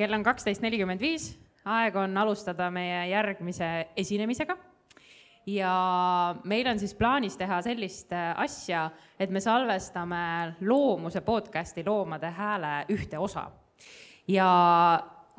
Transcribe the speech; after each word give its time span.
kell 0.00 0.16
on 0.16 0.24
kaksteist 0.24 0.64
nelikümmend 0.64 1.02
viis, 1.02 1.34
aeg 1.68 1.96
on 2.00 2.16
alustada 2.16 2.70
meie 2.72 3.04
järgmise 3.10 3.68
esinemisega. 4.00 4.56
ja 5.46 5.72
meil 6.44 6.68
on 6.68 6.78
siis 6.78 6.92
plaanis 6.94 7.36
teha 7.36 7.60
sellist 7.64 8.12
äh, 8.12 8.32
asja, 8.40 8.90
et 9.18 9.30
me 9.30 9.40
salvestame 9.40 10.56
Loomuse 10.60 11.20
podcasti 11.20 11.84
Loomade 11.86 12.30
Hääle 12.30 12.84
ühte 12.92 13.18
osa. 13.18 13.50
ja 14.28 14.48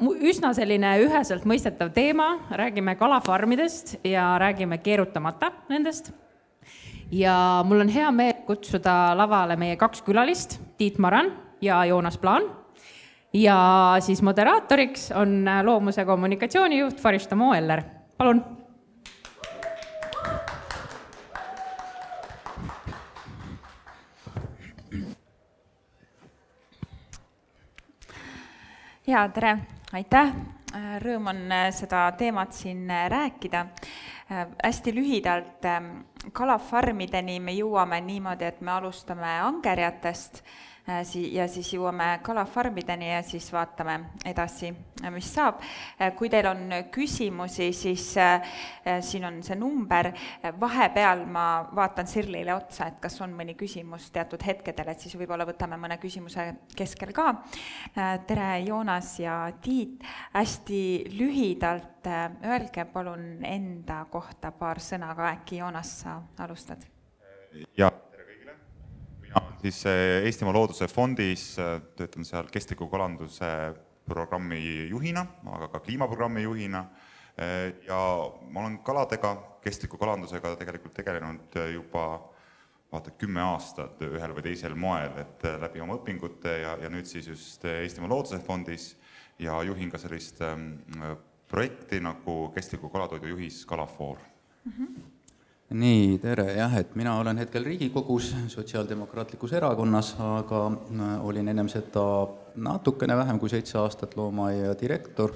üsna 0.01 0.53
selline 0.53 0.93
üheselt 1.05 1.45
mõistetav 1.45 1.93
teema, 1.93 2.31
räägime 2.51 2.95
kalafarmidest 2.95 3.97
ja 4.05 4.35
räägime 4.37 4.77
keerutamata 4.77 5.51
nendest. 5.69 6.13
ja 7.11 7.63
mul 7.65 7.81
on 7.81 7.89
hea 7.89 8.11
meel 8.11 8.45
kutsuda 8.45 9.17
lavale 9.17 9.57
meie 9.57 9.75
kaks 9.75 10.05
külalist, 10.05 10.59
Tiit 10.77 10.99
Maran 10.99 11.33
ja 11.61 11.85
Joonas 11.85 12.17
Plaan 12.17 12.60
ja 13.33 13.95
siis 13.99 14.21
moderaatoriks 14.21 15.11
on 15.11 15.45
loomuse 15.63 16.05
kommunikatsioonijuht 16.05 17.01
Farista 17.01 17.35
Moeller, 17.35 17.81
palun. 18.17 18.45
ja 29.07 29.29
tere, 29.29 29.57
aitäh, 29.93 30.29
rõõm 31.03 31.25
on 31.27 31.39
seda 31.75 32.11
teemat 32.17 32.53
siin 32.55 32.87
rääkida. 33.07 33.65
hästi 34.63 34.95
lühidalt, 34.95 35.65
kalafarmideni 36.31 37.39
me 37.39 37.51
jõuame 37.51 37.99
niimoodi, 38.01 38.45
et 38.45 38.61
me 38.61 38.71
alustame 38.71 39.39
angerjatest 39.41 40.43
Äh, 40.43 40.70
si-, 41.03 41.29
ja 41.35 41.47
siis 41.51 41.69
jõuame 41.73 42.19
kalafarmideni 42.25 43.11
ja 43.11 43.21
siis 43.25 43.47
vaatame 43.53 43.97
edasi, 44.25 44.71
äh, 45.03 45.11
mis 45.13 45.29
saab. 45.33 45.61
Äh, 45.99 46.13
kui 46.17 46.29
teil 46.29 46.47
on 46.49 46.75
küsimusi, 46.91 47.71
siis 47.75 48.07
siin 49.05 49.25
on 49.25 49.39
see 49.45 49.55
number, 49.59 50.11
vahepeal 50.59 51.25
ma 51.29 51.45
vaatan 51.75 52.09
Sirlile 52.09 52.53
otsa, 52.55 52.89
et 52.89 52.99
kas 53.03 53.19
on 53.21 53.33
mõni 53.37 53.55
küsimus 53.59 54.09
teatud 54.13 54.41
hetkedel, 54.45 54.91
et 54.91 55.03
siis 55.03 55.15
võib-olla 55.19 55.45
võtame 55.47 55.77
mõne 55.79 55.97
küsimuse 56.01 56.47
keskel 56.75 57.13
ka. 57.15 57.29
tere, 58.27 58.51
Joonas 58.65 59.13
ja 59.21 59.37
Tiit, 59.61 60.03
hästi 60.33 60.83
lühidalt 61.17 62.09
öelge 62.45 62.85
palun 62.85 63.45
enda 63.45 64.03
kohta 64.11 64.51
paar 64.51 64.81
sõna 64.81 65.13
ka, 65.15 65.33
äkki 65.37 65.61
Joonas, 65.61 65.99
sa 66.03 66.21
alustad? 66.41 66.87
jaa 67.77 67.91
mina 69.31 69.47
olen 69.47 69.59
siis 69.61 69.85
eh, 69.85 70.25
Eestimaa 70.25 70.53
Looduse 70.53 70.87
Fondis, 70.87 71.55
eh, 71.59 71.79
töötan 71.95 72.25
seal 72.27 72.49
kestliku 72.51 72.87
kalanduse 72.91 73.47
programmi 74.05 74.89
juhina, 74.89 75.23
aga 75.53 75.69
ka 75.71 75.79
kliimaprogrammi 75.85 76.43
juhina. 76.43 76.85
Eh, 77.37 77.85
ja 77.87 77.99
ma 78.51 78.65
olen 78.65 78.79
kaladega, 78.83 79.35
kestliku 79.63 79.97
kalandusega 79.97 80.55
tegelikult 80.59 80.93
tegelenud 80.97 81.55
juba 81.73 82.05
vaata 82.91 83.13
kümme 83.15 83.39
aastat 83.45 84.01
ühel 84.03 84.33
või 84.35 84.43
teisel 84.49 84.75
moel, 84.75 85.15
et 85.21 85.45
läbi 85.61 85.79
oma 85.79 85.95
õpingute 85.95 86.57
ja, 86.65 86.75
ja 86.81 86.89
nüüd 86.91 87.07
siis 87.07 87.29
just 87.31 87.63
Eestimaa 87.65 88.11
Looduse 88.11 88.41
Fondis. 88.43 88.95
Ja 89.39 89.61
juhin 89.63 89.89
ka 89.89 89.97
sellist 89.97 90.41
projekti 91.49 92.01
nagu 92.03 92.51
kestliku 92.53 92.91
kalatoidu 92.91 93.31
juhis 93.31 93.63
Kalafoor. 93.65 94.19
Mm. 94.65 94.73
-hmm 94.75 95.20
nii, 95.71 96.17
tere, 96.19 96.45
jah, 96.57 96.73
et 96.81 96.95
mina 96.99 97.13
olen 97.19 97.37
hetkel 97.39 97.63
Riigikogus 97.63 98.31
Sotsiaaldemokraatlikus 98.51 99.53
Erakonnas, 99.55 100.13
aga 100.19 100.65
äh, 100.67 101.13
olin 101.25 101.47
ennem 101.47 101.69
seda 101.71 102.03
natukene 102.55 103.15
vähem 103.17 103.39
kui 103.39 103.49
seitse 103.49 103.77
aastat 103.79 104.17
loomaaia 104.19 104.75
direktor. 104.81 105.33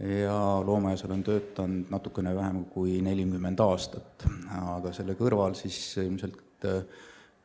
Ja 0.00 0.62
loomaaias 0.64 1.02
olen 1.04 1.22
töötanud 1.26 1.90
natukene 1.90 2.30
vähem 2.34 2.64
kui 2.70 3.00
nelikümmend 3.02 3.60
aastat. 3.60 4.24
aga 4.60 4.92
selle 4.94 5.16
kõrval 5.18 5.56
siis 5.58 5.96
ilmselt 5.98 6.64
äh, 6.64 6.80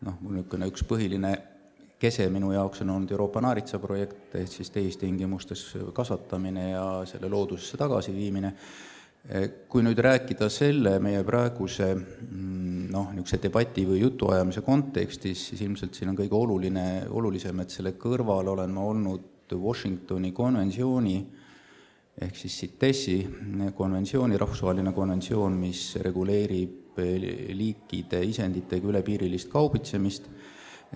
noh, 0.05 0.19
mul 0.21 0.37
niisugune 0.37 0.69
üks 0.71 0.85
põhiline 0.87 1.35
kese 1.99 2.29
minu 2.29 2.51
jaoks 2.53 2.83
on 2.85 2.91
olnud 2.95 3.11
Euroopa 3.11 3.41
naaritsa 3.41 3.79
projekt, 3.79 4.35
ehk 4.35 4.51
siis 4.51 4.69
tehistingimustes 4.69 5.67
kasvatamine 5.93 6.69
ja 6.69 6.85
selle 7.09 7.31
loodusesse 7.31 7.79
tagasiviimine 7.81 8.53
kui 9.69 9.81
nüüd 9.81 9.99
rääkida 10.05 10.49
selle 10.53 10.99
meie 11.01 11.23
praeguse 11.25 11.87
mm, 11.95 12.91
noh, 12.93 13.09
niisuguse 13.15 13.39
debati 13.41 13.85
või 13.89 14.03
jutuajamise 14.03 14.61
kontekstis, 14.65 15.47
siis 15.49 15.63
ilmselt 15.65 15.97
siin 15.97 16.11
on 16.11 16.19
kõige 16.19 16.37
oluline, 16.37 16.85
olulisem, 17.09 17.63
et 17.63 17.73
selle 17.73 17.95
kõrval 17.97 18.53
olen 18.53 18.75
ma 18.75 18.85
olnud 18.91 19.55
Washingtoni 19.55 20.31
konventsiooni 20.33 21.17
ehk 22.21 22.37
siis 22.39 22.59
CITES-i 22.61 23.17
konventsiooni, 23.75 24.37
rahvusvaheline 24.39 24.93
konventsioon, 24.95 25.57
mis 25.59 25.81
reguleerib 26.05 26.95
liikide 26.95 28.21
isenditega 28.23 28.87
ülepiirilist 28.87 29.49
kaubitsemist, 29.51 30.29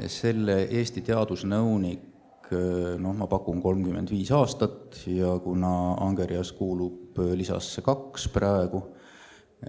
selle 0.08 0.62
Eesti 0.80 1.04
teadusnõunik 1.04 2.06
noh, 2.52 3.14
ma 3.16 3.28
pakun 3.30 3.62
kolmkümmend 3.62 4.12
viis 4.12 4.32
aastat 4.36 5.02
ja 5.10 5.36
kuna 5.44 5.72
Angerjas 6.06 6.52
kuulub 6.58 7.20
lisasse 7.36 7.84
kaks 7.86 8.28
praegu, 8.34 8.82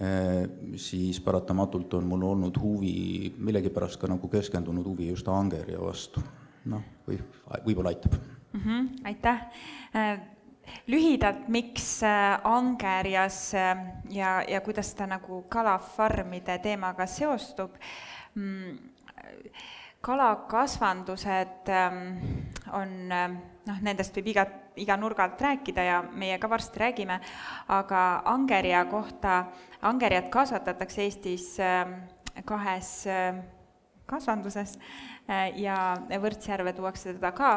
eh, 0.01 0.45
siis 0.77 1.21
paratamatult 1.25 1.95
on 1.99 2.09
mul 2.11 2.27
olnud 2.33 2.61
huvi, 2.63 3.33
millegipärast 3.39 4.01
ka 4.01 4.11
nagu 4.11 4.29
keskendunud 4.29 4.87
huvi 4.87 5.11
just 5.11 5.29
Angerja 5.29 5.81
vastu. 5.83 6.23
noh, 6.71 6.83
või 7.07 7.17
võib-olla 7.65 7.89
aitab 7.89 8.13
mm. 8.13 8.61
-hmm, 8.61 8.89
aitäh 9.09 9.39
eh, 9.97 10.19
lühidalt, 10.93 11.49
miks 11.49 12.03
eh, 12.03 12.37
Angerjas 12.45 13.55
ja, 14.11 14.43
ja 14.49 14.61
kuidas 14.61 14.95
ta 14.95 15.07
nagu 15.07 15.43
kalafarmide 15.49 16.59
teemaga 16.59 17.07
seostub 17.07 17.79
mm,? 18.35 18.77
Kalakasvandused 20.01 21.69
ähm, 21.69 21.99
on 22.73 23.13
ähm, 23.13 23.37
noh, 23.67 23.83
nendest 23.85 24.17
võib 24.17 24.33
iga, 24.33 24.47
iga 24.81 24.97
nurga 24.97 25.27
alt 25.27 25.41
rääkida 25.45 25.85
ja 25.85 26.01
meie 26.03 26.39
ka 26.41 26.49
varsti 26.51 26.81
räägime, 26.81 27.21
aga 27.69 28.23
angerja 28.33 28.85
kohta, 28.89 29.45
angerjat 29.83 30.31
kasvatatakse 30.33 31.05
Eestis 31.05 31.53
ähm, 31.61 32.01
kahes 32.45 33.05
kasvanduses 34.11 34.79
ja 35.57 35.77
Võrtsjärve 36.21 36.73
tuuakse 36.75 37.15
teda 37.15 37.31
ka 37.37 37.51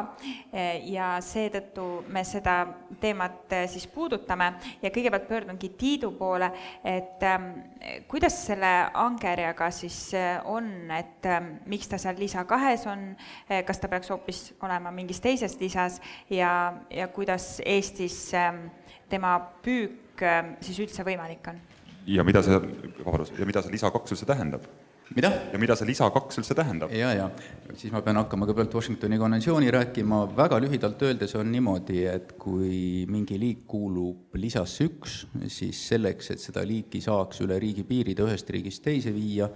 äh, 0.54 0.84
ja 0.90 1.14
seetõttu 1.24 2.04
me 2.14 2.22
seda 2.26 2.56
teemat 3.00 3.52
äh, 3.52 3.66
siis 3.70 3.86
puudutame 3.90 4.52
ja 4.82 4.92
kõigepealt 4.94 5.26
pöördungi 5.28 5.72
Tiidu 5.78 6.12
poole, 6.18 6.50
et 6.84 7.22
ähm, 7.26 7.50
kuidas 8.10 8.36
selle 8.46 8.72
angerjaga 8.94 9.70
siis 9.74 9.98
on, 10.50 10.70
et 10.94 11.26
ähm, 11.28 11.54
miks 11.70 11.90
ta 11.90 11.98
seal 12.00 12.18
lisa 12.20 12.44
kahes 12.48 12.86
on, 12.90 13.12
kas 13.66 13.82
ta 13.82 13.90
peaks 13.90 14.10
hoopis 14.12 14.46
olema 14.62 14.92
mingis 14.94 15.20
teises 15.24 15.58
lisas 15.60 16.00
ja, 16.30 16.50
ja 16.90 17.08
kuidas 17.12 17.58
Eestis 17.64 18.18
ähm, 18.38 18.66
tema 19.10 19.36
püük 19.64 20.22
siis 20.62 20.78
üldse 20.78 21.04
võimalik 21.06 21.50
on? 21.50 21.60
ja 22.06 22.24
mida 22.24 22.42
see, 22.44 22.56
vabandust, 23.04 23.38
ja 23.38 23.46
mida 23.48 23.62
see 23.64 23.74
lisa 23.74 23.90
kaks 23.94 24.14
üldse 24.14 24.28
tähendab? 24.28 24.66
Mida? 25.12 25.30
ja 25.52 25.58
mida 25.60 25.76
see 25.76 25.88
lisa 25.88 26.08
kaks 26.12 26.40
üldse 26.40 26.56
tähendab? 26.56 26.92
ja, 26.94 27.12
ja 27.14 27.28
siis 27.76 27.92
ma 27.92 28.00
pean 28.04 28.18
hakkama 28.22 28.48
kõigepealt 28.48 28.76
Washingtoni 28.78 29.18
konventsiooni 29.20 29.70
rääkima, 29.74 30.24
väga 30.36 30.58
lühidalt 30.62 31.02
öeldes 31.04 31.34
on 31.38 31.50
niimoodi, 31.52 32.04
et 32.10 32.34
kui 32.40 33.04
mingi 33.10 33.38
liik 33.40 33.64
kuulub 33.70 34.36
lisasse 34.40 34.88
üks, 34.88 35.24
siis 35.52 35.80
selleks, 35.90 36.32
et 36.34 36.42
seda 36.42 36.64
liiki 36.66 37.02
saaks 37.04 37.44
üle 37.44 37.58
riigipiiride 37.62 38.24
ühest 38.26 38.50
riigist 38.54 38.84
teise 38.84 39.12
viia, 39.14 39.50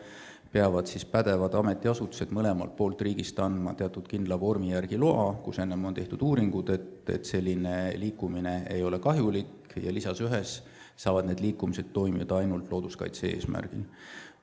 peavad 0.52 0.88
siis 0.88 1.04
pädevad 1.08 1.52
ametiasutused 1.60 2.30
mõlemalt 2.32 2.72
poolt 2.76 3.02
riigist 3.04 3.36
andma 3.44 3.74
teatud 3.76 4.06
kindla 4.08 4.38
vormi 4.40 4.72
järgi 4.72 4.96
loa, 5.00 5.34
kus 5.44 5.60
ennem 5.60 5.84
on 5.84 5.96
tehtud 5.96 6.22
uuringud, 6.24 6.72
et, 6.72 6.88
et 7.12 7.28
selline 7.28 7.92
liikumine 8.00 8.62
ei 8.72 8.84
ole 8.84 9.00
kahjulik 9.00 9.76
ja 9.76 9.92
lisas 9.92 10.20
ühes 10.24 10.60
saavad 10.98 11.28
need 11.28 11.42
liikumised 11.44 11.92
toimida 11.94 12.40
ainult 12.40 12.72
looduskaitse 12.72 13.28
eesmärgil 13.28 13.84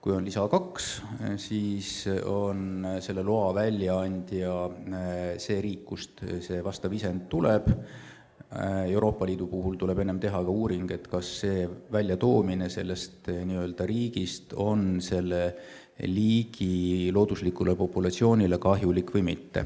kui 0.06 0.14
on 0.14 0.22
lisa 0.22 0.44
kaks, 0.46 0.88
siis 1.42 2.04
on 2.30 2.84
selle 3.02 3.24
loa 3.26 3.48
väljaandja 3.58 4.52
eh, 4.70 5.30
see 5.42 5.58
riik, 5.66 5.80
kust 5.90 6.20
see 6.46 6.60
vastav 6.62 6.94
isend 6.94 7.24
tuleb, 7.32 7.72
eh, 7.74 8.84
Euroopa 8.92 9.26
Liidu 9.26 9.48
puhul 9.50 9.80
tuleb 9.82 10.04
ennem 10.04 10.20
teha 10.22 10.44
ka 10.46 10.54
uuring, 10.54 10.92
et 10.94 11.08
kas 11.10 11.32
see 11.40 11.64
väljatoomine 11.96 12.68
sellest 12.70 13.32
eh, 13.34 13.40
nii-öelda 13.50 13.88
riigist 13.90 14.54
on 14.62 15.00
selle 15.02 15.40
liigi 16.06 17.10
looduslikule 17.16 17.74
populatsioonile 17.80 18.60
kahjulik 18.62 19.10
või 19.16 19.24
mitte. 19.32 19.64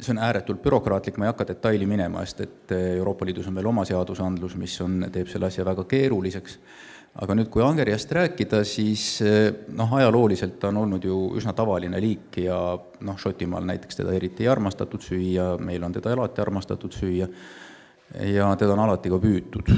see 0.00 0.16
on 0.16 0.18
ääretult 0.24 0.64
bürokraatlik, 0.64 1.14
ma 1.20 1.28
ei 1.28 1.30
hakka 1.30 1.46
detaili 1.52 1.86
minema, 1.86 2.26
sest 2.26 2.40
et 2.40 2.74
Euroopa 2.96 3.28
Liidus 3.28 3.46
on 3.46 3.54
veel 3.54 3.70
oma 3.70 3.86
seadusandlus, 3.86 4.58
mis 4.58 4.74
on, 4.82 5.06
teeb 5.14 5.30
selle 5.30 5.46
asja 5.46 5.62
väga 5.68 5.86
keeruliseks 5.86 6.58
aga 7.22 7.36
nüüd, 7.38 7.50
kui 7.52 7.62
angerjast 7.62 8.10
rääkida, 8.16 8.64
siis 8.66 9.20
noh, 9.76 9.92
ajalooliselt 9.98 10.56
ta 10.58 10.72
on 10.72 10.80
olnud 10.82 11.04
ju 11.06 11.18
üsna 11.38 11.54
tavaline 11.54 12.00
liik 12.02 12.40
ja 12.42 12.56
noh, 13.06 13.20
Šotimaal 13.20 13.66
näiteks 13.68 14.00
teda 14.00 14.14
eriti 14.16 14.46
ei 14.46 14.50
armastatud 14.50 15.04
süüa, 15.04 15.54
meil 15.62 15.84
on 15.86 15.94
teda 15.94 16.16
alati 16.16 16.42
armastatud 16.42 16.96
süüa 16.96 17.28
ja 18.20 18.48
teda 18.58 18.74
on 18.74 18.82
alati 18.84 19.10
ka 19.10 19.18
püütud. 19.18 19.70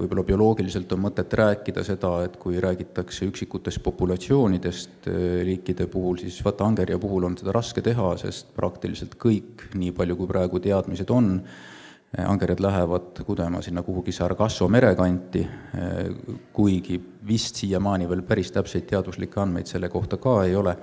võib-olla 0.00 0.24
bioloogiliselt 0.26 0.92
on 0.94 1.04
mõtet 1.04 1.32
rääkida 1.38 1.84
seda, 1.86 2.12
et 2.26 2.36
kui 2.40 2.58
räägitakse 2.60 3.28
üksikutest 3.30 3.82
populatsioonidest 3.84 5.10
eh, 5.10 5.42
liikide 5.46 5.86
puhul, 5.90 6.18
siis 6.22 6.40
vaata, 6.44 6.66
angerja 6.66 6.98
puhul 6.98 7.28
on 7.28 7.36
seda 7.38 7.54
raske 7.54 7.82
teha, 7.84 8.14
sest 8.20 8.50
praktiliselt 8.56 9.14
kõik, 9.20 9.68
nii 9.74 9.92
palju 9.96 10.18
kui 10.18 10.30
praegu 10.30 10.62
teadmised 10.62 11.12
on, 11.14 11.36
eh, 11.40 11.78
angerjad 12.18 12.60
lähevad 12.60 13.22
kudema 13.26 13.62
sinna 13.62 13.82
kuhugi 13.86 14.12
Sargasso 14.12 14.68
mere 14.68 14.94
kanti, 14.98 15.40
eh, 15.78 16.10
kuigi 16.52 17.00
vist 17.26 17.62
siiamaani 17.62 18.08
veel 18.08 18.22
päris 18.26 18.50
täpseid 18.52 18.88
teaduslikke 18.90 19.40
andmeid 19.40 19.70
selle 19.70 19.88
kohta 19.88 20.16
ka 20.16 20.42
ei 20.44 20.56
ole, 20.56 20.76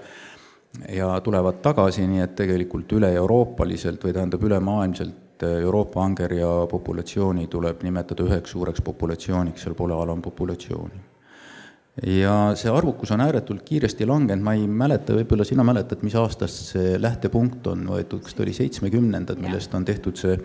ja 0.89 1.19
tulevad 1.21 1.61
tagasi, 1.61 2.07
nii 2.07 2.23
et 2.23 2.35
tegelikult 2.35 2.91
üle-euroopaliselt 2.99 4.03
või 4.03 4.13
tähendab, 4.13 4.43
ülemaailmselt 4.43 5.27
et 5.37 5.43
äh, 5.43 5.61
Euroopa 5.61 6.03
angerja 6.03 6.47
populatsiooni 6.69 7.47
tuleb 7.47 7.83
nimetada 7.85 8.25
üheks 8.25 8.55
suureks 8.55 8.81
populatsiooniks, 8.81 9.63
seal 9.63 9.75
pole 9.77 9.93
alampopulatsiooni. 9.93 11.03
ja 12.13 12.33
see 12.53 12.69
arvukus 12.69 13.11
on 13.11 13.23
ääretult 13.25 13.63
kiiresti 13.65 14.05
langenud, 14.05 14.43
ma 14.45 14.53
ei 14.53 14.67
mäleta, 14.69 15.15
võib-olla 15.17 15.45
sina 15.45 15.63
mäletad, 15.65 16.03
mis 16.05 16.15
aastast 16.15 16.73
see 16.73 16.97
lähtepunkt 17.01 17.67
on 17.71 17.87
võetud, 17.89 18.21
kas 18.25 18.37
ta 18.37 18.43
oli 18.45 18.53
seitsmekümnendad, 18.53 19.41
millest 19.41 19.73
on 19.73 19.85
tehtud 19.85 20.17
see 20.17 20.37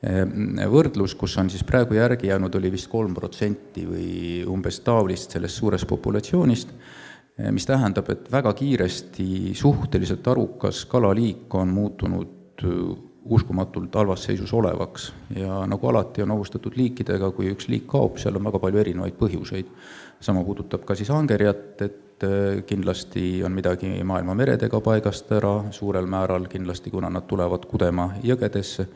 võrdlus, 0.00 1.14
kus 1.14 1.36
on 1.38 1.50
siis 1.52 1.64
praegu 1.66 1.94
järgi 1.94 2.30
jäänud, 2.30 2.54
oli 2.56 2.70
vist 2.72 2.88
kolm 2.88 3.12
protsenti 3.14 3.84
või 3.84 4.08
umbes 4.48 4.80
taolist 4.80 5.36
sellest 5.36 5.60
suurest 5.60 5.86
populatsioonist, 5.88 6.72
äh, 6.72 7.50
mis 7.52 7.68
tähendab, 7.68 8.08
et 8.10 8.30
väga 8.32 8.54
kiiresti 8.56 9.52
suhteliselt 9.54 10.26
arukas 10.28 10.86
kalaliik 10.88 11.54
on 11.54 11.68
muutunud 11.68 12.64
uskumatult 13.30 13.94
halvas 13.94 14.24
seisus 14.24 14.52
olevaks 14.52 15.12
ja 15.36 15.60
nagu 15.68 15.88
alati 15.88 16.22
on 16.22 16.30
ohustatud 16.30 16.76
liikidega, 16.76 17.30
kui 17.36 17.50
üks 17.52 17.68
liik 17.68 17.86
kaob, 17.90 18.16
seal 18.18 18.36
on 18.36 18.48
väga 18.48 18.60
palju 18.62 18.80
erinevaid 18.80 19.18
põhjuseid. 19.20 19.66
sama 20.20 20.42
puudutab 20.44 20.82
ka 20.84 20.94
siis 20.94 21.10
angerjat, 21.10 21.82
et 21.82 22.24
äh, 22.24 22.62
kindlasti 22.66 23.42
on 23.44 23.52
midagi 23.52 23.88
maailma 24.04 24.34
meredega 24.34 24.80
paigast 24.80 25.32
ära, 25.32 25.72
suurel 25.72 26.06
määral 26.06 26.48
kindlasti, 26.48 26.90
kuna 26.90 27.08
nad 27.08 27.24
tulevad 27.28 27.64
kudema 27.66 28.14
jõgedesse 28.22 28.86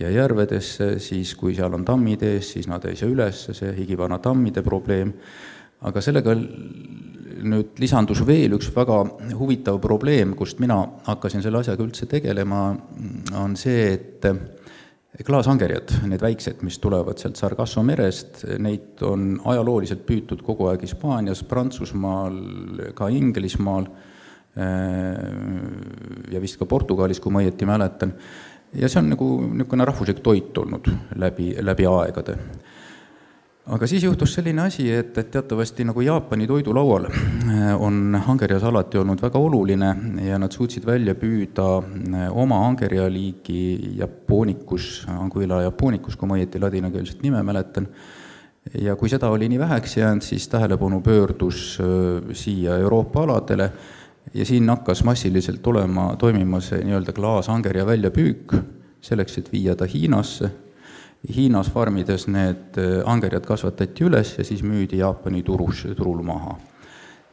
ja 0.00 0.10
järvedesse, 0.10 0.96
siis 1.02 1.34
kui 1.38 1.54
seal 1.56 1.74
on 1.76 1.84
tammid 1.84 2.22
ees, 2.24 2.54
siis 2.54 2.68
nad 2.70 2.84
ei 2.88 2.96
saa 2.96 3.10
üles, 3.12 3.44
see 3.52 3.74
igivana 3.82 4.18
tammide 4.22 4.64
probleem, 4.64 5.12
aga 5.84 6.00
sellega 6.04 6.34
nüüd 7.42 7.78
lisandus 7.82 8.22
veel 8.26 8.54
üks 8.56 8.70
väga 8.74 9.00
huvitav 9.38 9.80
probleem, 9.82 10.36
kust 10.38 10.60
mina 10.62 10.78
hakkasin 11.08 11.42
selle 11.44 11.62
asjaga 11.62 11.84
üldse 11.84 12.06
tegelema, 12.10 12.64
on 13.38 13.56
see, 13.58 13.92
et 13.96 14.28
klaasangerjad, 15.26 15.92
need 16.08 16.22
väiksed, 16.24 16.62
mis 16.64 16.78
tulevad 16.80 17.20
sealt 17.20 17.36
Sargasso 17.40 17.82
merest, 17.84 18.44
neid 18.62 19.02
on 19.04 19.34
ajalooliselt 19.52 20.06
püütud 20.08 20.40
kogu 20.46 20.70
aeg 20.70 20.86
Hispaanias, 20.86 21.42
Prantsusmaal, 21.48 22.38
ka 22.96 23.10
Inglismaal 23.12 23.90
ja 26.32 26.40
vist 26.40 26.58
ka 26.60 26.68
Portugalis, 26.68 27.20
kui 27.20 27.32
ma 27.32 27.44
õieti 27.44 27.68
mäletan. 27.68 28.12
Ja 28.74 28.88
see 28.88 29.00
on 29.02 29.10
nagu 29.12 29.28
niisugune 29.52 29.84
rahvuslik 29.88 30.22
toit 30.24 30.58
olnud 30.58 30.88
läbi, 31.20 31.52
läbi 31.60 31.86
aegade. 31.88 32.38
Aga 33.72 33.86
siis 33.86 34.02
juhtus 34.02 34.32
selline 34.34 34.64
asi, 34.64 34.88
et, 34.90 35.12
et 35.20 35.28
teatavasti 35.30 35.84
nagu 35.86 36.02
Jaapani 36.02 36.48
toidulaual 36.50 37.04
äh, 37.06 37.68
on 37.78 38.16
angerjas 38.18 38.64
alati 38.66 38.98
olnud 38.98 39.22
väga 39.22 39.38
oluline 39.38 39.92
ja 40.26 40.38
nad 40.42 40.50
suutsid 40.50 40.86
välja 40.86 41.14
püüda 41.14 41.66
äh, 41.78 42.24
oma 42.34 42.58
angerjaliigi 42.66 43.94
Japonicus, 44.00 45.04
Anguilla 45.14 45.60
japonicus, 45.62 46.18
kui 46.18 46.26
ma 46.26 46.40
õieti 46.40 46.58
ladinakeelset 46.58 47.22
nime 47.22 47.44
mäletan, 47.46 47.86
ja 48.82 48.96
kui 48.98 49.12
seda 49.12 49.30
oli 49.30 49.46
nii 49.52 49.62
väheks 49.62 49.96
jäänud, 50.00 50.26
siis 50.26 50.48
tähelepanu 50.50 50.98
pöördus 51.00 51.78
äh, 51.78 52.34
siia 52.34 52.80
Euroopa 52.82 53.22
aladele 53.28 53.70
ja 54.34 54.44
siin 54.46 54.68
hakkas 54.70 55.04
massiliselt 55.04 55.66
olema, 55.66 56.12
toimuma 56.18 56.60
see 56.60 56.82
nii-öelda 56.84 57.12
klaasangerja 57.12 57.86
väljapüük, 57.86 58.54
selleks, 59.02 59.38
et 59.38 59.52
viia 59.52 59.74
ta 59.76 59.88
Hiinasse 59.90 60.50
Hiinas 61.22 61.70
farmides 61.70 62.26
need 62.26 62.78
äh, 62.82 62.98
angerjad 63.06 63.46
kasvatati 63.46 64.08
üles 64.08 64.34
ja 64.38 64.44
siis 64.44 64.64
müüdi 64.66 64.98
Jaapani 64.98 65.42
turus, 65.46 65.84
turul 65.96 66.22
maha. 66.26 66.56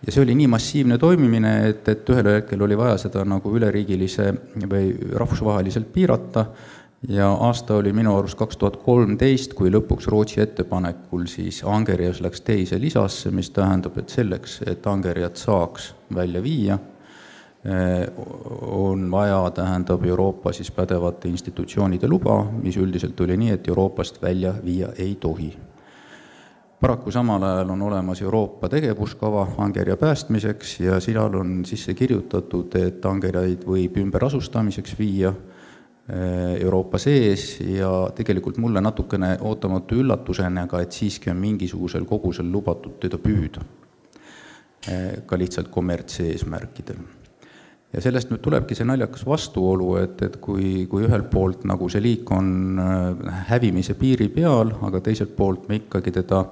ja 0.05 0.13
see 0.13 0.21
oli 0.21 0.35
nii 0.37 0.47
massiivne 0.47 0.97
toimimine, 0.97 1.53
et, 1.67 1.87
et 1.91 2.09
ühel 2.13 2.29
hetkel 2.31 2.61
oli 2.63 2.77
vaja 2.77 2.99
seda 3.01 3.25
nagu 3.27 3.51
üleriigilise 3.57 4.29
või 4.61 4.93
rahvusvaheliselt 5.11 5.89
piirata 5.91 6.45
ja 7.07 7.31
aasta 7.31 7.75
oli 7.75 7.93
minu 7.93 8.17
arust 8.17 8.37
kaks 8.37 8.57
tuhat 8.57 8.77
kolmteist, 8.83 9.53
kui 9.53 9.71
lõpuks 9.71 10.09
Rootsi 10.11 10.41
ettepanekul 10.41 11.25
siis 11.31 11.63
angerjas 11.63 12.21
läks 12.21 12.41
teise 12.41 12.79
lisasse, 12.81 13.31
mis 13.31 13.49
tähendab, 13.55 13.97
et 13.97 14.09
selleks, 14.09 14.61
et 14.67 14.87
angerjat 14.87 15.37
saaks 15.37 15.93
välja 16.15 16.43
viia, 16.43 16.79
Äh, 17.65 18.07
on 18.61 19.11
vaja, 19.11 19.51
tähendab 19.51 20.05
Euroopa 20.05 20.53
siis 20.53 20.71
pädevate 20.71 21.27
institutsioonide 21.27 22.07
luba, 22.07 22.45
mis 22.63 22.77
üldiselt 22.79 23.19
oli 23.19 23.35
nii, 23.37 23.49
et 23.51 23.67
Euroopast 23.67 24.21
välja 24.21 24.53
viia 24.63 24.93
ei 24.97 25.15
tohi. 25.15 25.57
paraku 26.79 27.11
samal 27.11 27.43
ajal 27.43 27.69
on 27.69 27.81
olemas 27.81 28.21
Euroopa 28.21 28.69
tegevuskava 28.69 29.47
angerja 29.57 29.97
päästmiseks 29.97 30.79
ja 30.79 30.99
seal 30.99 31.35
on 31.35 31.65
sisse 31.65 31.93
kirjutatud, 31.93 32.75
et 32.75 33.05
angerjaid 33.05 33.65
võib 33.67 33.97
ümberasustamiseks 33.97 34.95
viia 34.99 35.33
Euroopa 36.09 36.97
sees 36.97 37.59
ja 37.61 37.89
tegelikult 38.15 38.57
mulle 38.57 38.81
natukene 38.81 39.35
ootamatu 39.45 39.99
üllatusena 40.01 40.65
ka, 40.69 40.81
et 40.81 40.95
siiski 40.95 41.29
on 41.29 41.37
mingisugusel 41.37 42.07
kogusel 42.09 42.49
lubatud 42.49 42.97
teda 43.03 43.19
püüda, 43.21 43.61
äh, 44.89 45.21
ka 45.29 45.37
lihtsalt 45.37 45.69
kommertseesmärkidel 45.69 47.03
ja 47.93 48.01
sellest 48.01 48.29
nüüd 48.33 48.41
tulebki 48.45 48.77
see 48.77 48.85
naljakas 48.89 49.25
vastuolu, 49.25 49.91
et, 50.01 50.21
et 50.25 50.35
kui, 50.41 50.87
kui 50.89 51.05
ühelt 51.05 51.29
poolt 51.29 51.63
nagu 51.69 51.89
see 51.89 52.01
liik 52.01 52.33
on 52.33 52.81
äh, 52.81 53.39
hävimise 53.53 53.93
piiri 53.99 54.31
peal, 54.33 54.73
aga 54.89 55.01
teiselt 55.05 55.35
poolt 55.37 55.69
me 55.69 55.81
ikkagi 55.83 56.13
teda 56.21 56.43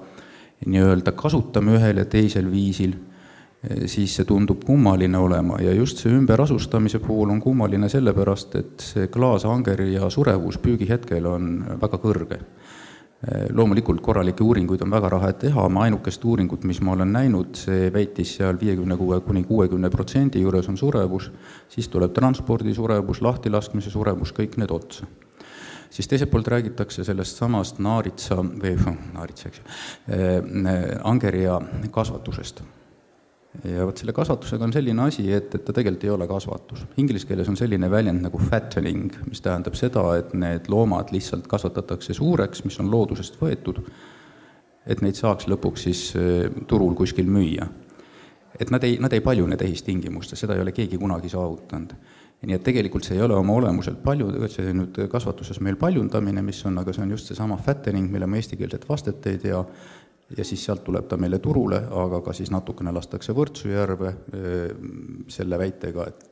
nii-öelda 0.66 1.14
kasutame 1.18 1.76
ühel 1.78 2.02
ja 2.02 2.06
teisel 2.10 2.50
viisil, 2.50 2.94
äh, 2.94 3.17
siis 3.90 4.12
see 4.14 4.24
tundub 4.24 4.62
kummaline 4.64 5.18
olema 5.18 5.56
ja 5.58 5.72
just 5.74 5.98
see 5.98 6.12
ümberasustamise 6.14 7.00
puhul 7.02 7.32
on 7.34 7.40
kummaline 7.42 7.88
sellepärast, 7.90 8.54
et 8.54 8.84
see 8.92 9.08
klaasanger 9.10 9.82
ja 9.90 10.10
surevus 10.10 10.60
püügihetkel 10.62 11.26
on 11.26 11.48
väga 11.80 11.98
kõrge 11.98 12.38
Eh, 13.18 13.48
loomulikult 13.50 13.98
korralikke 13.98 14.44
uuringuid 14.46 14.82
on 14.84 14.92
väga 14.94 15.08
rahe 15.10 15.32
teha, 15.42 15.64
ma 15.74 15.88
ainukest 15.88 16.22
uuringut, 16.22 16.62
mis 16.70 16.78
ma 16.86 16.92
olen 16.94 17.10
näinud, 17.10 17.48
see 17.58 17.88
väitis 17.90 18.36
seal 18.36 18.60
viiekümne 18.60 18.94
kuue 19.00 19.18
kuni 19.26 19.42
kuuekümne 19.48 19.90
protsendi 19.90 20.44
juures 20.44 20.68
on 20.70 20.78
surevus, 20.78 21.26
siis 21.74 21.90
tuleb 21.90 22.14
transpordi 22.14 22.76
surevus, 22.78 23.18
lahtilaskmise 23.26 23.90
surevus, 23.90 24.30
kõik 24.38 24.54
need 24.62 24.70
otsa. 24.70 25.10
siis 25.90 26.06
teiselt 26.08 26.30
poolt 26.30 26.46
räägitakse 26.52 27.02
sellest 27.04 27.36
samast 27.36 27.78
naaritsa 27.82 28.36
või 28.38 28.76
naaritsa, 29.16 29.48
eks 29.48 29.58
ju, 29.58 29.68
eh, 30.14 30.98
angerja 31.02 31.58
kasvatusest 31.90 32.62
ja 33.64 33.86
vot 33.86 33.98
selle 33.98 34.14
kasvatusega 34.14 34.66
on 34.68 34.72
selline 34.74 35.02
asi, 35.08 35.24
et, 35.34 35.54
et 35.54 35.64
ta 35.64 35.74
tegelikult 35.74 36.04
ei 36.06 36.12
ole 36.14 36.28
kasvatus. 36.30 36.84
Inglise 37.02 37.26
keeles 37.26 37.48
on 37.50 37.58
selline 37.58 37.90
väljend 37.90 38.22
nagu 38.22 38.38
fattening, 38.42 39.16
mis 39.26 39.42
tähendab 39.42 39.74
seda, 39.78 40.04
et 40.20 40.34
need 40.38 40.70
loomad 40.70 41.10
lihtsalt 41.14 41.48
kasvatatakse 41.50 42.14
suureks, 42.14 42.62
mis 42.66 42.78
on 42.82 42.90
loodusest 42.92 43.40
võetud, 43.40 43.82
et 44.86 45.02
neid 45.04 45.18
saaks 45.18 45.48
lõpuks 45.50 45.88
siis 45.88 46.04
äh, 46.16 46.46
turul 46.70 46.94
kuskil 46.98 47.26
müüa. 47.30 47.66
et 48.58 48.70
nad 48.74 48.82
ei, 48.82 48.96
nad 48.98 49.12
ei 49.12 49.20
paljune 49.22 49.56
tehistingimustes, 49.56 50.40
seda 50.40 50.56
ei 50.56 50.62
ole 50.62 50.72
keegi 50.72 50.98
kunagi 50.98 51.28
saavutanud. 51.28 51.92
nii 52.46 52.54
et 52.54 52.62
tegelikult 52.62 53.04
see 53.04 53.16
ei 53.16 53.22
ole 53.22 53.34
oma 53.34 53.56
olemuselt 53.58 53.98
palju, 54.02 54.30
see 54.48 54.70
nüüd 54.72 55.00
kasvatuses 55.10 55.58
meil 55.60 55.76
paljundamine, 55.76 56.42
mis 56.42 56.62
on, 56.66 56.78
aga 56.78 56.94
see 56.94 57.02
on 57.02 57.10
just 57.10 57.26
seesama 57.26 57.56
fattening, 57.58 58.06
mille 58.12 58.26
ma 58.30 58.38
eestikeelset 58.38 58.86
vastet 58.88 59.26
ei 59.26 59.40
tea, 59.42 59.64
ja 60.36 60.44
siis 60.44 60.64
sealt 60.64 60.84
tuleb 60.84 61.08
ta 61.08 61.16
meile 61.16 61.38
turule, 61.38 61.80
aga 62.02 62.20
ka 62.24 62.34
siis 62.36 62.50
natukene 62.52 62.92
lastakse 62.92 63.32
Võrtsu 63.36 63.70
järve 63.72 64.14
selle 65.28 65.58
väitega, 65.58 66.08
et 66.08 66.26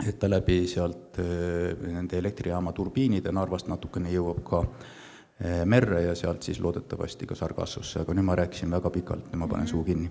et 0.00 0.16
ta 0.18 0.28
läbi 0.30 0.62
sealt 0.66 1.18
nende 1.20 2.16
elektrijaama 2.16 2.72
turbiinide 2.72 3.28
Narvast 3.32 3.68
natukene 3.68 4.08
jõuab 4.08 4.38
ka 4.46 4.62
merre 5.68 6.02
ja 6.06 6.14
sealt 6.14 6.46
siis 6.46 6.60
loodetavasti 6.62 7.26
ka 7.26 7.36
Sargassosse, 7.36 8.00
aga 8.00 8.14
nüüd 8.14 8.24
ma 8.24 8.36
rääkisin 8.38 8.70
väga 8.72 8.90
pikalt, 8.94 9.26
nüüd 9.30 9.42
ma 9.42 9.48
panen 9.50 9.68
suu 9.68 9.82
kinni. 9.84 10.10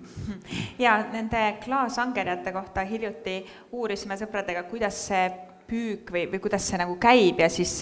ja 0.80 0.98
nende 1.12 1.58
klaasangerjate 1.64 2.52
kohta 2.52 2.86
hiljuti 2.86 3.40
uurisime 3.72 4.18
sõpradega, 4.20 4.68
kuidas 4.70 5.02
see 5.08 5.26
püük 5.72 6.12
või, 6.12 6.26
või 6.34 6.44
kuidas 6.44 6.68
see 6.68 6.82
nagu 6.82 6.98
käib 7.00 7.40
ja 7.40 7.50
siis 7.50 7.78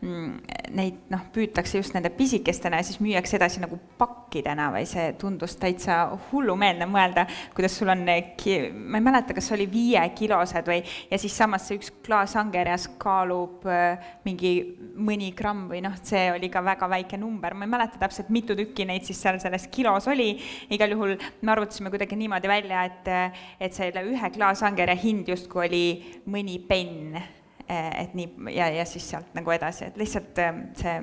neid 0.00 1.10
noh, 1.12 1.24
püütakse 1.34 1.76
just 1.76 1.92
nende 1.92 2.08
pisikestena 2.14 2.78
ja 2.80 2.86
siis 2.86 3.00
müüakse 3.02 3.36
edasi 3.36 3.60
nagu 3.60 3.76
pakkidena 4.00 4.70
või 4.72 4.86
see 4.88 5.10
tundus 5.20 5.58
täitsa 5.60 5.98
hullumeelne 6.30 6.86
mõelda, 6.88 7.26
kuidas 7.56 7.74
sul 7.76 7.92
on, 7.92 8.06
ma 8.06 9.00
ei 9.00 9.04
mäleta, 9.04 9.36
kas 9.36 9.50
oli 9.52 9.66
viiekilosed 9.70 10.70
või, 10.70 10.78
ja 11.10 11.18
siis 11.20 11.36
samas 11.36 11.66
see 11.68 11.76
üks 11.76 11.92
klaas 12.06 12.32
angerjas 12.40 12.86
kaalub 13.00 13.66
äh, 13.68 14.12
mingi 14.24 14.54
mõni 14.96 15.34
gramm 15.36 15.66
või 15.68 15.82
noh, 15.84 15.98
see 16.06 16.30
oli 16.32 16.48
ka 16.52 16.62
väga 16.64 16.88
väike 16.90 17.20
number, 17.20 17.56
ma 17.58 17.68
ei 17.68 17.74
mäleta 17.74 18.00
täpselt, 18.00 18.30
mitu 18.32 18.56
tükki 18.56 18.86
neid 18.88 19.04
siis 19.08 19.20
seal 19.20 19.40
selles 19.42 19.68
kilos 19.74 20.08
oli, 20.08 20.30
igal 20.72 20.96
juhul 20.96 21.12
me 21.42 21.52
arvutasime 21.52 21.92
kuidagi 21.92 22.16
niimoodi 22.20 22.48
välja, 22.48 22.86
et, 22.88 23.12
et 23.60 23.76
selle 23.76 24.06
ühe 24.08 24.32
klaasangerja 24.32 24.96
hind 25.02 25.28
justkui 25.28 25.68
oli 25.68 25.84
mõni 26.30 26.56
penn 26.64 27.20
et 27.70 28.14
nii, 28.18 28.28
ja, 28.54 28.66
ja 28.74 28.84
siis 28.88 29.06
sealt 29.12 29.34
nagu 29.36 29.52
edasi, 29.54 29.86
et 29.90 29.98
lihtsalt 30.00 30.40
see 30.80 30.96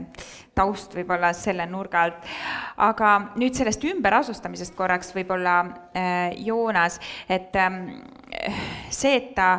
taust 0.57 0.95
võib-olla 0.97 1.31
selle 1.37 1.65
nurga 1.69 2.03
alt. 2.07 2.29
aga 2.83 3.13
nüüd 3.39 3.55
sellest 3.55 3.83
ümberasustamisest 3.87 4.75
korraks 4.75 5.13
võib-olla 5.15 5.57
Joonas, 6.43 6.99
et 7.29 7.55
see, 8.91 9.15
et 9.15 9.33
ta 9.37 9.49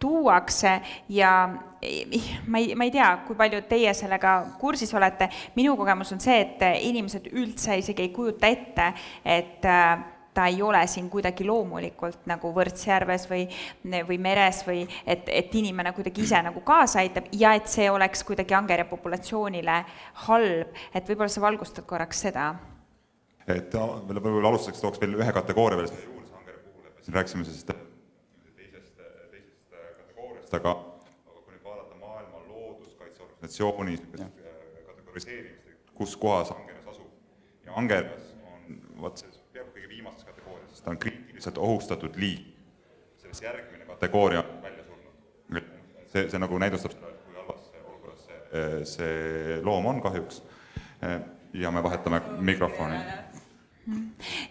tuuakse 0.00 0.80
ja 1.08 1.32
ma 2.46 2.58
ei, 2.58 2.74
ma 2.76 2.84
ei 2.84 2.92
tea, 2.92 3.08
kui 3.26 3.36
palju 3.38 3.62
teie 3.68 3.92
sellega 3.96 4.34
kursis 4.60 4.92
olete, 4.96 5.30
minu 5.56 5.76
kogemus 5.80 6.12
on 6.14 6.22
see, 6.22 6.40
et 6.44 6.64
inimesed 6.84 7.30
üldse 7.32 7.78
isegi 7.80 8.04
ei 8.04 8.14
kujuta 8.14 8.50
ette, 8.50 8.90
et 9.24 9.68
äh, 9.68 10.02
ta 10.40 10.46
ei 10.48 10.62
ole 10.62 10.80
siin 10.88 11.10
kuidagi 11.12 11.44
loomulikult 11.44 12.24
nagu 12.30 12.50
Võrtsjärves 12.56 13.26
või, 13.28 13.42
või 14.08 14.16
meres 14.22 14.62
või 14.64 14.86
et, 15.04 15.28
et 15.28 15.54
inimene 15.60 15.92
kuidagi 15.92 16.24
ise 16.24 16.40
nagu 16.46 16.62
kaasa 16.64 17.02
aitab 17.02 17.26
ja 17.36 17.52
et 17.58 17.68
see 17.68 17.90
oleks 17.92 18.22
kuidagi 18.24 18.56
angerja 18.56 18.86
populatsioonile 18.88 19.74
halb, 20.26 20.78
et 20.94 21.10
võib-olla 21.10 21.28
sa 21.28 21.42
valgustad 21.44 21.84
korraks 21.90 22.22
seda? 22.24 22.54
et 23.50 23.74
võib-olla 23.74 24.52
alustuseks 24.52 24.80
tooks 24.80 25.02
veel 25.02 25.18
ühe 25.18 25.32
kategooria 25.36 25.80
veel 25.82 25.90
juurde 25.90 26.38
angerja 26.38 26.62
puhul, 26.62 26.86
et 26.88 26.96
me 26.96 27.04
siin 27.04 27.18
rääkisime 27.18 27.44
sellest 27.48 27.72
teisest, 27.74 28.94
teisest 29.34 29.74
kategooriast, 29.74 30.56
aga, 30.60 30.76
aga 30.78 31.42
kui 31.42 31.56
nüüd 31.56 31.66
vaadata 31.66 32.00
maailma 32.00 32.44
looduskaitseorganisatsiooni 32.46 33.98
kategoriseerimist, 34.08 35.84
kus 36.00 36.16
kohas 36.16 36.54
angerjas 36.56 36.94
asub. 36.94 37.12
Ja 37.66 37.76
angerjas 37.82 38.32
on 38.54 38.80
vot 39.02 39.20
see 39.20 39.28
sest 39.28 39.39
ta 40.84 40.90
on 40.90 40.98
kriitiliselt 40.98 41.58
ohustatud 41.58 42.16
liik. 42.16 42.46
sellest 43.16 43.42
järgmine 43.42 43.84
kategooria 43.84 44.40
on 44.40 44.62
välja 44.62 44.84
surnud. 44.84 45.64
see, 46.06 46.28
see 46.30 46.38
nagu 46.38 46.58
näidustab 46.58 46.92
seda, 46.92 47.12
kui 47.24 47.34
halvas 47.36 47.72
olukorras 47.84 48.26
see, 48.26 48.84
see 48.84 49.60
loom 49.62 49.86
on 49.86 50.00
kahjuks 50.02 50.42
ja 51.52 51.70
me 51.70 51.82
vahetame 51.82 52.22
mikrofoni 52.38 52.96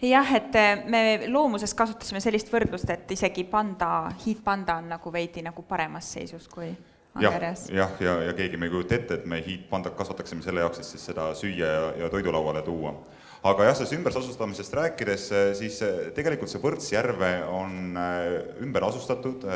jah, 0.02 0.34
et 0.34 0.56
me 0.88 1.02
loomuses 1.28 1.74
kasutasime 1.74 2.20
sellist 2.20 2.50
võrdlust, 2.52 2.90
et 2.90 3.10
isegi 3.14 3.44
panda, 3.48 4.10
hiidpanda 4.24 4.80
on 4.80 4.90
nagu 4.94 5.12
veidi 5.12 5.44
nagu 5.46 5.62
paremas 5.68 6.12
seisus 6.16 6.48
kui 6.50 6.70
angerjas. 7.14 7.68
jah, 7.70 7.94
ja, 8.00 8.10
ja, 8.10 8.30
ja 8.30 8.34
keegi 8.36 8.56
me 8.56 8.68
ei 8.68 8.74
kujuta 8.74 8.94
ette, 8.98 9.20
et 9.20 9.26
me 9.26 9.40
hiidpandat 9.46 9.96
kasvataksime 9.98 10.42
selle 10.42 10.64
jaoks, 10.64 10.82
et 10.82 10.90
siis 10.90 11.06
seda 11.10 11.30
süüa 11.38 11.72
ja, 11.76 11.88
ja 12.04 12.10
toidulauale 12.12 12.62
tuua 12.66 12.94
aga 13.40 13.70
jah, 13.70 13.76
sellest 13.78 13.94
ümberasustamisest 13.96 14.74
rääkides, 14.76 15.26
eh, 15.32 15.50
siis 15.56 15.78
eh, 15.84 16.00
tegelikult 16.16 16.50
see 16.52 16.60
Võrtsjärve 16.60 17.30
on 17.48 17.96
eh, 17.96 18.34
ümber 18.66 18.84
asustatud, 18.90 19.46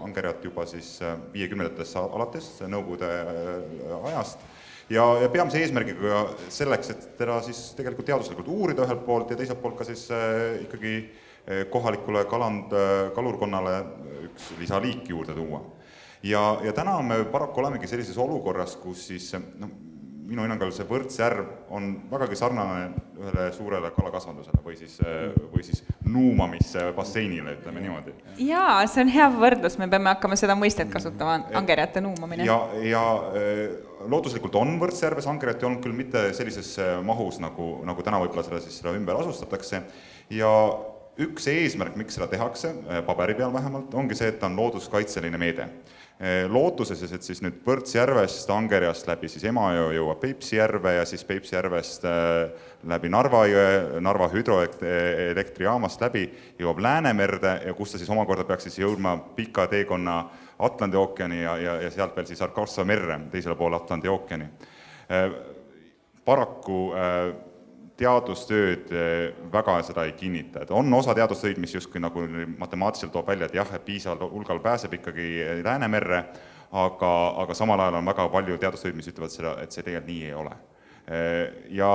angerjat 0.00 0.46
juba 0.48 0.64
siis 0.68 0.96
viiekümnendatest 1.34 1.98
alates, 2.00 2.48
Nõukogude 2.72 3.08
ajast, 4.08 4.44
ja, 4.88 5.04
ja 5.22 5.28
peamise 5.32 5.60
eesmärgiga 5.60 6.22
selleks, 6.52 6.92
et 6.94 7.08
teda 7.20 7.40
siis 7.44 7.60
tegelikult 7.76 8.08
teaduslikult 8.08 8.48
uurida 8.52 8.86
ühelt 8.86 9.04
poolt 9.06 9.34
ja 9.34 9.40
teiselt 9.40 9.60
poolt 9.60 9.76
ka 9.80 9.88
siis 9.88 10.06
ikkagi 10.64 10.94
kohalikule 11.72 12.26
kaland, 12.28 12.72
kalurkonnale 13.16 13.74
üks 14.28 14.50
lisaliik 14.60 15.08
juurde 15.08 15.36
tuua. 15.36 15.60
ja, 16.22 16.42
ja 16.64 16.72
täna 16.76 16.98
me 17.02 17.22
paraku 17.28 17.60
olemegi 17.60 17.88
sellises 17.88 18.16
olukorras, 18.20 18.76
kus 18.80 19.06
siis 19.12 19.30
noh, 19.36 19.87
minu 20.28 20.44
hinnangul 20.44 20.70
see 20.74 20.84
Võrtsjärv 20.88 21.72
on 21.74 21.88
vägagi 22.10 22.36
sarnane 22.36 22.90
ühele 23.18 23.46
suurele 23.56 23.90
kalakasvandusele 23.96 24.60
või 24.64 24.76
siis, 24.76 24.98
või 25.52 25.64
siis 25.64 25.80
nuumamisbasseinile, 26.04 27.56
ütleme 27.58 27.82
niimoodi. 27.84 28.12
jaa, 28.44 28.82
see 28.90 29.06
on 29.06 29.12
hea 29.14 29.28
võrdlus, 29.32 29.78
me 29.80 29.88
peame 29.90 30.12
hakkama 30.12 30.36
seda 30.38 30.56
mõistet 30.58 30.92
kasutama, 30.92 31.38
angerjate 31.58 32.02
nuumamine. 32.04 32.44
ja, 32.48 32.58
ja 32.84 33.04
eh, 33.40 33.64
looduslikult 34.10 34.60
on 34.60 34.76
Võrtsjärves 34.82 35.26
angerjat 35.30 35.64
olnud 35.64 35.82
küll 35.84 35.96
mitte 35.96 36.28
sellises 36.36 36.76
mahus, 37.08 37.40
nagu, 37.42 37.70
nagu 37.88 38.04
täna 38.06 38.20
võib-olla 38.22 38.44
seda 38.46 38.60
siis 38.62 38.78
seda 38.82 38.94
ümber 38.98 39.18
asustatakse 39.22 39.82
ja 40.34 40.52
üks 41.18 41.48
eesmärk, 41.50 41.96
miks 41.96 42.18
seda 42.18 42.28
tehakse, 42.30 42.74
eh, 42.86 43.02
paberi 43.06 43.34
peal 43.38 43.52
vähemalt, 43.52 43.94
ongi 43.94 44.18
see, 44.18 44.28
et 44.32 44.40
ta 44.40 44.46
on 44.46 44.56
looduskaitseline 44.56 45.38
meede 45.38 45.68
Eh, 46.18 46.48
lootuses, 46.50 46.98
et 47.14 47.22
siis 47.22 47.38
nüüd 47.44 47.60
Põrtsjärvest, 47.62 48.48
Angerjast 48.50 49.06
läbi 49.06 49.28
siis 49.30 49.44
Emajõe 49.46 49.92
jõuab 49.94 50.18
Peipsi 50.18 50.56
järve 50.56 50.96
ja 50.96 51.04
siis 51.06 51.22
Peipsi 51.22 51.54
järvest 51.54 52.02
eh, 52.10 52.64
läbi 52.90 53.06
Narva 53.14 53.44
jõe, 53.46 54.00
Narva 54.02 54.26
hüdroelektrijaamast 54.32 56.02
läbi, 56.02 56.24
jõuab 56.58 56.82
Läänemerde 56.82 57.52
ja 57.68 57.76
kus 57.78 57.94
ta 57.94 58.02
siis 58.02 58.10
omakorda 58.10 58.48
peaks 58.48 58.66
siis 58.66 58.80
jõudma 58.82 59.14
pika 59.36 59.68
teekonna 59.70 60.16
Atlandi 60.58 60.98
ookeani 60.98 61.38
ja, 61.44 61.54
ja, 61.62 61.76
ja 61.84 61.94
sealt 61.94 62.18
veel 62.18 62.26
siis 62.26 62.42
Arkansas 62.42 62.82
merre, 62.82 63.20
teisele 63.30 63.54
poole 63.54 63.78
Atlandi 63.78 64.10
ookeani. 64.10 64.50
Paraku 66.26 66.80
teadustööd 67.98 68.92
eh, 68.94 69.34
väga 69.52 69.78
seda 69.86 70.04
ei 70.06 70.14
kinnita, 70.18 70.62
et 70.62 70.72
on 70.74 70.92
osa 70.94 71.14
teadustöid, 71.18 71.58
mis 71.62 71.74
justkui 71.74 72.02
nagu 72.02 72.22
matemaatiliselt 72.60 73.12
toob 73.14 73.28
välja, 73.30 73.48
et 73.48 73.58
jah, 73.58 73.74
et 73.74 73.84
piisaval 73.84 74.30
hulgal 74.32 74.62
pääseb 74.62 74.94
ikkagi 75.00 75.28
Läänemerre, 75.64 76.24
aga, 76.78 77.12
aga 77.44 77.56
samal 77.58 77.80
ajal 77.82 78.00
on 78.00 78.10
väga 78.10 78.28
palju 78.32 78.58
teadustöid, 78.62 78.98
mis 78.98 79.10
ütlevad 79.10 79.34
seda, 79.34 79.56
et 79.62 79.74
see 79.74 79.82
tegelikult 79.82 80.12
nii 80.12 80.26
ei 80.28 80.34
ole. 80.38 80.56
Eh, 81.08 81.44
ja, 81.74 81.92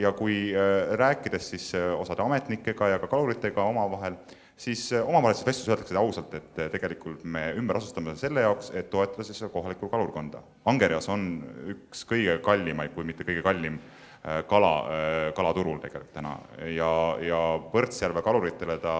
ja 0.00 0.14
kui 0.16 0.38
eh, 0.50 0.94
rääkides 0.98 1.52
siis 1.54 1.70
osade 1.76 2.24
ametnikega 2.24 2.94
ja 2.94 3.02
ka 3.02 3.10
kaluritega 3.12 3.70
omavahel, 3.70 4.18
siis 4.58 4.88
omavahelises 4.96 5.46
vestluses 5.46 5.70
öeldakse 5.70 5.98
ausalt, 5.98 6.34
et 6.34 6.62
tegelikult 6.72 7.22
me 7.26 7.50
ümber 7.58 7.78
asustame 7.78 8.14
selle 8.18 8.42
jaoks, 8.42 8.72
et 8.74 8.90
toetada 8.90 9.26
siis 9.26 9.42
kohalikku 9.52 9.90
kalurkonda. 9.92 10.42
Angerjas 10.70 11.10
on 11.14 11.28
üks 11.74 12.06
kõige 12.10 12.40
kallimaid, 12.42 12.94
kui 12.94 13.06
mitte 13.06 13.26
kõige 13.26 13.42
kallim 13.46 13.78
kala, 14.48 14.72
äh, 14.88 15.34
kalaturul 15.36 15.78
tegelikult 15.82 16.14
täna 16.16 16.38
ja, 16.72 16.90
ja 17.20 17.40
Võrtsjärve 17.72 18.22
kaluritele 18.24 18.78
ta 18.80 18.96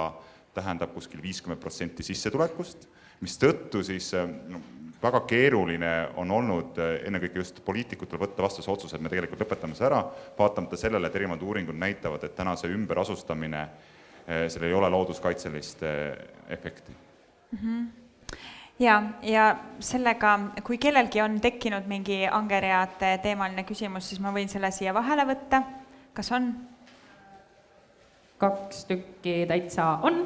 tähendab 0.55 0.93
kuskil 0.95 1.23
viiskümmend 1.23 1.63
protsenti 1.63 2.05
sissetulekust, 2.07 2.85
mistõttu 3.25 3.83
siis 3.87 4.11
äh, 4.19 4.29
no, 4.53 4.61
väga 5.03 5.23
keeruline 5.29 5.95
on 6.21 6.31
olnud 6.33 6.79
ennekõike 6.81 7.41
just 7.41 7.65
poliitikutel 7.65 8.21
võtta 8.21 8.45
vastu 8.45 8.63
see 8.65 8.73
otsus, 8.73 8.95
et 8.95 9.03
me 9.05 9.13
tegelikult 9.13 9.43
lõpetame 9.45 9.77
see 9.77 9.89
ära, 9.89 9.99
vaatamata 10.39 10.79
sellele, 10.81 11.09
et 11.09 11.19
erinevad 11.19 11.43
uuringud 11.45 11.77
näitavad, 11.77 12.25
et 12.25 12.37
täna 12.37 12.55
see 12.57 12.73
ümberasustamine, 12.73 13.67
sellel 14.25 14.71
ei 14.71 14.79
ole 14.79 14.89
looduskaitselist 14.95 15.85
efekti 16.57 16.95
mm. 16.95 17.59
-hmm 17.59 18.04
ja, 18.79 19.03
ja 19.23 19.49
sellega, 19.81 20.35
kui 20.65 20.79
kellelgi 20.79 21.23
on 21.23 21.39
tekkinud 21.41 21.89
mingi 21.91 22.25
angerjade 22.27 23.17
teemaline 23.23 23.65
küsimus, 23.69 24.09
siis 24.11 24.23
ma 24.23 24.33
võin 24.35 24.51
selle 24.51 24.71
siia 24.75 24.95
vahele 24.95 25.27
võtta. 25.29 25.63
kas 26.15 26.33
on? 26.33 26.55
kaks 28.39 28.85
tükki 28.85 29.45
täitsa 29.49 29.99
on. 30.03 30.25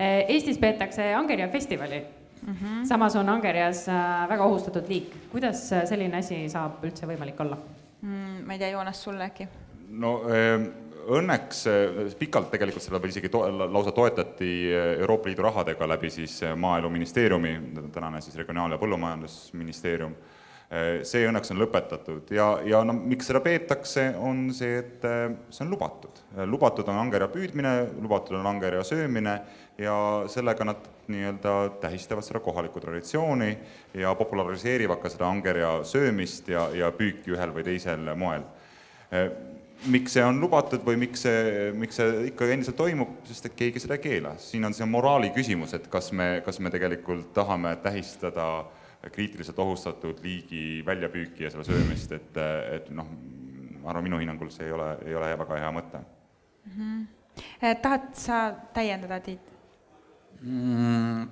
Eestis 0.00 0.58
peetakse 0.60 1.14
angerja 1.14 1.48
festivali 1.48 1.98
mm. 2.00 2.54
-hmm. 2.54 2.84
samas 2.88 3.16
on 3.16 3.28
angerjas 3.28 3.88
äh, 3.88 4.28
väga 4.28 4.44
ohustatud 4.44 4.88
liik. 4.88 5.14
kuidas 5.32 5.68
selline 5.68 6.16
asi 6.16 6.48
saab 6.48 6.84
üldse 6.84 7.06
võimalik 7.06 7.40
olla 7.40 7.56
mm,? 8.02 8.46
ma 8.46 8.52
ei 8.52 8.58
tea, 8.58 8.68
Joonas, 8.68 9.02
sulle 9.02 9.24
äkki? 9.24 9.48
no 9.90 10.22
äh 10.28 10.89
õnneks 11.08 11.62
eh, 11.70 12.00
pikalt 12.18 12.50
tegelikult 12.52 12.84
seda 12.84 13.00
isegi 13.08 13.30
to-, 13.32 13.44
lausa 13.70 13.92
toetati 13.96 14.50
eh, 14.70 14.90
Euroopa 15.00 15.30
Liidu 15.30 15.46
rahadega 15.46 15.88
läbi 15.88 16.10
siis 16.10 16.40
eh, 16.42 16.56
Maaeluministeeriumi, 16.56 17.54
tänane 17.92 18.20
siis 18.20 18.36
Regionaal- 18.36 18.76
ja 18.76 18.80
Põllumajandusministeerium, 18.80 20.14
see 21.02 21.24
õnneks 21.26 21.50
on 21.50 21.58
lõpetatud 21.58 22.28
ja, 22.30 22.44
ja 22.62 22.84
no 22.86 22.94
miks 22.94 23.26
seda 23.26 23.40
peetakse, 23.42 24.04
on 24.22 24.52
see, 24.54 24.76
et 24.78 25.02
see 25.02 25.64
on 25.64 25.72
lubatud. 25.72 26.20
lubatud 26.46 26.86
on 26.92 27.00
angerja 27.00 27.26
püüdmine, 27.32 27.72
lubatud 27.98 28.38
on 28.38 28.46
angerja 28.46 28.84
söömine 28.86 29.34
ja 29.82 29.96
sellega 30.30 30.68
nad 30.70 30.86
nii-öelda 31.10 31.56
tähistavad 31.82 32.22
seda 32.22 32.38
kohalikku 32.44 32.78
traditsiooni 32.86 33.50
ja 33.98 34.14
populariseerivad 34.14 35.02
ka 35.02 35.10
seda 35.10 35.26
angerja 35.26 35.80
söömist 35.82 36.54
ja, 36.54 36.68
ja 36.70 36.94
püüki 36.94 37.34
ühel 37.34 37.50
või 37.56 37.66
teisel 37.66 38.06
moel 38.14 38.46
miks 39.88 40.12
see 40.16 40.24
on 40.24 40.40
lubatud 40.42 40.82
või 40.84 40.98
miks 41.00 41.24
see, 41.24 41.70
miks 41.76 41.96
see 42.00 42.26
ikka 42.30 42.48
endiselt 42.52 42.76
toimub, 42.76 43.14
sest 43.28 43.48
et 43.48 43.56
keegi 43.56 43.80
seda 43.82 43.96
ei 43.96 44.04
keela. 44.04 44.34
siin 44.38 44.64
on 44.68 44.76
see 44.76 44.88
moraali 44.88 45.30
küsimus, 45.36 45.74
et 45.76 45.88
kas 45.92 46.10
me, 46.12 46.42
kas 46.44 46.60
me 46.60 46.72
tegelikult 46.72 47.32
tahame 47.36 47.72
tähistada 47.84 48.50
kriitiliselt 49.08 49.58
ohustatud 49.58 50.20
liigi 50.22 50.82
väljapüüki 50.86 51.46
ja 51.46 51.50
selle 51.50 51.64
söömist, 51.64 52.12
et, 52.12 52.36
et 52.76 52.90
noh, 52.92 53.08
ma 53.80 53.92
arvan, 53.92 54.04
minu 54.04 54.20
hinnangul 54.20 54.50
see 54.52 54.68
ei 54.68 54.76
ole, 54.76 54.90
ei 55.08 55.16
ole 55.16 55.32
väga 55.40 55.60
hea 55.62 55.72
mõte 55.72 56.02
mm. 56.02 56.72
-hmm. 56.76 57.76
tahad 57.82 58.10
sa 58.12 58.42
täiendada, 58.74 59.20
Tiit 59.20 59.52
mm,? 60.42 61.28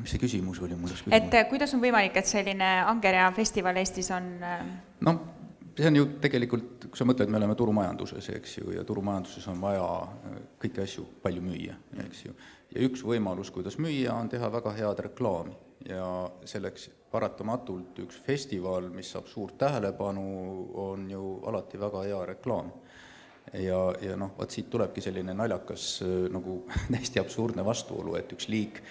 mis 0.00 0.10
see 0.10 0.22
küsimus 0.22 0.62
oli 0.64 0.74
mul? 0.78 0.96
et 1.12 1.36
kuidas 1.48 1.74
on 1.76 1.84
võimalik, 1.84 2.16
et 2.16 2.26
selline 2.26 2.70
Angerja 2.88 3.30
festival 3.36 3.76
Eestis 3.76 4.10
on? 4.10 4.32
noh, 5.00 5.20
see 5.76 5.90
on 5.90 5.96
ju 5.98 6.06
tegelikult, 6.22 6.86
kui 6.90 6.98
sa 6.98 7.06
mõtled, 7.08 7.30
me 7.30 7.38
oleme 7.40 7.56
turumajanduses, 7.58 8.28
eks 8.36 8.58
ju, 8.60 8.72
ja 8.76 8.84
turumajanduses 8.86 9.46
on 9.50 9.60
vaja 9.62 9.86
äh, 10.04 10.36
kõiki 10.62 10.82
asju 10.84 11.06
palju 11.22 11.42
müüa, 11.44 11.76
eks 12.06 12.24
ju. 12.26 12.34
ja 12.74 12.84
üks 12.88 13.04
võimalus, 13.06 13.50
kuidas 13.54 13.78
müüa, 13.82 14.14
on 14.14 14.30
teha 14.32 14.50
väga 14.52 14.74
head 14.78 15.02
reklaami 15.08 15.56
ja 15.88 16.06
selleks 16.48 16.88
paratamatult 17.12 17.98
üks 18.06 18.18
festival, 18.24 18.88
mis 18.94 19.10
saab 19.12 19.28
suurt 19.30 19.58
tähelepanu, 19.60 20.24
on 20.86 21.10
ju 21.10 21.38
alati 21.46 21.80
väga 21.80 22.04
hea 22.08 22.20
reklaam. 22.34 22.72
ja, 23.52 23.80
ja 24.00 24.16
noh, 24.16 24.32
vot 24.38 24.50
siit 24.50 24.70
tulebki 24.70 25.02
selline 25.04 25.34
naljakas 25.34 25.88
äh, 26.06 26.14
nagu 26.32 26.62
täiesti 26.92 27.22
absurdne 27.22 27.64
vastuolu, 27.64 28.16
et 28.20 28.32
üks 28.32 28.48
liik 28.48 28.82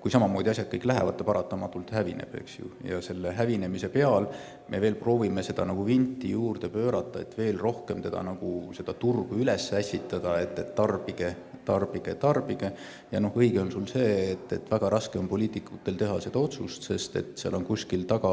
kui 0.00 0.12
samamoodi 0.12 0.50
asjad 0.52 0.68
kõik 0.68 0.84
lähevad, 0.84 1.16
ta 1.16 1.24
paratamatult 1.24 1.90
hävineb, 1.96 2.34
eks 2.42 2.58
ju, 2.58 2.70
ja 2.84 2.98
selle 3.02 3.32
hävinemise 3.38 3.88
peal 3.88 4.28
me 4.68 4.80
veel 4.82 4.98
proovime 5.00 5.42
seda 5.42 5.64
nagu 5.64 5.84
vinti 5.86 6.34
juurde 6.34 6.68
pöörata, 6.68 7.22
et 7.24 7.32
veel 7.38 7.56
rohkem 7.58 8.02
teda 8.04 8.20
nagu, 8.26 8.74
seda 8.76 8.92
turgu 9.00 9.40
üles 9.40 9.70
ässitada, 9.78 10.36
et, 10.44 10.58
et 10.60 10.74
tarbige, 10.76 11.32
tarbige, 11.66 12.14
tarbige, 12.20 12.70
ja 13.12 13.20
noh, 13.22 13.34
õige 13.36 13.60
on 13.62 13.70
sul 13.72 13.86
see, 13.90 14.32
et, 14.32 14.52
et 14.56 14.70
väga 14.70 14.90
raske 14.92 15.18
on 15.20 15.28
poliitikutel 15.28 15.98
teha 15.98 16.18
seda 16.24 16.40
otsust, 16.40 16.86
sest 16.88 17.18
et 17.20 17.32
seal 17.40 17.56
on 17.58 17.66
kuskil 17.66 18.06
taga 18.08 18.32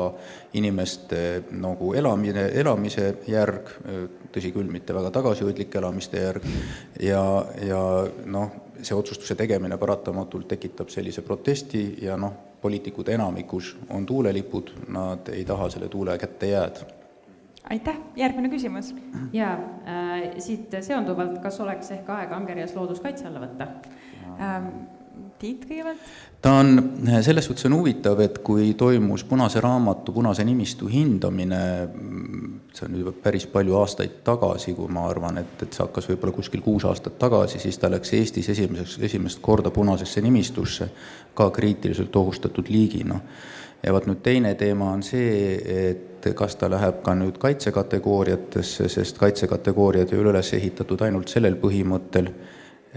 inimeste 0.60 1.44
nagu 1.58 1.94
elamine, 1.98 2.48
elamise 2.62 3.10
järg, 3.28 3.74
tõsi 4.34 4.54
küll, 4.56 4.72
mitte 4.72 4.96
väga 4.96 5.12
tagasihoidlik 5.20 5.76
elamiste 5.82 6.24
järg, 6.24 6.48
ja, 7.02 7.24
ja 7.66 7.84
noh, 8.26 8.58
see 8.84 8.98
otsustuse 8.98 9.38
tegemine 9.40 9.78
paratamatult 9.80 10.48
tekitab 10.56 10.92
sellise 10.94 11.24
protesti 11.26 11.86
ja 12.04 12.18
noh, 12.20 12.34
poliitikud 12.64 13.10
enamikus 13.12 13.76
on 13.92 14.06
tuulelipud, 14.06 14.72
nad 14.96 15.30
ei 15.36 15.44
taha 15.46 15.70
selle 15.74 15.90
tuule 15.92 16.18
kätte 16.18 16.54
jääda. 16.54 17.03
Aitäh, 17.74 18.00
järgmine 18.16 18.50
küsimus. 18.54 18.94
jaa 19.34 19.54
äh,, 19.54 20.26
siit 20.38 20.74
seonduvalt, 20.82 21.40
kas 21.44 21.60
oleks 21.64 21.92
ehk 21.98 22.10
aeg 22.10 22.36
Angerjas 22.36 22.76
looduskaitse 22.78 23.30
alla 23.30 23.48
võtta 23.48 23.72
ähm,? 24.40 24.74
Tiit 25.44 25.66
kõigepealt. 25.68 26.04
ta 26.42 26.54
on, 26.62 26.78
selles 27.22 27.46
suhtes 27.46 27.68
on 27.68 27.76
huvitav, 27.76 28.20
et 28.24 28.38
kui 28.46 28.72
toimus 28.80 29.26
Punase 29.28 29.60
Raamatu 29.62 30.14
Punase 30.16 30.46
nimistu 30.48 30.88
hindamine, 30.90 31.60
see 32.74 32.88
on 32.88 32.96
juba 33.02 33.12
päris 33.26 33.46
palju 33.52 33.76
aastaid 33.78 34.22
tagasi, 34.26 34.74
kui 34.78 34.88
ma 34.94 35.04
arvan, 35.10 35.42
et, 35.44 35.66
et 35.66 35.76
see 35.76 35.84
hakkas 35.84 36.08
võib-olla 36.10 36.34
kuskil 36.38 36.64
kuus 36.66 36.88
aastat 36.90 37.20
tagasi, 37.22 37.60
siis 37.62 37.78
ta 37.78 37.92
läks 37.92 38.16
Eestis 38.18 38.50
esimeseks, 38.56 38.96
esimest 39.04 39.44
korda 39.44 39.74
punasesse 39.76 40.24
nimistusse 40.24 40.90
ka 41.36 41.50
kriitiliselt 41.52 42.16
ohustatud 42.24 42.72
liigina. 42.72 43.20
Ja 43.84 43.94
vot 43.94 44.08
nüüd 44.08 44.24
teine 44.24 44.56
teema 44.56 44.92
on 44.92 45.04
see, 45.04 45.54
et 45.90 46.28
kas 46.36 46.56
ta 46.56 46.70
läheb 46.72 47.02
ka 47.04 47.16
nüüd 47.20 47.38
kaitsekategooriatesse, 47.42 48.88
sest 48.90 49.18
kaitsekategooriad 49.20 50.14
ei 50.14 50.20
ole 50.20 50.32
üles 50.32 50.54
ehitatud 50.56 51.02
ainult 51.04 51.34
sellel 51.34 51.60
põhimõttel, 51.60 52.32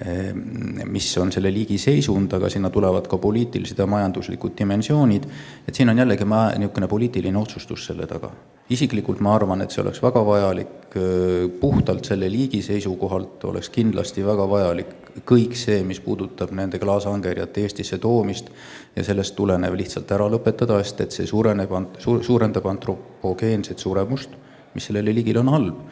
Ehm, 0.05 0.83
mis 0.93 1.09
on 1.16 1.31
selle 1.33 1.49
liigi 1.49 1.78
seisund, 1.81 2.35
aga 2.37 2.50
sinna 2.52 2.69
tulevad 2.69 3.06
ka 3.08 3.17
poliitilised 3.17 3.78
ja 3.80 3.87
majanduslikud 3.89 4.52
dimensioonid, 4.58 5.25
et 5.65 5.78
siin 5.78 5.89
on 5.89 5.97
jällegi 5.97 6.26
ma-, 6.28 6.50
niisugune 6.60 6.89
poliitiline 6.91 7.41
otsustus 7.41 7.87
selle 7.89 8.04
taga. 8.10 8.28
Isiklikult 8.73 9.21
ma 9.23 9.35
arvan, 9.37 9.63
et 9.63 9.71
see 9.75 9.83
oleks 9.83 10.02
väga 10.02 10.23
vajalik, 10.26 10.75
puhtalt 11.61 12.09
selle 12.09 12.29
liigi 12.33 12.63
seisukohalt 12.65 13.45
oleks 13.50 13.69
kindlasti 13.75 14.25
väga 14.25 14.47
vajalik 14.49 14.95
kõik 15.29 15.57
see, 15.57 15.83
mis 15.85 16.00
puudutab 16.00 16.52
nende 16.57 16.81
klaasangerjate 16.81 17.65
Eestisse 17.65 17.99
toomist 18.00 18.50
ja 18.97 19.05
sellest 19.05 19.37
tulenev 19.37 19.76
lihtsalt 19.76 20.11
ära 20.13 20.29
lõpetada, 20.33 20.81
sest 20.85 21.00
et 21.05 21.17
see 21.17 21.29
suureneb, 21.29 21.73
suurendab 22.00 22.69
antropogeenset 22.73 23.81
suremust, 23.81 24.37
mis 24.75 24.89
sellele 24.89 25.15
liigile 25.17 25.41
on 25.45 25.52
halb 25.52 25.83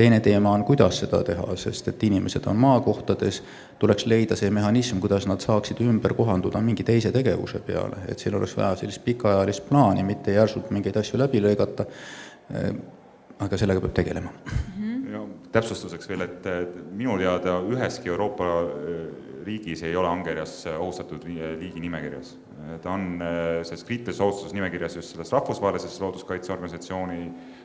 teine 0.00 0.20
teema 0.24 0.54
on, 0.56 0.64
kuidas 0.64 1.02
seda 1.02 1.20
teha, 1.26 1.44
sest 1.60 1.90
et 1.92 2.02
inimesed 2.08 2.46
on 2.48 2.56
maakohtades, 2.60 3.42
tuleks 3.80 4.06
leida 4.08 4.36
see 4.38 4.48
mehhanism, 4.54 5.00
kuidas 5.02 5.26
nad 5.28 5.44
saaksid 5.44 5.82
ümber 5.84 6.14
kohanduda 6.16 6.62
mingi 6.64 6.86
teise 6.88 7.12
tegevuse 7.12 7.60
peale, 7.66 8.00
et 8.08 8.22
siin 8.22 8.38
oleks 8.38 8.56
vaja 8.56 8.78
sellist 8.80 9.04
pikaajalist 9.04 9.68
plaani, 9.68 10.04
mitte 10.06 10.32
järsult 10.38 10.72
mingeid 10.72 10.96
asju 11.02 11.20
läbi 11.20 11.42
lõigata, 11.44 11.86
aga 13.44 13.60
sellega 13.60 13.82
peab 13.84 13.92
tegelema 14.00 14.32
mm. 14.32 14.62
-hmm. 14.78 15.12
ja 15.12 15.24
täpsustuseks 15.52 16.08
veel, 16.08 16.24
et 16.28 16.48
minu 16.96 17.18
teada 17.18 17.60
üheski 17.60 18.08
Euroopa 18.08 18.48
riigis 19.44 19.82
ei 19.82 19.96
ole 19.96 20.08
Angerjas 20.08 20.64
ohustatud 20.78 21.24
liigi 21.26 21.80
nimekirjas. 21.80 22.38
ta 22.82 22.90
on 22.90 23.22
selles 23.62 23.84
kriitilises 23.84 24.20
ohutusnimekirjas 24.20 24.96
just 24.96 25.14
selles 25.14 25.32
rahvusvahelises 25.32 26.00
looduskaitseorganisatsiooni 26.00 27.20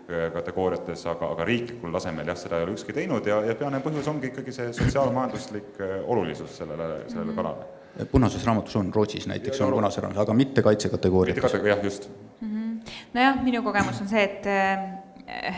Äh, 0.06 0.28
kategooriates, 0.30 1.02
aga, 1.10 1.32
aga 1.34 1.46
riiklikul 1.48 1.90
tasemel 1.96 2.28
jah, 2.30 2.36
seda 2.38 2.60
ei 2.60 2.66
ole 2.68 2.76
ükski 2.76 2.94
teinud 2.94 3.26
ja, 3.26 3.40
ja 3.42 3.56
peamine 3.58 3.80
põhjus 3.82 4.06
ongi 4.12 4.30
ikkagi 4.30 4.52
see 4.54 4.68
sotsiaalmajanduslik 4.78 5.80
äh, 5.82 5.96
olulisus 6.14 6.60
sellele, 6.60 6.90
sellele 7.08 7.32
mhm. 7.32 7.40
kalale. 7.40 8.06
punases 8.12 8.46
raamatus 8.46 8.76
on, 8.78 8.92
Rootsis 8.94 9.26
näiteks 9.32 9.64
on 9.66 9.74
punase 9.74 10.04
raamat, 10.06 10.20
aga 10.22 10.36
mitte 10.38 10.62
kaitsekategooriates. 10.62 11.58
jah, 11.58 11.82
just 11.84 12.06
mm. 12.12 12.52
-hmm. 12.52 12.94
nojah, 13.18 13.42
minu 13.48 13.64
kogemus 13.66 14.02
on 14.02 14.14
see, 14.14 14.24
et 14.24 14.46
äh, 14.46 15.58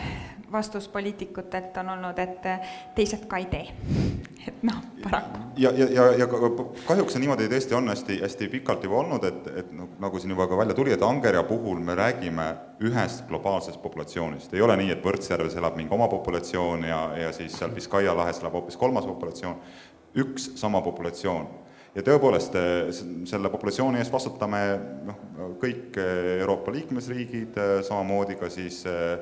vastus 0.52 0.88
poliitikutelt 0.88 1.76
on 1.76 1.88
olnud, 1.88 2.18
et 2.18 2.46
teised 2.94 3.26
ka 3.28 3.36
ei 3.36 3.46
tee. 3.50 3.66
et 4.48 4.62
noh, 4.62 4.78
paraku. 5.02 5.40
ja, 5.56 5.70
ja, 5.76 5.86
ja, 5.92 6.04
ja 6.22 6.26
kahjuks 6.86 7.12
see 7.14 7.22
niimoodi 7.22 7.48
tõesti 7.50 7.76
on 7.76 7.90
hästi, 7.90 8.20
hästi 8.22 8.48
pikalt 8.52 8.84
juba 8.86 9.00
olnud, 9.02 9.24
et, 9.28 9.46
et 9.62 9.70
noh, 9.76 9.90
nagu 10.00 10.20
siin 10.20 10.32
juba 10.32 10.46
ka 10.48 10.58
välja 10.58 10.76
tuli, 10.78 10.94
et 10.94 11.04
angerja 11.04 11.42
puhul 11.48 11.82
me 11.84 11.96
räägime 11.98 12.48
ühest 12.88 13.26
globaalsest 13.28 13.82
populatsioonist, 13.82 14.54
ei 14.54 14.64
ole 14.64 14.78
nii, 14.80 14.92
et 14.94 15.04
Võrtsjärves 15.04 15.56
elab 15.58 15.76
mingi 15.78 15.94
oma 15.94 16.08
populatsioon 16.12 16.86
ja, 16.88 17.00
ja 17.26 17.32
siis 17.36 17.56
seal 17.58 17.74
Biskaia 17.74 18.16
lahes 18.16 18.40
elab 18.42 18.56
hoopis 18.60 18.78
kolmas 18.80 19.06
populatsioon, 19.08 19.58
üks 20.24 20.52
sama 20.60 20.80
populatsioon 20.86 21.48
ja 21.96 22.04
tõepoolest, 22.06 22.54
selle 23.28 23.50
populatsiooni 23.52 24.00
eest 24.00 24.14
vastutame 24.14 24.62
noh, 25.08 25.20
kõik 25.60 25.98
Euroopa 26.38 26.72
liikmesriigid, 26.74 27.58
samamoodi 27.88 28.38
ka 28.38 28.50
siis 28.52 28.84
äh, 28.86 29.18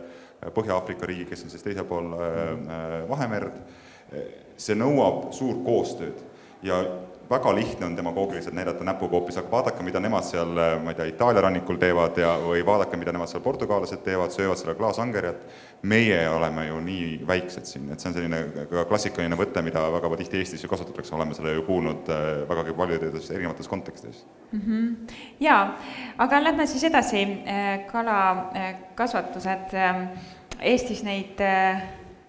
Põhja-Aafrika 0.54 1.06
riigi, 1.08 1.24
kes 1.30 1.46
on 1.46 1.52
siis 1.52 1.64
teisel 1.64 1.86
pool 1.88 2.12
äh, 2.12 2.40
äh, 2.52 2.96
Vahemerd, 3.08 3.56
see 4.56 4.76
nõuab 4.78 5.32
suurt 5.34 5.64
koostööd 5.66 6.20
väga 7.30 7.54
lihtne 7.54 7.86
on 7.86 7.96
demagoogiliselt 7.96 8.54
näidata 8.54 8.84
näpuga 8.84 9.18
hoopis, 9.18 9.38
aga 9.40 9.50
vaadake, 9.50 9.82
mida 9.82 10.00
nemad 10.00 10.24
seal, 10.26 10.52
äh, 10.58 10.82
ma 10.82 10.92
ei 10.92 10.98
tea, 10.98 11.06
Itaalia 11.12 11.42
rannikul 11.46 11.76
teevad 11.82 12.18
ja, 12.20 12.34
või 12.42 12.62
vaadake, 12.66 12.96
mida 13.00 13.12
nemad 13.14 13.30
seal 13.30 13.42
portugallased 13.44 14.02
teevad, 14.04 14.30
söövad 14.34 14.60
seda 14.60 14.74
klaasangerjat, 14.78 15.42
meie 15.82 16.20
oleme 16.30 16.66
ju 16.68 16.80
nii 16.86 17.08
väiksed 17.28 17.66
siin, 17.68 17.90
et 17.92 18.00
see 18.00 18.10
on 18.10 18.16
selline 18.16 18.66
ka 18.70 18.84
klassikaline 18.90 19.38
võte, 19.38 19.62
mida 19.66 19.82
väga 19.96 20.16
tihti 20.22 20.40
Eestis 20.42 20.64
ju 20.64 20.70
kasutatakse, 20.70 21.14
oleme 21.14 21.34
seda 21.36 21.52
ju 21.54 21.62
kuulnud 21.66 22.08
vägagi 22.48 22.72
paljudes 22.76 23.30
erinevates 23.30 23.68
kontekstides 23.68 24.24
mm. 24.52 24.60
-hmm. 24.60 25.14
jaa, 25.40 25.78
aga 26.18 26.44
lähme 26.44 26.66
siis 26.66 26.84
edasi, 26.84 27.26
kalakasvatused 27.92 29.76
Eestis 30.60 31.02
neid 31.04 31.40
äh, 31.40 31.82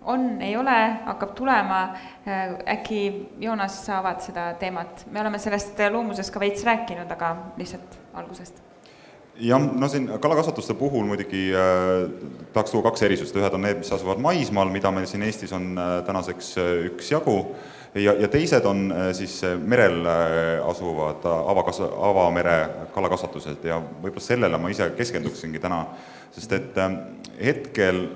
on, 0.08 0.42
ei 0.42 0.56
ole, 0.58 0.78
hakkab 1.06 1.34
tulema, 1.36 1.82
äh, 2.28 2.56
äkki 2.78 3.02
Joonas 3.44 3.82
sa 3.86 4.00
avad 4.02 4.24
seda 4.24 4.54
teemat, 4.60 5.06
me 5.12 5.22
oleme 5.22 5.40
sellest 5.40 5.80
loomusest 5.92 6.34
ka 6.34 6.42
veits 6.44 6.66
rääkinud, 6.68 7.12
aga 7.12 7.36
lihtsalt 7.60 8.00
algusest. 8.18 8.64
Jah, 9.38 9.62
no 9.62 9.86
siin 9.88 10.08
kalakasvatuste 10.20 10.74
puhul 10.74 11.06
muidugi 11.06 11.52
äh, 11.54 12.08
tahaks 12.54 12.74
tuua 12.74 12.88
kaks 12.88 13.04
erisust, 13.06 13.36
ühed 13.38 13.54
on 13.54 13.62
need, 13.68 13.84
mis 13.84 13.92
asuvad 13.94 14.22
maismaal, 14.24 14.72
mida 14.74 14.90
meil 14.92 15.06
siin 15.10 15.26
Eestis 15.28 15.54
on 15.54 15.76
äh, 15.78 16.00
tänaseks 16.08 16.56
äh, 16.58 16.72
üksjagu, 16.90 17.38
ja, 17.94 18.16
ja 18.18 18.28
teised 18.34 18.66
on 18.66 18.88
äh, 18.92 19.12
siis 19.14 19.42
merel 19.62 20.06
äh, 20.06 20.70
asuvad 20.70 21.26
avakas-, 21.26 21.84
avamere 21.86 22.58
kalakasvatused. 22.96 23.66
Ja 23.68 23.78
võib-olla 23.78 24.26
sellele 24.26 24.62
ma 24.62 24.72
ise 24.74 24.90
keskenduksingi 24.98 25.62
täna, 25.62 25.84
sest 26.34 26.58
et 26.58 26.82
äh, 26.82 26.98
hetkel 27.38 28.08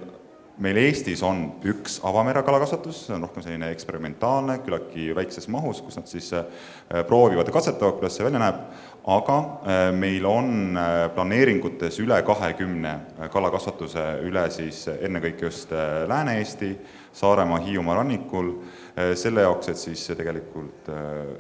meil 0.62 0.78
Eestis 0.78 1.24
on 1.26 1.43
üks 1.67 1.97
avamere 2.06 2.43
kalakasvatus, 2.45 3.06
see 3.08 3.15
on 3.15 3.26
rohkem 3.26 3.43
selline 3.45 3.71
eksperimentaalne, 3.74 4.60
küllaltki 4.65 5.10
väikses 5.17 5.47
mahus, 5.52 5.82
kus 5.82 5.97
nad 5.97 6.10
siis 6.10 6.30
proovivad 7.10 7.50
ja 7.50 7.56
katsetavad, 7.56 7.97
kuidas 7.97 8.17
see 8.17 8.26
välja 8.28 8.41
näeb, 8.43 8.60
aga 9.10 9.38
meil 9.97 10.26
on 10.30 10.78
planeeringutes 11.15 11.97
üle 12.04 12.19
kahekümne 12.26 12.93
kalakasvatuse 13.34 14.04
üle 14.28 14.43
siis 14.54 14.84
ennekõike 14.93 15.47
just 15.50 15.74
Lääne-Eesti, 16.12 16.76
Saaremaa, 17.17 17.60
Hiiumaa 17.65 17.97
rannikul, 17.97 18.54
selle 19.19 19.47
jaoks, 19.47 19.71
et 19.71 19.82
siis 19.82 20.04
tegelikult 20.15 20.91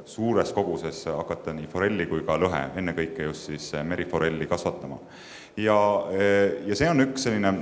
suures 0.09 0.49
koguses 0.55 1.03
hakata 1.11 1.53
nii 1.55 1.69
forelli 1.71 2.09
kui 2.09 2.25
ka 2.27 2.39
lõhe, 2.41 2.63
ennekõike 2.81 3.29
just 3.29 3.51
siis 3.51 3.69
meriforelli 3.85 4.49
kasvatama. 4.49 4.97
ja, 5.61 5.77
ja 6.65 6.75
see 6.75 6.89
on 6.89 7.05
üks 7.05 7.29
selline 7.29 7.53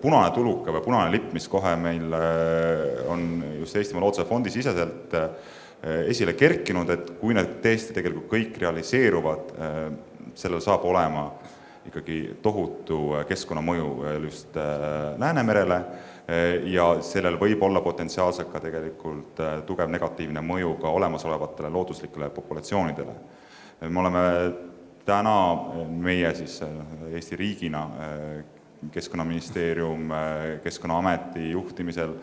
punane 0.00 0.30
tuluke 0.34 0.72
või 0.74 0.84
punane 0.84 1.12
lipp, 1.14 1.32
mis 1.36 1.46
kohe 1.48 1.74
meil 1.80 2.14
on 3.10 3.26
just 3.60 3.76
Eestimaa 3.78 4.02
Looduse 4.02 4.26
Fondi 4.28 4.50
siseselt 4.52 5.14
esile 6.08 6.34
kerkinud, 6.36 6.90
et 6.90 7.10
kui 7.20 7.36
need 7.36 7.58
tõesti 7.64 7.94
tegelikult 7.96 8.30
kõik 8.32 8.58
realiseeruvad, 8.62 9.52
sellel 10.34 10.62
saab 10.64 10.86
olema 10.88 11.28
ikkagi 11.84 12.18
tohutu 12.42 13.00
keskkonnamõju 13.28 13.88
just 14.24 14.56
Läänemerele 15.20 15.80
ja 16.72 16.86
sellel 17.04 17.36
võib 17.40 17.62
olla 17.66 17.82
potentsiaalselt 17.84 18.48
ka 18.52 18.62
tegelikult 18.64 19.40
tugev 19.68 19.92
negatiivne 19.92 20.40
mõju 20.40 20.78
ka 20.80 20.92
olemasolevatele 20.96 21.68
looduslikele 21.70 22.30
populatsioonidele. 22.32 23.14
me 23.88 24.00
oleme 24.00 24.22
täna, 25.04 25.36
meie 25.88 26.34
siis 26.34 26.62
Eesti 27.12 27.36
riigina 27.36 27.88
Keskkonnaministeerium 28.92 30.08
Keskkonnaameti 30.62 31.50
juhtimisel 31.50 32.14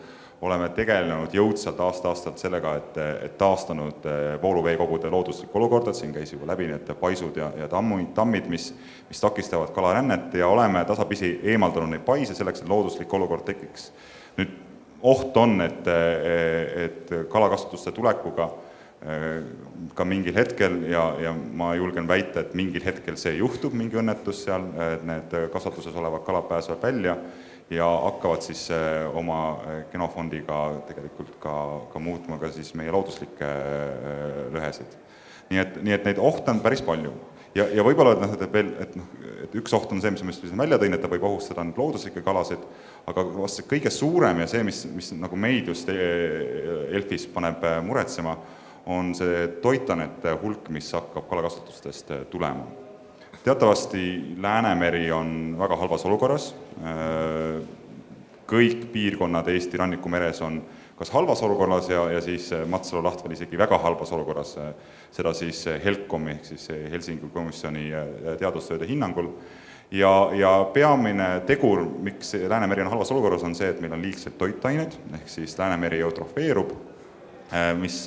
oleme 0.42 0.68
tegelenud 0.74 1.34
jõudsalt 1.34 1.78
aasta-aastalt 1.80 2.40
sellega, 2.42 2.74
et, 2.80 2.96
et 3.28 3.36
taastanud 3.38 4.06
vooluveekogude 4.42 5.10
looduslikku 5.10 5.58
olukorda, 5.60 5.94
siin 5.94 6.10
käis 6.14 6.32
juba 6.32 6.48
läbi 6.50 6.66
need 6.70 6.90
paisud 7.00 7.36
ja, 7.38 7.52
ja 7.56 7.68
tammu, 7.70 8.00
tammid, 8.14 8.48
mis, 8.50 8.72
mis 9.08 9.22
takistavad 9.22 9.70
kalarännet 9.74 10.34
ja 10.34 10.48
oleme 10.50 10.82
tasapisi 10.88 11.36
eemaldanud 11.54 11.94
neid 11.94 12.02
paise 12.06 12.34
selleks, 12.34 12.64
et 12.64 12.72
looduslik 12.72 13.14
olukord 13.14 13.46
tekiks. 13.46 13.92
nüüd 14.40 14.58
oht 15.02 15.36
on, 15.36 15.60
et, 15.62 15.88
et 16.86 17.14
kalakasvatuste 17.30 17.92
tulekuga 17.94 18.50
ka 19.98 20.04
mingil 20.06 20.36
hetkel 20.36 20.76
ja, 20.86 21.04
ja 21.18 21.32
ma 21.34 21.72
julgen 21.74 22.06
väita, 22.06 22.44
et 22.44 22.52
mingil 22.54 22.84
hetkel 22.86 23.16
see 23.18 23.34
juhtub, 23.40 23.74
mingi 23.74 23.98
õnnetus 23.98 24.44
seal, 24.46 24.68
et 24.94 25.02
need 25.08 25.34
kasvatuses 25.50 25.96
olevad 25.98 26.22
kalad 26.26 26.46
pääsevad 26.50 26.84
välja 26.86 27.16
ja 27.72 27.88
hakkavad 28.04 28.44
siis 28.46 28.68
oma 29.14 29.40
genofondiga 29.92 30.60
tegelikult 30.88 31.34
ka, 31.42 31.54
ka 31.92 32.02
muutma 32.02 32.38
ka 32.38 32.52
siis 32.54 32.74
meie 32.78 32.92
looduslikke 32.94 33.50
lõhesid. 34.54 34.96
nii 35.50 35.60
et, 35.60 35.76
nii 35.82 35.94
et 35.96 36.08
neid 36.08 36.22
ohte 36.22 36.50
on 36.52 36.62
päris 36.64 36.82
palju. 36.84 37.12
ja, 37.54 37.66
ja 37.74 37.84
võib-olla, 37.84 38.14
et 38.14 38.22
noh, 38.22 38.38
et 38.38 38.52
veel, 38.52 38.72
et 38.80 38.96
noh, 38.96 39.08
et 39.44 39.54
üks 39.58 39.74
oht 39.76 39.90
on 39.92 40.00
see, 40.00 40.14
mis 40.14 40.22
ma 40.22 40.32
just 40.32 40.56
välja 40.56 40.78
tõin, 40.78 40.94
et 40.94 41.02
ta 41.02 41.10
võib 41.10 41.26
ohustada 41.26 41.64
nüüd 41.66 41.80
looduslikke 41.80 42.22
kalasid, 42.24 42.62
aga 43.10 43.26
vast 43.34 43.60
see 43.60 43.68
kõige 43.74 43.90
suurem 43.90 44.44
ja 44.44 44.48
see, 44.50 44.62
mis, 44.66 44.84
mis 44.94 45.12
nagu 45.18 45.36
meid 45.36 45.68
just 45.72 45.88
ELF-is 45.90 47.26
paneb 47.34 47.64
muretsema, 47.86 48.36
on 48.86 49.14
see 49.14 49.48
toitainete 49.62 50.34
hulk, 50.42 50.68
mis 50.74 50.92
hakkab 50.92 51.28
kalakasvatustest 51.30 52.12
tulema. 52.30 52.66
teatavasti 53.44 54.36
Läänemeri 54.38 55.12
on 55.12 55.56
väga 55.58 55.76
halvas 55.76 56.04
olukorras, 56.06 56.54
kõik 58.46 58.86
piirkonnad 58.92 59.48
Eesti 59.48 59.76
rannikumeres 59.76 60.42
on 60.42 60.62
kas 60.96 61.10
halvas 61.10 61.42
olukorras 61.42 61.88
ja, 61.88 62.04
ja 62.12 62.20
siis 62.20 62.50
Matsalu 62.70 63.02
laht 63.02 63.24
veel 63.24 63.34
isegi 63.34 63.58
väga 63.58 63.78
halvas 63.78 64.12
olukorras, 64.12 64.54
seda 65.10 65.32
siis 65.34 65.64
HELCOM-i 65.84 66.36
ehk 66.36 66.44
siis 66.52 66.68
Helsingi 66.92 67.30
komisjoni 67.34 67.88
teadustööde 68.38 68.86
hinnangul, 68.86 69.32
ja, 69.90 70.12
ja 70.36 70.52
peamine 70.74 71.40
tegur, 71.46 71.82
miks 72.06 72.34
Läänemeri 72.48 72.84
on 72.84 72.92
halvas 72.94 73.10
olukorras, 73.12 73.42
on 73.42 73.56
see, 73.58 73.72
et 73.72 73.80
meil 73.82 73.96
on 73.96 74.04
liigselt 74.04 74.38
toitained, 74.38 74.94
ehk 75.18 75.28
siis 75.28 75.56
Läänemeri 75.58 76.00
eutrofeerub, 76.06 76.70
mis 77.80 78.04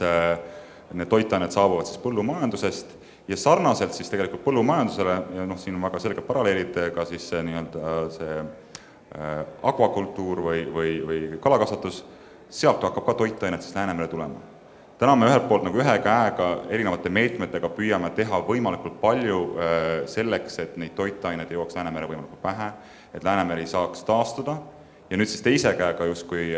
need 0.93 1.10
toitained 1.10 1.52
saabuvad 1.52 1.89
siis 1.89 2.00
põllumajandusest 2.04 2.93
ja 3.28 3.38
sarnaselt 3.38 3.93
siis 3.93 4.10
tegelikult 4.12 4.43
põllumajandusele 4.45 5.15
ja 5.36 5.45
noh, 5.50 5.58
siin 5.60 5.78
on 5.78 5.88
väga 5.88 6.02
selged 6.04 6.26
paralleelid 6.28 6.78
ka 6.95 7.06
siis 7.10 7.30
see 7.32 7.41
nii-öelda 7.48 7.95
see 8.13 8.43
akvakultuur 9.63 10.41
või, 10.43 10.65
või, 10.74 10.91
või 11.08 11.21
kalakasvatus, 11.41 12.02
sealt 12.50 12.84
hakkab 12.84 13.06
ka 13.06 13.13
toitained 13.21 13.63
siis 13.63 13.76
Läänemerre 13.76 14.08
tulema. 14.12 14.41
täna 15.00 15.15
me 15.15 15.28
ühelt 15.28 15.48
poolt 15.48 15.63
nagu 15.63 15.80
ühe 15.80 15.98
käega 16.04 16.48
erinevate 16.69 17.10
meetmetega 17.10 17.69
püüame 17.69 18.10
teha 18.15 18.41
võimalikult 18.48 19.00
palju 19.02 19.39
selleks, 20.06 20.60
et 20.60 20.78
neid 20.78 20.95
toitained 20.95 21.52
jõuaks 21.52 21.76
Läänemere 21.76 22.08
võimalikult 22.08 22.41
pähe, 22.41 22.71
et 23.13 23.24
Läänemeri 23.24 23.67
saaks 23.67 24.04
taastuda 24.04 24.58
ja 25.10 25.18
nüüd 25.20 25.30
siis 25.30 25.44
teise 25.46 25.74
käega 25.78 26.08
justkui 26.10 26.50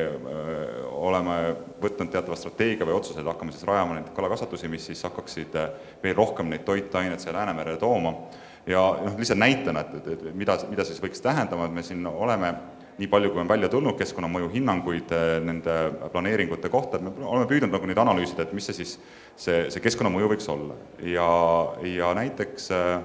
oleme 0.97 1.37
võtnud 1.83 2.11
teatava 2.11 2.37
strateegia 2.39 2.87
või 2.87 2.95
otsused, 2.97 3.25
hakkame 3.27 3.53
siis 3.55 3.67
rajama 3.67 3.97
neid 3.97 4.09
kalakasvatusi, 4.15 4.69
mis 4.71 4.87
siis 4.91 5.03
hakkaksid 5.07 5.57
veel 6.03 6.15
rohkem 6.17 6.49
neid 6.51 6.63
toitaineid 6.67 7.23
siia 7.23 7.35
Läänemerre 7.35 7.77
tooma. 7.81 8.15
ja 8.67 8.81
noh, 9.03 9.17
lihtsalt 9.19 9.39
näitena, 9.39 9.83
et, 9.85 9.93
et, 9.99 10.07
et 10.13 10.35
mida, 10.35 10.57
mida 10.69 10.83
siis 10.87 10.99
võiks 11.03 11.21
tähendama, 11.23 11.67
et 11.67 11.75
me 11.75 11.83
siin 11.83 12.07
oleme 12.07 12.53
nii 12.97 13.07
palju, 13.07 13.29
kui 13.31 13.41
on 13.41 13.49
välja 13.49 13.69
tulnud 13.69 13.97
keskkonnamõju 13.99 14.49
hinnanguid 14.55 15.11
nende 15.45 15.75
planeeringute 16.11 16.69
kohta, 16.73 16.97
et 16.97 17.05
me 17.05 17.27
oleme 17.29 17.45
püüdnud 17.49 17.73
nagu 17.75 17.89
neid 17.89 18.01
analüüsida, 18.01 18.47
et 18.47 18.55
mis 18.57 18.65
see 18.69 18.79
siis, 18.79 18.95
see, 19.37 19.67
see 19.73 19.83
keskkonnamõju 19.85 20.31
võiks 20.33 20.49
olla. 20.49 20.77
ja, 21.05 21.27
ja 21.85 22.13
näiteks 22.17 22.71
äh, 22.73 22.97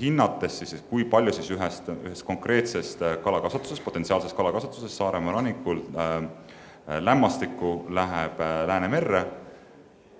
hinnates 0.00 0.58
siis, 0.58 0.82
kui 0.90 1.04
palju 1.04 1.32
siis 1.36 1.50
ühest, 1.54 1.88
ühest 1.94 2.26
konkreetsest 2.26 3.02
kalakasvatusest, 3.22 3.84
potentsiaalsest 3.84 4.36
kalakasvatusest 4.36 4.98
Saaremaa 4.98 5.36
rannikul 5.38 5.82
äh, 5.94 7.00
lämmastikku 7.00 7.86
läheb 7.88 8.40
äh, 8.40 8.66
Läänemerre, 8.66 9.24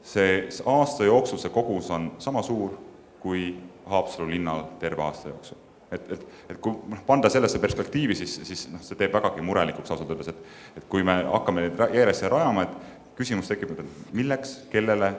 see 0.07 0.48
aasta 0.66 1.05
jooksul 1.05 1.42
see 1.42 1.55
kogus 1.55 1.90
on 1.90 2.12
sama 2.22 2.42
suur 2.46 2.76
kui 3.20 3.55
Haapsalu 3.87 4.31
linnal 4.31 4.64
terve 4.79 5.02
aasta 5.02 5.29
jooksul. 5.29 5.62
et, 5.90 6.12
et, 6.12 6.26
et 6.50 6.59
kui 6.59 6.74
noh, 6.90 7.02
panda 7.07 7.31
sellesse 7.31 7.59
perspektiivi, 7.62 8.14
siis, 8.14 8.40
siis 8.46 8.66
noh, 8.70 8.83
see 8.83 8.98
teeb 8.98 9.14
vägagi 9.14 9.42
murelikuks 9.46 9.90
ausalt 9.94 10.11
öeldes, 10.11 10.33
et 10.33 10.81
et 10.81 10.88
kui 10.90 11.02
me 11.07 11.20
hakkame 11.31 11.62
neid 11.62 11.83
järjest 11.94 12.26
rajama, 12.31 12.66
et 12.66 12.96
küsimus 13.16 13.48
tekib, 13.48 13.72
et 13.72 14.11
milleks, 14.14 14.57
kellele 14.70 15.12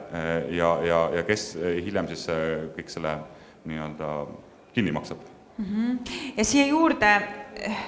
ja, 0.54 0.68
ja, 0.84 0.98
ja 1.16 1.24
kes 1.26 1.54
hiljem 1.56 2.06
siis 2.12 2.28
kõik 2.76 2.92
selle 2.92 3.16
nii-öelda 3.68 4.12
kinni 4.74 4.92
maksab 4.92 5.18
mm. 5.58 5.64
-hmm. 5.64 5.98
ja 6.36 6.44
siia 6.44 6.66
juurde 6.66 7.12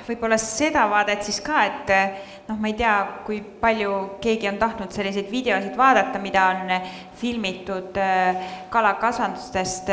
võib-olla 0.08 0.38
seda 0.40 0.84
vaadet 0.90 1.22
siis 1.22 1.38
ka, 1.44 1.60
et 1.64 1.90
noh, 2.48 2.58
ma 2.58 2.70
ei 2.70 2.74
tea, 2.78 2.94
kui 3.26 3.40
palju 3.60 3.92
keegi 4.22 4.48
on 4.50 4.58
tahtnud 4.58 4.92
selliseid 4.94 5.30
videosid 5.30 5.76
vaadata, 5.78 6.18
mida 6.22 6.46
on 6.54 6.72
filmitud 7.20 7.98
kalakasvandustest, 8.70 9.92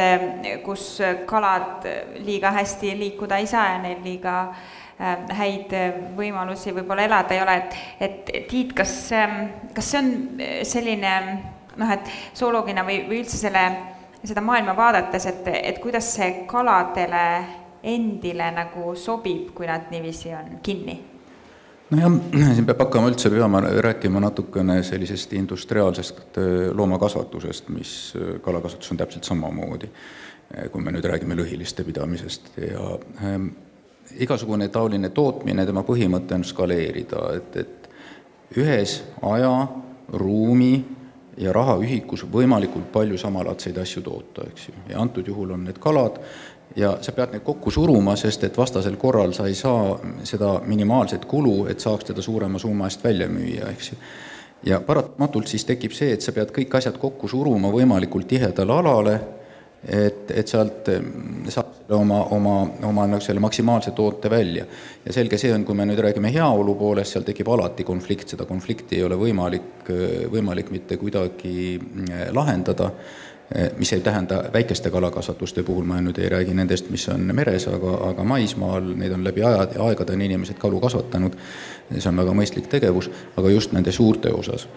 kus 0.66 0.88
kalad 1.30 1.86
liiga 2.26 2.52
hästi 2.58 2.96
liikuda 2.98 3.38
ei 3.38 3.48
saa 3.48 3.68
ja 3.76 3.82
neil 3.84 4.02
liiga 4.04 4.38
häid 5.38 5.76
võimalusi 6.18 6.74
võib-olla 6.74 7.06
elada 7.06 7.36
ei 7.36 7.44
ole, 7.44 7.60
et, 7.62 7.78
et 8.02 8.48
Tiit, 8.50 8.74
kas, 8.74 8.96
kas 9.76 9.92
see 9.92 10.00
on 10.02 10.10
selline 10.66 11.14
noh, 11.78 11.94
et 11.94 12.10
zooloogina 12.38 12.86
või, 12.88 13.04
või 13.06 13.22
üldse 13.22 13.38
selle 13.38 13.68
seda 14.24 14.42
maailma 14.42 14.76
vaadates, 14.78 15.26
et, 15.26 15.48
et 15.48 15.80
kuidas 15.80 16.08
see 16.16 16.44
kaladele 16.50 17.28
endile 17.84 18.50
nagu 18.56 18.96
sobib, 18.98 19.52
kui 19.56 19.70
nad 19.70 19.92
niiviisi 19.92 20.34
on 20.36 20.58
kinni? 20.64 20.98
nojah, 21.92 22.18
siin 22.54 22.66
peab 22.68 22.82
hakkama 22.84 23.08
üldse 23.12 23.30
peama 23.32 23.62
rääkima 23.64 24.20
natukene 24.20 24.82
sellisest 24.84 25.34
industriaalsest 25.40 26.40
äh, 26.42 26.48
loomakasvatusest, 26.76 27.70
mis 27.72 27.92
äh, 28.18 28.42
kalakasvatus 28.44 28.92
on 28.92 29.00
täpselt 29.00 29.24
samamoodi, 29.24 29.88
äh, 29.88 30.68
kui 30.74 30.84
me 30.84 30.92
nüüd 30.92 31.08
räägime 31.08 31.38
lõhiliste 31.40 31.86
pidamisest 31.88 32.52
ja 32.60 32.90
ähm, 33.24 33.54
igasugune 34.20 34.68
taoline 34.68 35.14
tootmine, 35.16 35.66
tema 35.66 35.86
põhimõte 35.88 36.36
on 36.36 36.44
skaleerida, 36.48 37.24
et, 37.40 37.58
et 37.64 38.58
ühes 38.60 39.00
aja, 39.24 39.56
ruumi 40.12 40.74
ja 41.38 41.54
rahaühikus 41.54 42.26
võimalikult 42.32 42.92
palju 42.92 43.18
samalaadseid 43.18 43.78
asju 43.78 44.02
toota, 44.02 44.48
eks 44.52 44.70
ju. 44.70 44.74
ja 44.90 45.02
antud 45.02 45.28
juhul 45.28 45.52
on 45.54 45.66
need 45.68 45.80
kalad 45.80 46.20
ja 46.76 46.98
sa 47.02 47.12
pead 47.12 47.34
neid 47.34 47.44
kokku 47.46 47.72
suruma, 47.72 48.16
sest 48.16 48.44
et 48.44 48.58
vastasel 48.58 48.98
korral 48.98 49.34
sa 49.34 49.48
ei 49.48 49.56
saa 49.56 49.98
seda 50.24 50.58
minimaalset 50.66 51.26
kulu, 51.26 51.68
et 51.72 51.80
saaks 51.80 52.12
teda 52.12 52.22
suurema 52.22 52.60
summa 52.60 52.90
eest 52.90 53.04
välja 53.04 53.30
müüa, 53.32 53.72
eks 53.72 53.92
ju. 53.92 53.98
ja 54.72 54.82
paratamatult 54.82 55.48
siis 55.48 55.66
tekib 55.66 55.94
see, 55.94 56.14
et 56.14 56.22
sa 56.26 56.34
pead 56.36 56.54
kõik 56.56 56.78
asjad 56.78 56.98
kokku 57.02 57.28
suruma 57.28 57.72
võimalikult 57.74 58.28
tihedale 58.28 58.74
alale 58.74 59.20
et, 59.88 60.32
et 60.32 60.48
sealt 60.48 60.90
saab 61.54 61.92
oma, 61.96 62.20
oma, 62.36 62.56
oma 62.88 63.06
nagu 63.08 63.24
selle 63.24 63.40
maksimaalse 63.44 63.94
toote 63.96 64.30
välja. 64.30 64.66
ja 65.06 65.14
selge 65.14 65.38
see 65.40 65.54
on, 65.54 65.64
kui 65.66 65.76
me 65.76 65.86
nüüd 65.88 66.02
räägime 66.04 66.32
heaolu 66.34 66.76
poolest, 66.76 67.16
seal 67.16 67.28
tekib 67.28 67.48
alati 67.54 67.86
konflikt, 67.88 68.36
seda 68.36 68.46
konflikti 68.46 69.00
ei 69.00 69.08
ole 69.08 69.16
võimalik, 69.20 69.88
võimalik 70.34 70.72
mitte 70.76 70.98
kuidagi 70.98 71.80
lahendada 72.36 72.92
mis 73.78 73.94
ei 73.94 74.02
tähenda 74.04 74.44
väikeste 74.54 74.90
kalakasvatuste 74.92 75.64
puhul, 75.64 75.86
ma 75.88 76.02
nüüd 76.04 76.18
ei 76.20 76.30
räägi 76.30 76.54
nendest, 76.54 76.90
mis 76.92 77.06
on 77.10 77.30
meres, 77.36 77.68
aga, 77.72 77.94
aga 78.10 78.24
maismaal, 78.28 78.90
neid 79.00 79.14
on 79.16 79.24
läbi 79.24 79.44
aja, 79.48 79.70
aegade 79.86 80.18
on 80.18 80.24
inimesed 80.26 80.60
kalu 80.60 80.82
kasvatanud, 80.84 81.38
see 81.94 82.10
on 82.12 82.20
väga 82.20 82.34
mõistlik 82.36 82.68
tegevus, 82.68 83.08
aga 83.40 83.54
just 83.56 83.72
nende 83.72 83.96
suurte 83.96 84.34
osas. 84.36 84.68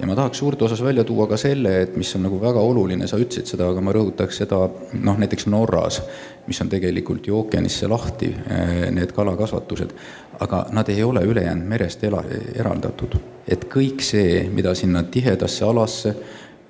Ja 0.00 0.06
ma 0.06 0.14
tahaks 0.14 0.38
suurte 0.38 0.64
osas 0.64 0.82
välja 0.84 1.04
tuua 1.04 1.26
ka 1.26 1.36
selle, 1.40 1.72
et 1.82 1.96
mis 1.96 2.14
on 2.16 2.26
nagu 2.26 2.40
väga 2.40 2.60
oluline, 2.60 3.06
sa 3.06 3.18
ütlesid 3.20 3.52
seda, 3.52 3.68
aga 3.70 3.82
ma 3.84 3.94
rõhutaks 3.96 4.42
seda 4.42 4.58
noh, 4.92 5.18
näiteks 5.18 5.48
Norras, 5.52 6.00
mis 6.46 6.60
on 6.60 6.70
tegelikult 6.72 7.26
ju 7.26 7.36
ookeanisse 7.38 7.88
lahti, 7.88 8.32
eh, 8.32 8.86
need 8.94 9.12
kalakasvatused, 9.16 9.94
aga 10.40 10.66
nad 10.76 10.88
ei 10.92 11.02
ole 11.02 11.24
ülejäänud 11.24 11.68
merest 11.68 12.04
ela, 12.04 12.24
eraldatud. 12.54 13.16
et 13.48 13.64
kõik 13.70 14.02
see, 14.02 14.48
mida 14.50 14.74
sinna 14.74 15.02
tihedasse 15.02 15.64
alasse 15.64 16.14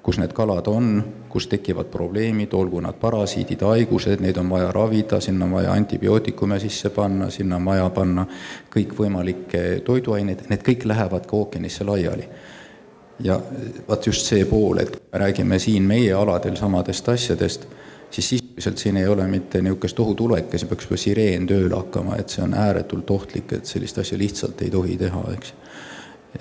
kus 0.07 0.21
need 0.23 0.31
kalad 0.31 0.69
on, 0.71 1.01
kus 1.29 1.49
tekivad 1.51 1.89
probleemid, 1.91 2.53
olgu 2.55 2.79
nad 2.81 2.95
parasiidid, 3.01 3.65
haigused, 3.67 4.21
neid 4.23 4.37
on 4.39 4.53
vaja 4.55 4.69
ravida, 4.75 5.19
sinna 5.21 5.49
on 5.49 5.57
vaja 5.57 5.73
antibiootikume 5.75 6.61
sisse 6.63 6.93
panna, 6.95 7.27
sinna 7.35 7.59
on 7.59 7.67
vaja 7.67 7.89
panna 7.91 8.27
kõikvõimalikke 8.71 9.65
toiduaineid, 9.89 10.45
need 10.53 10.63
kõik 10.69 10.87
lähevad 10.87 11.27
ka 11.27 11.41
ookeanisse 11.41 11.87
laiali. 11.89 12.29
Ja 13.25 13.41
vaat 13.89 14.07
just 14.07 14.27
see 14.29 14.45
pool, 14.45 14.79
et 14.83 14.93
me 15.13 15.19
räägime 15.19 15.59
siin 15.63 15.87
meie 15.89 16.13
aladel 16.15 16.57
samadest 16.57 17.09
asjadest, 17.09 17.67
siis 18.11 18.29
sisuliselt 18.29 18.79
siin 18.79 18.97
ei 18.97 19.09
ole 19.09 19.27
mitte 19.29 19.63
niisugust 19.63 20.01
ohutuleke, 20.01 20.59
siin 20.59 20.69
peaks 20.69 20.87
juba 20.87 21.01
sireen 21.01 21.47
tööle 21.47 21.75
hakkama, 21.75 22.17
et 22.21 22.33
see 22.33 22.45
on 22.45 22.55
ääretult 22.55 23.11
ohtlik, 23.11 23.53
et 23.53 23.67
sellist 23.67 23.99
asja 23.99 24.19
lihtsalt 24.19 24.63
ei 24.63 24.71
tohi 24.71 24.97
teha, 25.01 25.23
eks 25.37 25.55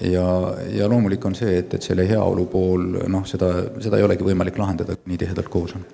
ja, 0.02 0.56
ja 0.72 0.90
loomulik 0.90 1.26
on 1.26 1.36
see, 1.36 1.58
et, 1.60 1.74
et 1.74 1.86
selle 1.86 2.08
heaolu 2.10 2.46
pool 2.52 2.86
noh, 3.12 3.24
seda, 3.28 3.52
seda 3.84 4.00
ei 4.00 4.08
olegi 4.08 4.28
võimalik 4.28 4.58
lahendada, 4.60 4.98
nii 5.06 5.20
tihedalt 5.22 5.50
koos 5.52 5.76
on. 5.78 5.86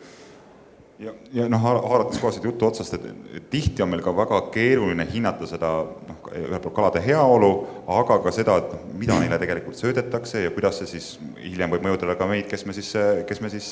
Ja, 1.01 1.13
ja 1.33 1.47
noh, 1.51 1.61
haarates 1.61 2.21
kohe 2.21 2.33
seda 2.35 2.49
juttu 2.49 2.67
otsast, 2.67 2.95
et 2.97 3.49
tihti 3.53 3.83
on 3.83 3.91
meil 3.91 4.03
ka 4.05 4.13
väga 4.15 4.41
keeruline 4.53 5.05
hinnata 5.11 5.49
seda 5.49 5.71
noh, 6.07 6.19
ühelt 6.31 6.63
poolt 6.63 6.77
kalade 6.77 7.03
heaolu, 7.05 7.51
aga 7.99 8.19
ka 8.23 8.33
seda, 8.35 8.57
et 8.61 8.75
noh, 8.75 8.83
mida 9.01 9.17
neile 9.21 9.39
tegelikult 9.41 9.79
söödetakse 9.79 10.45
ja 10.45 10.53
kuidas 10.55 10.81
see 10.81 10.91
siis 10.95 11.13
hiljem 11.41 11.73
võib 11.75 11.87
mõjutada 11.89 12.17
ka 12.19 12.29
meid, 12.29 12.47
kes 12.51 12.67
me 12.69 12.77
siis, 12.77 12.93
kes 13.27 13.41
me 13.41 13.53
siis 13.53 13.71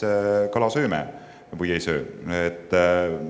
kala 0.53 0.71
sööme 0.73 1.03
või 1.59 1.71
ei 1.73 1.81
söö. 1.81 2.03
et 2.45 2.73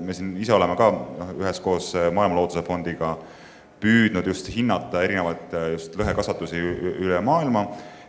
me 0.04 0.12
siin 0.16 0.34
ise 0.40 0.52
oleme 0.52 0.76
ka 0.76 0.90
noh, 0.92 1.36
üheskoos 1.40 1.94
Maailma 2.12 2.36
Looduse 2.36 2.64
Fondiga 2.66 3.14
äh, 3.14 3.38
püüdnud 3.80 4.26
just 4.28 4.50
hinnata 4.52 5.04
erinevaid 5.06 5.54
äh, 5.56 5.72
just 5.74 5.96
lõhekasvatusi 5.98 6.60
üle 7.00 7.20
maailma 7.24 7.66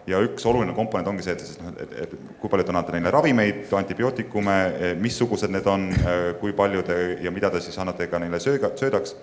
ja 0.09 0.21
üks 0.25 0.45
oluline 0.49 0.73
komponent 0.77 1.09
ongi 1.11 1.25
see, 1.25 1.35
et 1.37 1.43
siis 1.45 1.59
noh, 1.61 1.75
et, 1.81 1.93
et 2.05 2.15
kui 2.41 2.49
palju 2.49 2.65
te 2.65 2.73
annate 2.73 2.95
neile 2.95 3.13
ravimeid, 3.13 3.67
antibiootikume, 3.77 4.57
missugused 5.01 5.53
need 5.53 5.67
on, 5.69 5.91
äh, 6.01 6.23
kui 6.41 6.55
palju 6.57 6.83
te 6.87 6.97
ja 7.21 7.33
mida 7.33 7.51
te 7.53 7.61
siis 7.63 7.77
annate 7.81 8.09
ka 8.11 8.21
neile 8.21 8.41
sööga, 8.41 8.73
söödaks, 8.79 9.15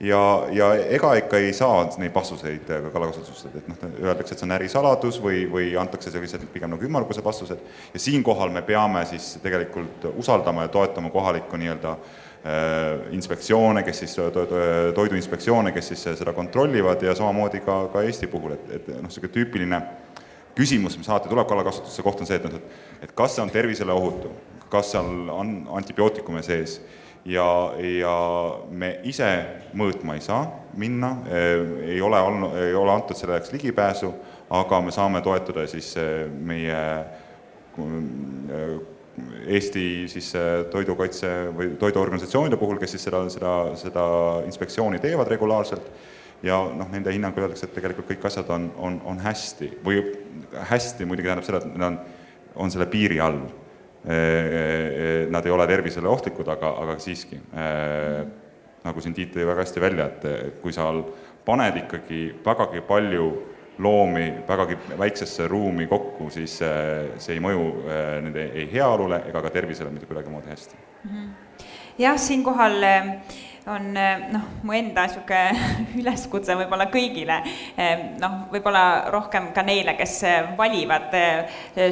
ja, 0.00 0.20
ja 0.54 0.70
ega 0.94 1.12
ikka 1.20 1.40
ei 1.42 1.52
saa 1.56 1.82
neid 2.00 2.14
vastuseid 2.14 2.64
ka 2.68 2.92
kalakasvatustest, 2.94 3.58
et 3.60 3.68
noh, 3.68 3.82
öeldakse, 4.00 4.34
et 4.34 4.40
see 4.40 4.48
on 4.48 4.56
ärisaladus 4.56 5.20
või, 5.22 5.44
või 5.50 5.74
antakse 5.80 6.12
sellised 6.14 6.46
pigem 6.54 6.72
nagu 6.72 6.86
ümmargused 6.86 7.24
vastused. 7.24 7.60
Ja 7.94 8.00
siinkohal 8.00 8.52
me 8.54 8.62
peame 8.66 9.04
siis 9.10 9.34
tegelikult 9.42 10.08
usaldama 10.16 10.66
ja 10.66 10.72
toetama 10.72 11.12
kohalikku 11.12 11.60
nii-öelda 11.60 11.96
inspektsioone, 13.12 13.82
kes 13.84 13.98
siis, 14.00 14.14
toiduinspektsioone, 14.96 15.74
kes 15.76 15.90
siis 15.92 16.06
seda 16.22 16.32
kontrollivad 16.32 17.02
ja 17.04 17.12
samamoodi 17.14 17.60
ka, 17.60 17.82
ka 17.92 18.00
Eesti 18.08 18.30
puhul, 18.32 18.54
et, 18.56 18.70
et 18.78 18.88
noh, 18.94 19.02
niisugune 19.10 19.34
tüüpiline 19.34 19.80
küsimus, 20.56 20.96
mis 20.98 21.08
alati 21.08 21.30
tuleb 21.30 21.48
kalakasvatuse 21.48 22.02
kohta, 22.02 22.24
on 22.24 22.30
see, 22.30 22.38
et 22.40 22.46
noh, 22.48 22.56
et 22.56 23.04
et 23.06 23.12
kas 23.16 23.36
see 23.36 23.44
on 23.44 23.52
tervisele 23.52 23.92
ohutu, 23.92 24.32
kas 24.72 24.92
seal 24.94 25.30
on 25.32 25.54
antibiootikume 25.78 26.42
sees. 26.46 26.80
Ja, 27.24 27.44
ja 27.76 28.12
me 28.72 28.94
ise 29.04 29.28
mõõtma 29.76 30.14
ei 30.16 30.22
saa 30.24 30.46
minna, 30.80 31.10
äh, 31.28 31.90
ei 31.92 32.00
ole 32.00 32.20
olnud, 32.20 32.54
ei 32.56 32.72
ole 32.74 32.94
antud 32.94 33.18
selle 33.18 33.36
jaoks 33.36 33.52
ligipääsu, 33.52 34.08
aga 34.56 34.80
me 34.80 34.94
saame 34.94 35.20
toetuda 35.20 35.66
siis 35.68 35.92
äh, 36.00 36.24
meie 36.32 36.80
Eesti 39.50 40.08
siis 40.10 40.30
toidukaitse 40.72 41.28
või 41.56 41.74
toiduorganisatsioonide 41.80 42.56
puhul, 42.60 42.78
kes 42.80 42.94
siis 42.94 43.04
seda, 43.08 43.22
seda, 43.32 43.52
seda 43.78 44.04
inspektsiooni 44.46 45.00
teevad 45.02 45.28
regulaarselt, 45.32 45.86
ja 46.42 46.58
noh, 46.76 46.88
nende 46.92 47.12
hinnangul 47.14 47.44
öeldakse, 47.44 47.68
et 47.68 47.74
tegelikult 47.76 48.08
kõik 48.10 48.26
asjad 48.30 48.50
on, 48.54 48.70
on, 48.80 49.00
on 49.12 49.20
hästi 49.20 49.72
või 49.84 50.02
hästi 50.70 51.08
muidugi 51.08 51.28
tähendab 51.28 51.46
seda, 51.46 51.60
et 51.60 51.72
need 51.74 51.86
on, 51.86 51.98
on 52.64 52.72
selle 52.72 52.88
piiri 52.90 53.20
all. 53.20 53.42
Nad 54.00 55.44
ei 55.44 55.52
ole 55.52 55.66
tervisele 55.68 56.08
ohtlikud, 56.08 56.48
aga, 56.48 56.70
aga 56.80 56.94
siiski, 57.04 57.36
nagu 58.80 59.02
siin 59.04 59.12
Tiit 59.16 59.34
tõi 59.34 59.44
väga 59.44 59.60
hästi 59.60 59.82
välja, 59.84 60.06
et 60.08 60.62
kui 60.62 60.72
sa 60.72 60.88
paned 61.44 61.76
ikkagi 61.82 62.22
vägagi 62.46 62.80
palju 62.88 63.26
loomi 63.80 64.24
vägagi 64.48 64.76
väiksesse 64.98 65.48
ruumi 65.48 65.86
kokku, 65.86 66.30
siis 66.32 66.58
see 66.60 67.34
ei 67.34 67.40
mõju 67.40 67.66
nende 68.24 68.50
ei 68.54 68.66
heaolule 68.72 69.22
ega 69.28 69.42
ka 69.44 69.52
tervisele 69.52 69.92
mitte 69.92 70.08
kuidagimoodi 70.08 70.52
hästi. 70.52 70.76
-hmm. 71.04 71.28
jah, 71.98 72.18
siinkohal 72.18 72.82
äh, 72.82 73.14
on 73.66 73.90
noh, 73.92 74.44
mu 74.64 74.72
enda 74.72 75.04
niisugune 75.06 75.72
üleskutse 76.00 76.56
võib-olla 76.58 76.86
kõigile, 76.92 77.40
noh, 78.20 78.36
võib-olla 78.52 78.84
rohkem 79.12 79.50
ka 79.56 79.64
neile, 79.66 79.94
kes 79.98 80.16
valivad 80.58 81.14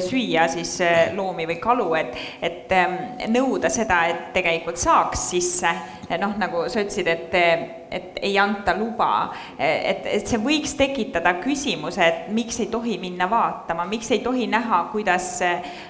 süüa 0.05 0.47
siis 0.51 0.77
loomi 1.17 1.45
või 1.49 1.59
kalu, 1.61 1.89
et, 1.99 2.15
et 2.41 2.73
nõuda 3.29 3.69
seda, 3.73 4.01
et 4.09 4.31
tegelikult 4.35 4.81
saaks 4.81 5.29
sisse. 5.33 5.75
Noh, 6.19 6.33
nagu 6.41 6.65
sa 6.71 6.81
ütlesid, 6.81 7.09
et, 7.11 7.37
et 7.91 8.19
ei 8.21 8.37
anta 8.39 8.75
luba, 8.77 9.09
et, 9.57 10.05
et 10.05 10.27
see 10.29 10.39
võiks 10.41 10.75
tekitada 10.77 11.35
küsimuse, 11.41 12.05
et 12.05 12.27
miks 12.33 12.59
ei 12.61 12.69
tohi 12.71 12.97
minna 13.01 13.29
vaatama, 13.29 13.87
miks 13.89 14.11
ei 14.13 14.21
tohi 14.25 14.47
näha, 14.49 14.83
kuidas 14.93 15.39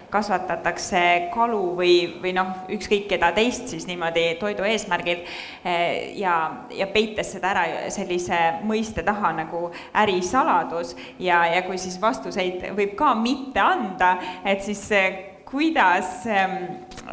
kasvatatakse 0.09 1.29
kalu 1.33 1.61
või, 1.77 1.93
või 2.21 2.33
noh, 2.33 2.53
ükskõik 2.73 3.07
keda 3.11 3.31
teist 3.35 3.69
siis 3.69 3.85
niimoodi 3.89 4.39
toidu 4.41 4.65
eesmärgil 4.65 5.21
ja, 6.17 6.35
ja 6.73 6.87
peites 6.89 7.35
seda 7.35 7.51
ära 7.53 7.65
sellise 7.93 8.39
mõiste 8.65 9.03
taha 9.05 9.33
nagu 9.43 9.67
ärisaladus 10.01 10.95
ja, 11.21 11.43
ja 11.53 11.61
kui 11.67 11.77
siis 11.81 11.99
vastuseid 12.01 12.71
võib 12.77 12.95
ka 12.99 13.13
mitte 13.19 13.61
anda, 13.61 14.15
et 14.47 14.65
siis 14.65 14.87
kuidas 15.49 16.25
ähm, 16.29 16.57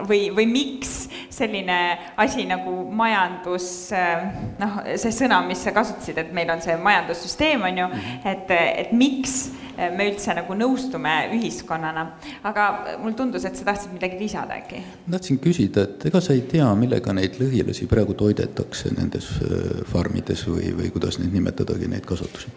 või, 0.09 0.29
või 0.37 0.47
miks 0.51 1.07
selline 1.33 1.79
asi 2.21 2.45
nagu 2.49 2.73
majandus, 2.93 3.69
ähm, 3.97 4.29
noh, 4.61 4.81
see 4.97 5.13
sõna, 5.15 5.41
mis 5.47 5.63
sa 5.65 5.73
kasutasid, 5.77 6.21
et 6.21 6.35
meil 6.37 6.51
on 6.53 6.63
see 6.65 6.77
majandussüsteem, 6.81 7.65
on 7.65 7.85
ju, 7.85 7.87
mhm. 7.93 8.27
et, 8.33 8.53
et 8.87 8.93
miks 8.97 9.39
me 9.77 10.07
üldse 10.09 10.33
nagu 10.37 10.57
nõustume 10.57 11.13
ühiskonnana. 11.37 12.07
aga 12.49 12.67
mulle 13.03 13.17
tundus, 13.17 13.45
et 13.45 13.57
sa 13.59 13.67
tahtsid 13.69 13.93
midagi 13.93 14.19
lisada 14.21 14.57
äkki? 14.57 14.81
tahtsin 15.11 15.41
küsida, 15.43 15.85
et 15.85 16.07
ega 16.09 16.23
sa 16.25 16.33
ei 16.37 16.47
tea, 16.49 16.69
millega 16.79 17.13
neid 17.17 17.37
lõhilasi 17.41 17.89
praegu 17.91 18.17
toidetakse 18.17 18.95
nendes 18.97 19.29
äh, 19.45 19.85
farmides 19.91 20.47
või, 20.49 20.73
või 20.79 20.91
kuidas 20.95 21.21
neid 21.21 21.37
nimetadagi, 21.37 21.91
neid 21.93 22.09
kasvatusi? 22.09 22.53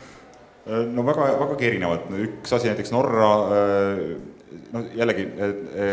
Äh, 0.69 0.85
no 0.93 1.03
väga, 1.07 1.33
vägagi 1.43 1.71
erinevad, 1.73 2.07
üks 2.29 2.55
asi 2.55 2.71
näiteks 2.71 2.95
Norra 2.95 3.31
äh, 3.59 4.03
no 4.73 4.81
jällegi, 4.95 5.25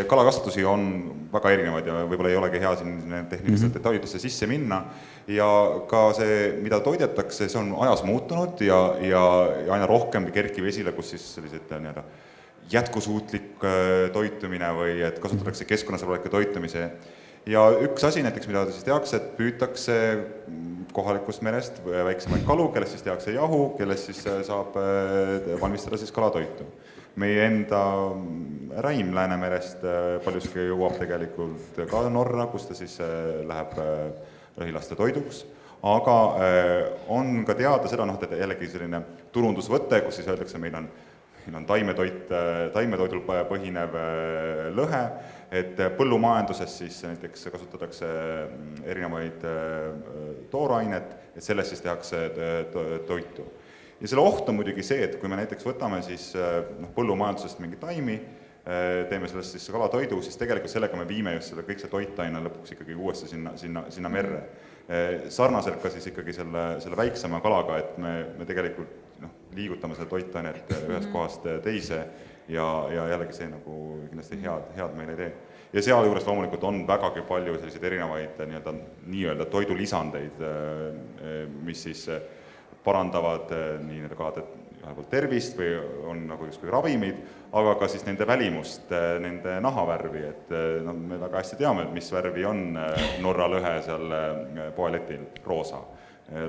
kalakasvatusi 0.09 0.65
on 0.65 0.85
väga 1.33 1.51
erinevaid 1.53 1.89
ja 1.89 1.99
võib-olla 2.09 2.31
ei 2.31 2.39
olegi 2.39 2.61
hea 2.61 2.71
siin 2.79 2.95
tehniliste 3.03 3.49
mm 3.49 3.57
-hmm. 3.59 3.73
detailidesse 3.73 4.19
sisse 4.19 4.47
minna. 4.47 4.83
Ja 5.27 5.47
ka 5.87 6.13
see, 6.13 6.53
mida 6.61 6.79
toidetakse, 6.79 7.49
see 7.49 7.59
on 7.59 7.75
ajas 7.83 8.03
muutunud 8.03 8.61
ja, 8.61 8.95
ja, 9.01 9.23
ja 9.65 9.73
aina 9.73 9.85
rohkem 9.85 10.31
kerkib 10.31 10.65
esile, 10.65 10.91
kus 10.91 11.09
siis 11.09 11.35
sellised 11.35 11.67
nii-öelda 11.69 12.03
jätkusuutlik 12.71 13.63
äh, 13.63 14.09
toitumine 14.13 14.71
või 14.75 15.01
et 15.07 15.19
kasutatakse 15.19 15.65
keskkonnasõbralikke 15.65 16.29
toitumise. 16.29 16.89
Ja 17.47 17.69
üks 17.79 18.03
asi 18.03 18.23
näiteks, 18.23 18.47
mida 18.47 18.65
siis 18.71 18.83
tehakse, 18.83 19.17
et 19.17 19.37
püütakse 19.37 19.93
kohalikust 20.93 21.41
merest 21.41 21.79
väiksemaid 21.85 22.43
kalu, 22.47 22.67
kellest 22.73 22.91
siis 22.91 23.03
tehakse 23.03 23.31
jahu, 23.31 23.69
kellest 23.77 24.09
siis 24.09 24.23
saab 24.47 24.75
valmistada 25.61 25.97
siis 25.97 26.11
kalatoitu 26.11 26.65
meie 27.17 27.45
enda 27.47 27.81
räim 28.83 29.13
Läänemerest 29.15 29.83
äh, 29.85 30.17
paljuski 30.25 30.67
jõuab 30.67 30.97
tegelikult 31.01 31.79
ka 31.89 32.03
Norra, 32.13 32.47
kus 32.51 32.67
ta 32.69 32.77
siis 32.77 32.99
äh, 33.01 33.41
läheb 33.47 33.73
rõhilaste 34.57 34.93
äh, 34.93 34.99
toiduks, 34.99 35.43
aga 35.87 36.15
on 37.13 37.43
ka 37.45 37.53
teada 37.57 37.89
seda, 37.89 38.05
noh, 38.09 38.17
et 38.21 38.33
jällegi 38.39 38.69
selline 38.69 39.01
turundusvõte, 39.33 40.01
kus 40.05 40.17
siis 40.19 40.29
öeldakse, 40.29 40.61
meil 40.61 40.77
on 40.79 40.89
meil 41.47 41.61
on 41.61 41.65
taimetoit, 41.69 42.31
taimetoidul 42.73 43.21
põhinev 43.47 43.93
lõhe, 44.75 45.03
et 45.55 45.77
põllumajanduses 45.95 46.73
siis 46.81 46.97
näiteks 47.05 47.47
kasutatakse 47.53 48.09
erinevaid 48.83 49.45
toorainet, 50.51 51.13
et 51.37 51.45
sellest 51.45 51.71
siis 51.71 51.85
tehakse 51.85 52.25
toitu. 53.07 53.47
Ja 54.01 54.09
selle 54.09 54.23
oht 54.23 54.49
on 54.49 54.57
muidugi 54.59 54.85
see, 54.85 55.03
et 55.07 55.17
kui 55.21 55.29
me 55.31 55.39
näiteks 55.39 55.65
võtame 55.65 56.01
siis 56.05 56.31
noh, 56.35 56.91
põllumajandusest 56.95 57.61
mingeid 57.63 57.81
taimi, 57.81 58.19
teeme 59.09 59.29
sellest 59.31 59.55
siis 59.55 59.67
kalatoidu, 59.71 60.19
siis 60.21 60.35
tegelikult 60.39 60.71
sellega 60.71 60.99
me 60.99 61.07
viime 61.07 61.37
just 61.37 61.53
selle, 61.53 61.63
kõik 61.67 61.79
see 61.79 61.91
toitaine 61.91 62.41
lõpuks 62.43 62.75
ikkagi 62.75 62.97
uuesti 62.97 63.29
sinna, 63.31 63.55
sinna, 63.59 63.85
sinna 63.93 64.11
merre. 64.11 64.41
Sarnaselt 65.31 65.79
ka 65.83 65.91
siis 65.91 66.09
ikkagi 66.11 66.35
selle, 66.35 66.65
selle 66.83 66.99
väiksema 66.99 67.39
kalaga, 67.43 67.77
et 67.79 67.97
me, 68.01 68.13
me 68.39 68.47
tegelikult 68.47 69.21
noh, 69.23 69.31
liigutame 69.55 69.95
seda 69.95 70.09
toitainet 70.11 70.73
ühest 70.77 71.11
kohast 71.13 71.47
teise 71.63 72.01
ja, 72.51 72.65
ja 72.91 73.07
jällegi 73.13 73.35
see 73.35 73.47
nagu 73.51 73.77
kindlasti 74.07 74.39
head, 74.43 74.67
head 74.77 74.97
meile 74.99 75.15
ei 75.15 75.21
tee. 75.21 75.31
ja 75.73 75.83
sealjuures 75.89 76.27
loomulikult 76.27 76.63
on 76.67 76.83
vägagi 76.87 77.23
palju 77.27 77.55
selliseid 77.59 77.87
erinevaid 77.89 78.43
nii-öelda, 78.43 78.73
nii-öelda 79.07 79.47
toidulisandeid, 79.51 80.43
mis 81.67 81.83
siis 81.87 82.05
parandavad 82.87 83.51
nii 83.83 84.01
nende 84.05 84.17
kalade 84.17 84.45
tervist 85.11 85.57
või 85.57 85.73
on 86.07 86.23
nagu 86.29 86.47
justkui 86.47 86.71
ravimid, 86.71 87.19
aga 87.57 87.75
ka 87.79 87.89
siis 87.91 88.05
nende 88.07 88.27
välimust, 88.27 88.91
nende 89.23 89.57
nahavärvi, 89.63 90.23
et 90.29 90.53
noh, 90.85 90.95
me 90.95 91.19
väga 91.19 91.41
hästi 91.41 91.59
teame, 91.59 91.87
et 91.87 91.93
mis 91.95 92.07
värvi 92.11 92.45
on 92.47 92.63
Norra 93.23 93.49
lõhe 93.51 93.73
seal 93.85 94.15
poeletil, 94.75 95.27
roosa. 95.45 95.81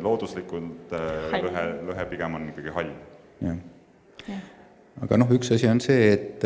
looduslikult 0.03 0.92
lõhe, 0.92 1.64
lõhe 1.90 2.07
pigem 2.11 2.35
on 2.35 2.48
ikkagi 2.53 2.74
hall. 2.74 2.94
jah. 3.40 4.40
aga 5.03 5.20
noh, 5.22 5.31
üks 5.35 5.53
asi 5.55 5.68
on 5.70 5.81
see, 5.81 6.12
et, 6.12 6.44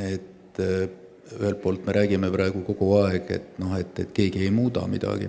et 0.00 0.62
ühelt 1.36 1.60
poolt 1.62 1.84
me 1.86 1.92
räägime 1.92 2.30
praegu 2.32 2.64
kogu 2.64 2.94
aeg, 3.02 3.30
et 3.30 3.60
noh, 3.60 3.76
et, 3.78 3.98
et 4.00 4.12
keegi 4.16 4.46
ei 4.46 4.52
muuda 4.54 4.86
midagi, 4.88 5.28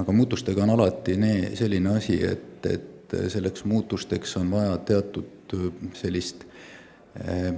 aga 0.00 0.12
muutustega 0.12 0.62
on 0.62 0.70
alati 0.70 1.16
nee, 1.20 1.52
selline 1.56 1.96
asi, 1.96 2.18
et, 2.26 2.66
et 2.66 3.16
selleks 3.28 3.64
muutusteks 3.68 4.36
on 4.40 4.50
vaja 4.50 4.78
teatud 4.88 5.54
sellist 5.94 6.46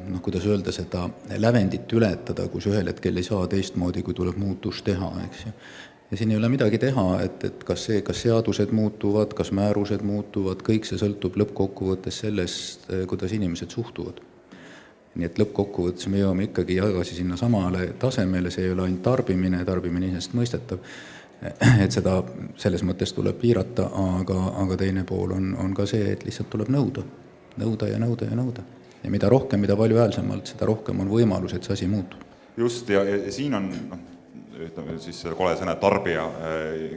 noh, 0.09 0.19
kuidas 0.23 0.47
öelda, 0.51 0.73
seda 0.75 1.07
lävendit 1.39 1.93
ületada, 1.95 2.49
kus 2.51 2.67
ühel 2.67 2.91
hetkel 2.91 3.21
ei 3.21 3.27
saa 3.27 3.47
teistmoodi, 3.51 4.03
kui 4.03 4.17
tuleb 4.17 4.39
muutus 4.41 4.83
teha, 4.83 5.13
eks 5.29 5.45
ju. 5.47 5.53
ja 6.11 6.19
siin 6.19 6.35
ei 6.35 6.41
ole 6.41 6.51
midagi 6.51 6.81
teha, 6.83 7.07
et, 7.23 7.45
et 7.47 7.65
kas 7.65 7.87
see, 7.87 8.03
kas 8.03 8.25
seadused 8.27 8.75
muutuvad, 8.75 9.35
kas 9.39 9.53
määrused 9.55 10.03
muutuvad, 10.03 10.67
kõik 10.67 10.89
see 10.91 10.99
sõltub 10.99 11.39
lõppkokkuvõttes 11.39 12.25
sellest, 12.27 12.91
kuidas 13.11 13.37
inimesed 13.39 13.71
suhtuvad 13.79 14.23
nii 15.15 15.29
et 15.29 15.37
lõppkokkuvõttes 15.39 16.09
me 16.11 16.19
jõuame 16.19 16.49
ikkagi 16.49 16.81
tagasi 16.83 17.21
sinna 17.21 17.37
samale 17.39 17.93
tasemele, 18.03 18.51
see 18.51 18.65
ei 18.67 18.73
ole 18.75 18.89
ainult 18.89 19.05
tarbimine, 19.05 19.61
tarbimine 19.67 20.09
iseenesestmõistetav, 20.09 20.81
et 21.85 21.93
seda 21.93 22.19
selles 22.61 22.85
mõttes 22.87 23.13
tuleb 23.17 23.37
piirata, 23.41 23.89
aga, 24.19 24.39
aga 24.65 24.79
teine 24.81 25.05
pool 25.09 25.35
on, 25.37 25.53
on 25.61 25.75
ka 25.77 25.87
see, 25.89 26.15
et 26.15 26.25
lihtsalt 26.25 26.51
tuleb 26.53 26.73
nõuda. 26.73 27.05
nõuda 27.61 27.91
ja 27.91 28.01
nõuda 28.03 28.31
ja 28.31 28.39
nõuda. 28.39 28.65
ja 29.05 29.11
mida 29.11 29.29
rohkem, 29.29 29.61
mida 29.61 29.77
valjuhäälsemalt, 29.77 30.47
seda 30.55 30.67
rohkem 30.67 31.01
on 31.01 31.11
võimalus, 31.13 31.55
et 31.55 31.65
see 31.65 31.73
asi 31.73 31.87
muutub. 31.87 32.21
just, 32.57 32.89
ja, 32.89 33.05
ja 33.05 33.33
siin 33.33 33.55
on 33.55 33.71
noh, 33.91 34.05
ütleme 34.65 34.99
siis 35.03 35.21
kole 35.37 35.57
sõna 35.59 35.75
tarbija, 35.81 36.29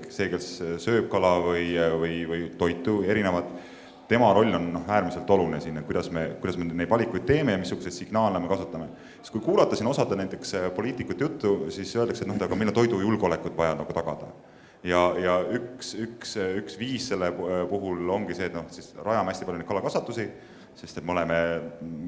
see, 0.09 0.29
kes 0.29 0.49
sööb 0.83 1.09
kala 1.09 1.37
või, 1.41 1.71
või, 1.99 2.19
või 2.29 2.43
toitu, 2.57 3.01
erinevat 3.03 3.49
tema 4.07 4.33
roll 4.33 4.53
on 4.53 4.67
noh, 4.73 4.83
äärmiselt 4.87 5.29
oluline 5.29 5.59
siin, 5.63 5.77
et 5.77 5.85
kuidas 5.85 6.09
me, 6.11 6.27
kuidas 6.41 6.57
me 6.57 6.67
neid 6.69 6.89
valikuid 6.89 7.25
teeme 7.27 7.55
ja 7.55 7.61
missuguseid 7.61 7.95
signaale 7.95 8.39
me 8.39 8.47
kasutame. 8.47 8.89
siis 9.21 9.31
kui 9.31 9.41
kuulata 9.41 9.75
siin 9.75 9.87
osade 9.87 10.15
näiteks 10.15 10.53
äh, 10.55 10.67
poliitikute 10.75 11.23
juttu, 11.23 11.55
siis 11.69 11.95
öeldakse, 11.95 12.23
et 12.23 12.31
noh, 12.31 12.39
aga 12.41 12.55
meil 12.55 12.71
on 12.71 12.77
toidujulgeolekut 12.77 13.57
vaja 13.57 13.75
nagu 13.75 13.93
tagada. 13.93 14.31
ja, 14.83 15.01
ja 15.19 15.39
üks, 15.59 15.93
üks, 15.99 16.37
üks 16.61 16.79
viis 16.79 17.09
selle 17.11 17.31
puhul 17.69 18.09
ongi 18.09 18.37
see, 18.37 18.47
et 18.47 18.55
noh, 18.55 18.67
siis 18.71 18.93
rajame 19.03 19.33
hästi 19.33 19.45
palju 19.49 19.63
neid 19.63 19.69
kalakasvatusi, 19.69 20.29
sest 20.77 20.99
et 20.99 21.05
me 21.05 21.13
oleme 21.15 21.37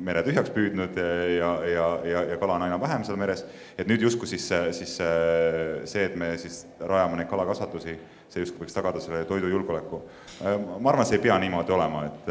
mere 0.06 0.22
tühjaks 0.26 0.52
püüdnud 0.54 0.98
ja, 1.00 1.50
ja, 1.66 1.88
ja, 2.06 2.22
ja 2.34 2.38
kala 2.42 2.60
on 2.60 2.68
aina 2.68 2.78
vähem 2.82 3.04
seal 3.08 3.18
meres, 3.18 3.42
et 3.78 3.90
nüüd 3.90 4.04
justkui 4.06 4.30
siis, 4.30 4.46
siis 4.78 4.96
see, 5.00 6.06
et 6.06 6.18
me 6.20 6.36
siis 6.42 6.62
rajame 6.80 7.18
neid 7.20 7.30
kalakasvatusi, 7.32 7.96
see 8.30 8.44
justkui 8.44 8.68
võiks 8.68 8.76
tagada 8.76 9.02
selle 9.02 9.24
toidujulgeoleku. 9.26 10.02
ma 10.44 10.92
arvan, 10.92 11.08
see 11.10 11.18
ei 11.18 11.24
pea 11.24 11.40
niimoodi 11.42 11.74
olema, 11.74 12.04
et, 12.12 12.30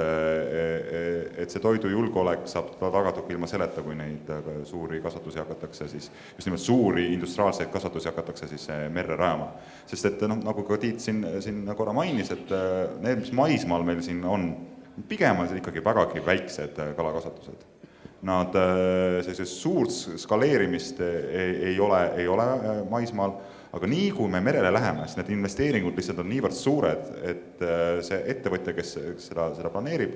et 1.42 1.50
see 1.50 1.64
toidujulgeolek 1.64 2.46
saab 2.50 2.70
tagatud 2.78 3.26
ka 3.26 3.34
ilma 3.34 3.50
selleta, 3.50 3.82
kui 3.82 3.98
neid 3.98 4.30
suuri 4.68 5.02
kasvatusi 5.02 5.42
hakatakse 5.42 5.90
siis, 5.90 6.10
just 6.36 6.46
nimelt 6.46 6.62
suuri 6.62 7.10
industriaalseid 7.16 7.74
kasvatusi 7.74 8.12
hakatakse 8.12 8.50
siis 8.54 8.70
merre 8.94 9.18
rajama. 9.18 9.50
sest 9.90 10.12
et 10.12 10.26
noh, 10.30 10.38
nagu 10.38 10.62
ka 10.62 10.78
Tiit 10.78 11.02
siin, 11.02 11.24
siin 11.42 11.64
korra 11.74 11.90
mainis, 11.96 12.30
et 12.30 12.52
need, 13.02 13.24
mis 13.24 13.34
maismaal 13.34 13.82
meil 13.82 14.04
siin 14.06 14.22
on, 14.22 14.52
pigem 15.08 15.42
on 15.42 15.50
ikkagi 15.58 15.82
vägagi 15.84 16.22
väiksed 16.26 16.78
äh, 16.78 16.94
kalakasvatused. 16.96 17.66
Nad, 18.28 18.56
äh, 18.58 19.20
sellist 19.22 19.60
suurt 19.60 19.92
skaleerimist 20.18 21.00
ei, 21.00 21.52
ei 21.70 21.80
ole, 21.80 22.00
ei 22.18 22.26
ole 22.28 22.46
äh, 22.56 22.80
maismaal, 22.90 23.36
aga 23.72 23.90
nii, 23.90 24.10
kui 24.16 24.30
me 24.32 24.40
merele 24.42 24.72
läheme, 24.74 25.06
siis 25.06 25.20
need 25.20 25.30
investeeringud 25.36 25.98
lihtsalt 25.98 26.22
on 26.24 26.30
niivõrd 26.32 26.56
suured, 26.56 27.10
et 27.28 27.64
see 28.06 28.18
ettevõtja, 28.32 28.72
kes 28.74 28.94
seda, 29.26 29.50
seda 29.58 29.70
planeerib, 29.70 30.14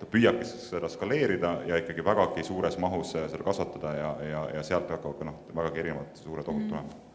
ta 0.00 0.08
püüabki 0.08 0.48
seda 0.48 0.88
skaleerida 0.88 1.58
ja 1.68 1.78
ikkagi 1.82 2.04
vägagi 2.04 2.46
suures 2.46 2.78
mahus 2.80 3.12
seda 3.14 3.44
kasvatada 3.44 3.94
ja, 3.98 4.10
ja, 4.30 4.42
ja 4.56 4.66
sealt 4.66 4.90
hakkavad 4.90 5.20
ka 5.20 5.30
noh, 5.30 5.38
vägagi 5.54 5.84
erinevad 5.84 6.18
suured 6.24 6.48
ohud 6.48 6.66
tulema. 6.66 6.88
Mm 6.88 7.06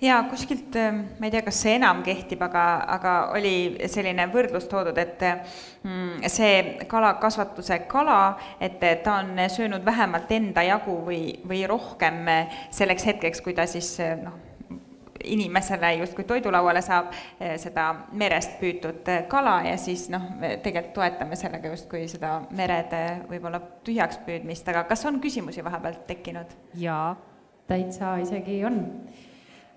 jaa, 0.00 0.22
kuskilt, 0.22 0.76
ähm, 0.76 1.04
ma 1.18 1.26
ei 1.26 1.30
tea, 1.30 1.42
kas 1.46 1.60
see 1.62 1.76
enam 1.78 2.02
kehtib, 2.06 2.42
aga, 2.42 2.64
aga 2.96 3.12
oli 3.36 3.54
selline 3.90 4.26
võrdlus 4.32 4.66
toodud, 4.70 4.98
et 4.98 5.22
mm, 5.22 6.24
see 6.32 6.86
kalakasvatuse 6.90 7.82
kala, 7.90 8.36
et 8.60 8.82
ta 9.04 9.20
on 9.20 9.36
söönud 9.52 9.84
vähemalt 9.86 10.30
enda 10.34 10.64
jagu 10.66 10.98
või, 11.06 11.22
või 11.48 11.62
rohkem 11.70 12.24
selleks 12.74 13.06
hetkeks, 13.12 13.44
kui 13.44 13.54
ta 13.54 13.66
siis 13.70 13.94
noh, 14.22 14.38
inimesele 15.24 15.94
justkui 16.00 16.24
toidulauale 16.28 16.82
saab 16.82 17.10
eh, 17.12 17.56
seda 17.60 17.88
merest 18.12 18.58
püütud 18.60 19.10
kala 19.28 19.60
ja 19.68 19.76
siis 19.80 20.08
noh, 20.12 20.28
me 20.38 20.56
tegelikult 20.62 20.94
toetame 21.00 21.36
sellega 21.38 21.74
justkui 21.74 22.06
seda 22.10 22.38
merede 22.50 23.02
võib-olla 23.30 23.60
tühjaks 23.84 24.22
püüdmist, 24.26 24.68
aga 24.68 24.86
kas 24.90 25.04
on 25.08 25.20
küsimusi 25.20 25.64
vahepeal 25.64 26.00
tekkinud? 26.06 26.56
jaa, 26.80 27.14
täitsa 27.68 28.16
isegi 28.22 28.64
on 28.68 28.82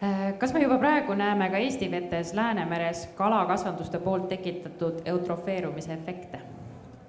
Äh, 0.04 0.34
kas 0.38 0.52
me 0.54 0.60
juba 0.60 0.76
praegu 0.78 1.16
näeme 1.16 1.48
ka 1.50 1.58
Eesti 1.58 1.88
vetes 1.92 2.34
Läänemeres 2.36 3.06
kalakasvanduste 3.16 4.00
poolt 4.04 4.28
tekitatud 4.30 5.02
eutrofeerumise 5.06 5.94
efekte? 5.94 6.42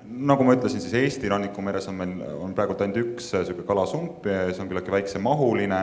nagu 0.06 0.44
ma 0.46 0.54
ütlesin, 0.54 0.80
siis 0.80 0.94
Eesti 0.94 1.28
rannikumeres 1.28 1.88
on 1.90 1.96
meil, 1.98 2.12
on 2.40 2.54
praegult 2.54 2.80
ainult 2.80 3.00
üks 3.00 3.32
niisugune 3.34 3.66
kalasump 3.66 4.28
ja 4.30 4.44
see 4.52 4.62
on 4.62 4.68
küllaltki 4.70 4.94
väiksemahuline, 4.94 5.80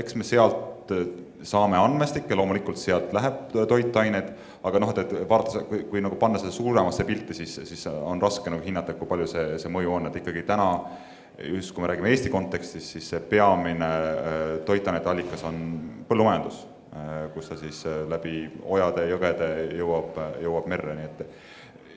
eks 0.00 0.16
me 0.16 0.24
sealt 0.24 0.94
saame 1.44 1.78
andmestikke, 1.78 2.36
loomulikult 2.36 2.78
sealt 2.80 3.12
läheb 3.14 3.54
toitained, 3.68 4.30
aga 4.64 4.80
noh, 4.80 4.92
et, 4.94 5.00
et 5.04 5.28
vaadates, 5.28 5.66
kui, 5.68 5.82
kui 5.90 6.02
nagu 6.04 6.16
panna 6.20 6.40
seda 6.40 6.52
suuremasse 6.54 7.04
pilti, 7.08 7.36
siis, 7.36 7.58
siis 7.68 7.86
on 7.92 8.22
raske 8.22 8.52
nagu 8.52 8.64
hinnata, 8.64 8.96
kui 8.98 9.08
palju 9.10 9.28
see, 9.30 9.58
see 9.62 9.72
mõju 9.72 9.98
on, 9.98 10.08
et 10.10 10.20
ikkagi 10.22 10.46
täna 10.48 10.68
just 11.38 11.74
kui 11.74 11.82
me 11.82 11.90
räägime 11.90 12.12
Eesti 12.12 12.30
kontekstis, 12.30 12.92
siis 12.92 13.08
see 13.10 13.20
peamine 13.20 13.86
äh, 13.86 14.42
toitainete 14.66 15.10
allikas 15.10 15.42
on 15.44 15.56
põllumajandus, 16.08 16.60
äh, 16.94 17.14
kus 17.34 17.50
ta 17.50 17.58
siis 17.58 17.82
äh, 17.90 18.04
läbi 18.10 18.44
ojade, 18.62 19.08
jõgede 19.10 19.50
jõuab, 19.80 20.20
jõuab 20.42 20.70
merre, 20.70 20.94
nii 20.98 21.08
et 21.10 21.24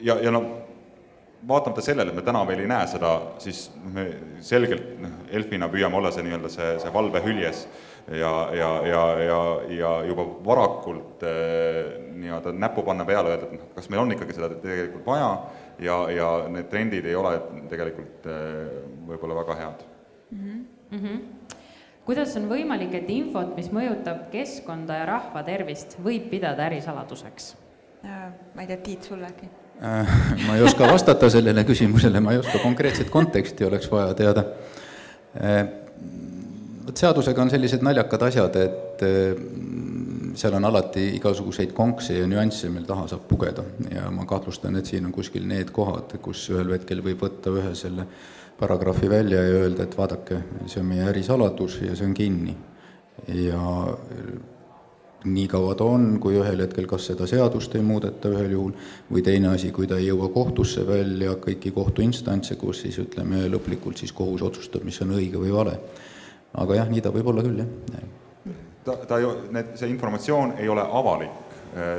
ja, 0.02 0.18
ja 0.26 0.34
no 0.34 0.44
vaatamata 1.48 1.84
sellele, 1.86 2.12
et 2.12 2.18
me 2.18 2.26
täna 2.26 2.42
veel 2.50 2.64
ei 2.64 2.72
näe 2.72 2.88
seda, 2.90 3.14
siis 3.44 3.68
me 3.94 4.08
selgelt 4.42 4.96
noh, 5.04 5.20
Elfina 5.32 5.70
püüame 5.70 6.00
olla 6.00 6.12
see 6.12 6.26
nii-öelda 6.26 6.50
see, 6.52 6.72
see 6.82 6.94
valvehüljes 6.94 7.68
ja, 8.08 8.34
ja, 8.56 8.72
ja, 8.88 9.04
ja, 9.24 9.40
ja 9.78 9.94
juba 10.08 10.26
varakult 10.46 11.24
nii-öelda 12.18 12.54
näpu 12.56 12.84
panna 12.88 13.06
peale, 13.06 13.34
öelda, 13.36 13.50
et 13.50 13.60
noh, 13.60 13.72
kas 13.76 13.90
meil 13.92 14.04
on 14.04 14.14
ikkagi 14.16 14.38
seda 14.38 14.50
tegelikult 14.56 15.06
vaja 15.06 15.32
ja, 15.80 15.98
ja 16.12 16.30
need 16.52 16.70
trendid 16.72 17.06
ei 17.06 17.16
ole 17.18 17.36
tegelikult 17.70 18.28
äh, 18.32 18.80
võib-olla 19.08 19.38
väga 19.42 19.58
head 19.62 19.86
mm. 20.32 20.66
-hmm. 20.92 21.20
kuidas 22.08 22.36
on 22.40 22.50
võimalik, 22.50 22.94
et 22.98 23.10
infot, 23.14 23.54
mis 23.58 23.70
mõjutab 23.74 24.28
keskkonda 24.34 25.02
ja 25.02 25.08
rahva 25.10 25.44
tervist, 25.44 25.98
võib 26.04 26.30
pidada 26.32 26.68
ärisaladuseks? 26.70 27.56
Äh, 28.06 28.30
ma 28.56 28.64
ei 28.64 28.68
tea, 28.68 28.78
Tiit, 28.84 29.04
sul 29.04 29.24
äkki? 29.24 29.50
Äh, 29.78 30.16
ma 30.48 30.56
ei 30.56 30.64
oska 30.66 30.88
vastata 30.90 31.30
sellele 31.30 31.64
küsimusele, 31.64 32.20
ma 32.20 32.34
ei 32.34 32.42
oska 32.42 32.62
konkreetset 32.64 33.10
konteksti, 33.10 33.66
oleks 33.66 33.92
vaja 33.92 34.14
teada. 34.14 34.44
Vot 36.88 37.04
seadusega 37.04 37.44
on 37.44 37.52
sellised 37.52 37.84
naljakad 37.84 38.24
asjad, 38.30 38.56
et 38.62 39.04
seal 40.38 40.56
on 40.56 40.68
alati 40.70 41.04
igasuguseid 41.18 41.74
konkse 41.76 42.20
ja 42.20 42.28
nüansse, 42.30 42.70
mille 42.72 42.88
taha 42.88 43.08
saab 43.12 43.28
pugeda 43.30 43.66
ja 43.92 44.08
ma 44.14 44.26
kahtlustan, 44.30 44.78
et 44.80 44.90
siin 44.90 45.08
on 45.10 45.16
kuskil 45.16 45.48
need 45.50 45.74
kohad, 45.76 46.18
kus 46.24 46.46
ühel 46.54 46.76
hetkel 46.78 47.04
võib 47.06 47.26
võtta 47.26 47.54
ühe 47.54 47.74
selle 47.76 48.08
paragrahvi 48.58 49.10
välja 49.10 49.44
ja 49.44 49.62
öelda, 49.64 49.86
et 49.86 49.98
vaadake, 49.98 50.42
see 50.66 50.82
on 50.82 50.90
meie 50.92 51.06
ärisaladus 51.12 51.82
ja 51.84 51.96
see 51.98 52.08
on 52.08 52.16
kinni. 52.18 52.56
ja 53.34 53.62
nii 55.28 55.48
kaua 55.50 55.74
ta 55.76 55.86
on, 55.90 56.20
kui 56.22 56.38
ühel 56.38 56.62
hetkel 56.62 56.86
kas 56.90 57.08
seda 57.10 57.26
seadust 57.28 57.74
ei 57.76 57.84
muudeta 57.84 58.30
ühel 58.32 58.54
juhul 58.54 58.76
või 59.10 59.24
teine 59.26 59.50
asi, 59.50 59.72
kui 59.76 59.90
ta 59.90 59.98
ei 59.98 60.08
jõua 60.08 60.30
kohtusse 60.34 60.86
välja, 60.88 61.34
kõiki 61.42 61.74
kohtuinstantse, 61.76 62.56
kus 62.62 62.84
siis 62.86 63.00
ütleme, 63.02 63.48
lõplikult 63.52 63.98
siis 64.00 64.14
kohus 64.16 64.46
otsustab, 64.46 64.86
mis 64.88 65.02
on 65.02 65.16
õige 65.18 65.42
või 65.42 65.54
vale. 65.54 65.80
Aga 66.54 66.80
jah, 66.82 66.90
nii 66.92 67.04
ta 67.04 67.12
võib 67.16 67.34
olla 67.34 67.44
küll, 67.46 67.60
jah. 67.64 68.54
ta, 68.86 68.96
ta 69.10 69.20
ju, 69.20 69.34
need, 69.52 69.76
see 69.80 69.90
informatsioon 69.92 70.56
ei 70.62 70.70
ole 70.72 70.86
avalik, 70.86 71.44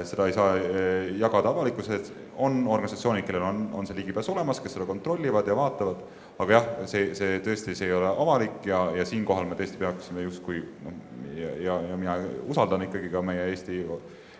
seda 0.09 0.27
ei 0.27 0.33
saa 0.35 0.57
eh, 0.59 1.11
jagada 1.21 1.53
avalikkuses, 1.53 2.13
on 2.39 2.63
organisatsioonid, 2.71 3.27
kellel 3.27 3.45
on, 3.49 3.61
on 3.75 3.87
see 3.87 3.97
ligipääs 3.99 4.29
olemas, 4.31 4.61
kes 4.63 4.77
seda 4.77 4.87
kontrollivad 4.87 5.47
ja 5.47 5.57
vaatavad, 5.59 6.01
aga 6.39 6.55
jah, 6.55 6.69
see, 6.91 7.13
see 7.19 7.41
tõesti, 7.45 7.75
see 7.79 7.91
ei 7.91 7.97
ole 7.97 8.11
avalik 8.11 8.67
ja, 8.67 8.85
ja 8.95 9.07
siinkohal 9.07 9.47
me 9.49 9.59
tõesti 9.59 9.81
peaksime 9.81 10.23
justkui 10.23 10.63
noh, 10.85 10.97
ja, 11.35 11.51
ja, 11.67 11.77
ja 11.91 11.99
mina 11.99 12.17
usaldan 12.49 12.87
ikkagi 12.87 13.11
ka 13.13 13.23
meie 13.27 13.49
Eesti 13.51 13.83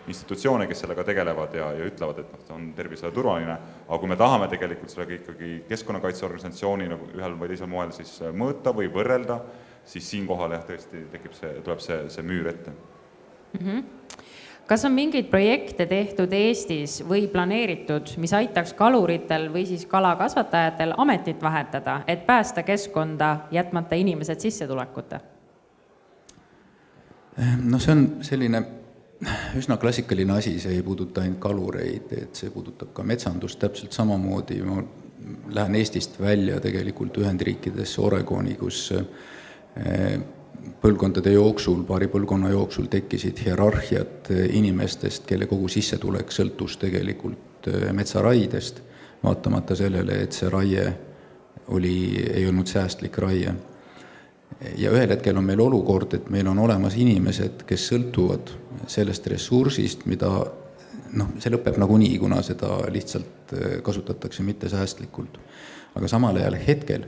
institutsioone, 0.09 0.67
kes 0.67 0.83
sellega 0.83 1.03
tegelevad 1.05 1.53
ja, 1.59 1.69
ja 1.77 1.87
ütlevad, 1.89 2.23
et 2.23 2.31
noh, 2.33 2.43
see 2.47 2.55
on 2.55 2.69
tervisele 2.77 3.11
turvaline, 3.13 3.57
aga 3.85 3.99
kui 4.01 4.09
me 4.09 4.17
tahame 4.19 4.47
tegelikult 4.51 4.93
sellega 4.93 5.17
ikkagi 5.19 5.51
keskkonnakaitseorganisatsiooni 5.69 6.87
nagu 6.89 7.09
ühel 7.17 7.35
või 7.39 7.51
teisel 7.51 7.69
moel 7.71 7.91
siis 7.95 8.15
mõõta 8.33 8.73
või 8.75 8.89
võrrelda, 8.93 9.41
siis 9.89 10.09
siinkohal 10.13 10.53
jah, 10.57 10.65
tõesti 10.67 11.05
tekib 11.11 11.33
see, 11.37 11.53
tuleb 11.65 11.81
see, 11.83 12.03
see 12.13 12.25
müür 12.25 12.51
ette 12.53 12.73
mm. 12.73 13.63
-hmm 13.63 13.87
kas 14.69 14.85
on 14.85 14.93
mingeid 14.93 15.31
projekte 15.31 15.85
tehtud 15.89 16.33
Eestis 16.33 16.99
või 17.09 17.23
planeeritud, 17.27 18.11
mis 18.21 18.33
aitaks 18.37 18.75
kaluritel 18.77 19.47
või 19.53 19.63
siis 19.65 19.85
kalakasvatajatel 19.89 20.93
ametit 20.97 21.41
vahetada, 21.41 22.01
et 22.07 22.25
päästa 22.27 22.63
keskkonda, 22.63 23.37
jätmata 23.51 23.95
inimesed 23.95 24.39
sissetulekuta? 24.39 25.19
noh, 27.63 27.81
see 27.81 27.95
on 27.95 28.05
selline 28.21 28.61
üsna 29.57 29.77
klassikaline 29.81 30.37
asi, 30.37 30.59
see 30.59 30.77
ei 30.77 30.83
puuduta 30.83 31.23
ainult 31.23 31.39
kalureid, 31.43 32.13
et 32.21 32.35
see 32.35 32.51
puudutab 32.53 32.93
ka 32.93 33.03
metsandust 33.03 33.59
täpselt 33.59 33.95
samamoodi, 33.95 34.61
ma 34.67 34.83
lähen 35.55 35.75
Eestist 35.75 36.19
välja 36.21 36.59
tegelikult 36.63 37.17
Ühendriikidesse, 37.17 38.01
Oregoni, 38.01 38.55
kus 38.59 38.89
põlvkondade 40.81 41.31
jooksul, 41.33 41.83
paari 41.87 42.07
põlvkonna 42.11 42.51
jooksul 42.53 42.87
tekkisid 42.91 43.39
hierarhiad 43.45 44.31
inimestest, 44.55 45.25
kelle 45.27 45.47
kogu 45.49 45.67
sissetulek 45.71 46.31
sõltus 46.31 46.77
tegelikult 46.81 47.69
eh, 47.71 47.89
metsaraiedest, 47.95 48.83
vaatamata 49.23 49.75
sellele, 49.75 50.21
et 50.23 50.35
see 50.35 50.49
raie 50.51 50.85
oli, 51.75 51.95
ei 52.33 52.47
olnud 52.47 52.69
säästlik 52.69 53.17
raie 53.19 53.51
ja 54.77 54.91
ühel 54.91 55.11
hetkel 55.11 55.37
on 55.37 55.45
meil 55.45 55.61
olukord, 55.63 56.15
et 56.17 56.29
meil 56.33 56.47
on 56.51 56.59
olemas 56.59 56.95
inimesed, 56.99 57.63
kes 57.67 57.85
sõltuvad 57.91 58.51
sellest 58.89 59.27
ressursist, 59.31 60.05
mida 60.09 60.31
noh, 61.19 61.31
see 61.39 61.51
lõpeb 61.53 61.77
nagunii, 61.79 62.17
kuna 62.21 62.41
seda 62.45 62.79
lihtsalt 62.91 63.53
äh, 63.55 63.79
kasutatakse 63.85 64.43
mittesäästlikult. 64.47 65.39
aga 65.95 66.07
samal 66.07 66.37
ajal 66.37 66.55
hetkel 66.67 67.05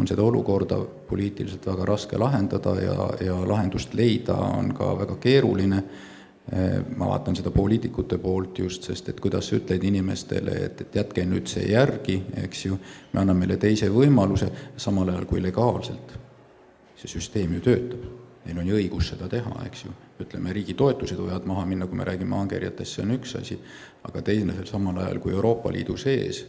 on 0.00 0.08
seda 0.08 0.24
olukorda 0.24 0.78
poliitiliselt 1.08 1.66
väga 1.66 1.88
raske 1.88 2.18
lahendada 2.18 2.74
ja, 2.80 3.08
ja 3.20 3.36
lahendust 3.48 3.94
leida 3.94 4.34
on 4.34 4.72
ka 4.76 4.94
väga 4.98 5.16
keeruline, 5.20 5.82
ma 6.96 7.10
vaatan 7.12 7.36
seda 7.38 7.52
poliitikute 7.54 8.18
poolt 8.18 8.58
just, 8.58 8.88
sest 8.88 9.12
et 9.12 9.20
kuidas 9.22 9.50
sa 9.50 9.58
ütled 9.60 9.84
inimestele, 9.86 10.56
et, 10.66 10.80
et 10.82 10.96
jätke 11.02 11.22
nüüd 11.28 11.46
see 11.52 11.68
järgi, 11.70 12.16
eks 12.42 12.64
ju, 12.66 12.80
me 13.12 13.22
anname 13.22 13.44
meile 13.44 13.60
teise 13.60 13.90
võimaluse, 13.92 14.48
samal 14.80 15.12
ajal 15.12 15.28
kui 15.30 15.42
legaalselt 15.44 16.16
see 17.00 17.08
süsteem 17.08 17.54
ju 17.56 17.62
töötab. 17.64 18.08
Neil 18.44 18.58
on 18.62 18.68
ju 18.70 18.76
õigus 18.78 19.10
seda 19.12 19.28
teha, 19.28 19.52
eks 19.68 19.84
ju. 19.84 19.92
ütleme, 20.20 20.52
riigi 20.52 20.74
toetused 20.76 21.16
võivad 21.16 21.46
maha 21.48 21.66
minna, 21.68 21.86
kui 21.88 21.96
me 21.96 22.04
räägime 22.04 22.36
angerjatest, 22.36 22.96
see 22.96 23.04
on 23.04 23.14
üks 23.14 23.34
asi, 23.38 23.56
aga 24.04 24.22
teine, 24.24 24.56
samal 24.68 24.98
ajal 25.00 25.20
kui 25.20 25.32
Euroopa 25.32 25.72
Liidu 25.72 25.96
sees 26.00 26.42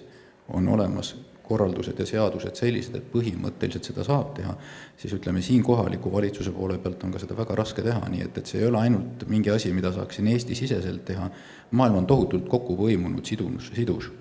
on 0.52 0.68
olemas 0.72 1.14
korraldused 1.52 2.00
ja 2.00 2.08
seadused 2.08 2.58
sellised, 2.58 2.96
et 2.98 3.12
põhimõtteliselt 3.12 3.92
seda 3.92 4.06
saab 4.08 4.32
teha, 4.40 4.56
siis 5.02 5.14
ütleme, 5.18 5.44
siin 5.46 5.64
kohaliku 5.68 6.14
valitsuse 6.14 6.56
poole 6.56 6.80
pealt 6.82 7.04
on 7.04 7.14
ka 7.14 7.22
seda 7.22 7.38
väga 7.38 7.60
raske 7.60 7.84
teha, 7.86 8.02
nii 8.14 8.26
et, 8.28 8.42
et 8.42 8.54
see 8.54 8.64
ei 8.64 8.70
ole 8.70 8.80
ainult 8.82 9.28
mingi 9.32 9.54
asi, 9.54 9.74
mida 9.76 9.94
saaks 9.96 10.20
siin 10.20 10.32
Eesti-siseselt 10.32 11.06
teha, 11.12 11.30
maailm 11.78 12.02
on 12.02 12.10
tohutult 12.10 12.48
kokku 12.50 12.80
põimunud, 12.80 13.26
sidunus, 13.28 13.72
sidus. 13.76 14.12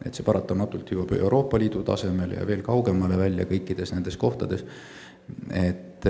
et 0.00 0.16
see 0.16 0.24
paratamatult 0.24 0.88
jõuab 0.88 1.10
Euroopa 1.12 1.58
Liidu 1.60 1.82
tasemele 1.84 2.38
ja 2.38 2.46
veel 2.48 2.62
kaugemale 2.64 3.18
välja 3.20 3.44
kõikides 3.44 3.92
nendes 3.92 4.16
kohtades 4.16 4.64
et 5.52 6.06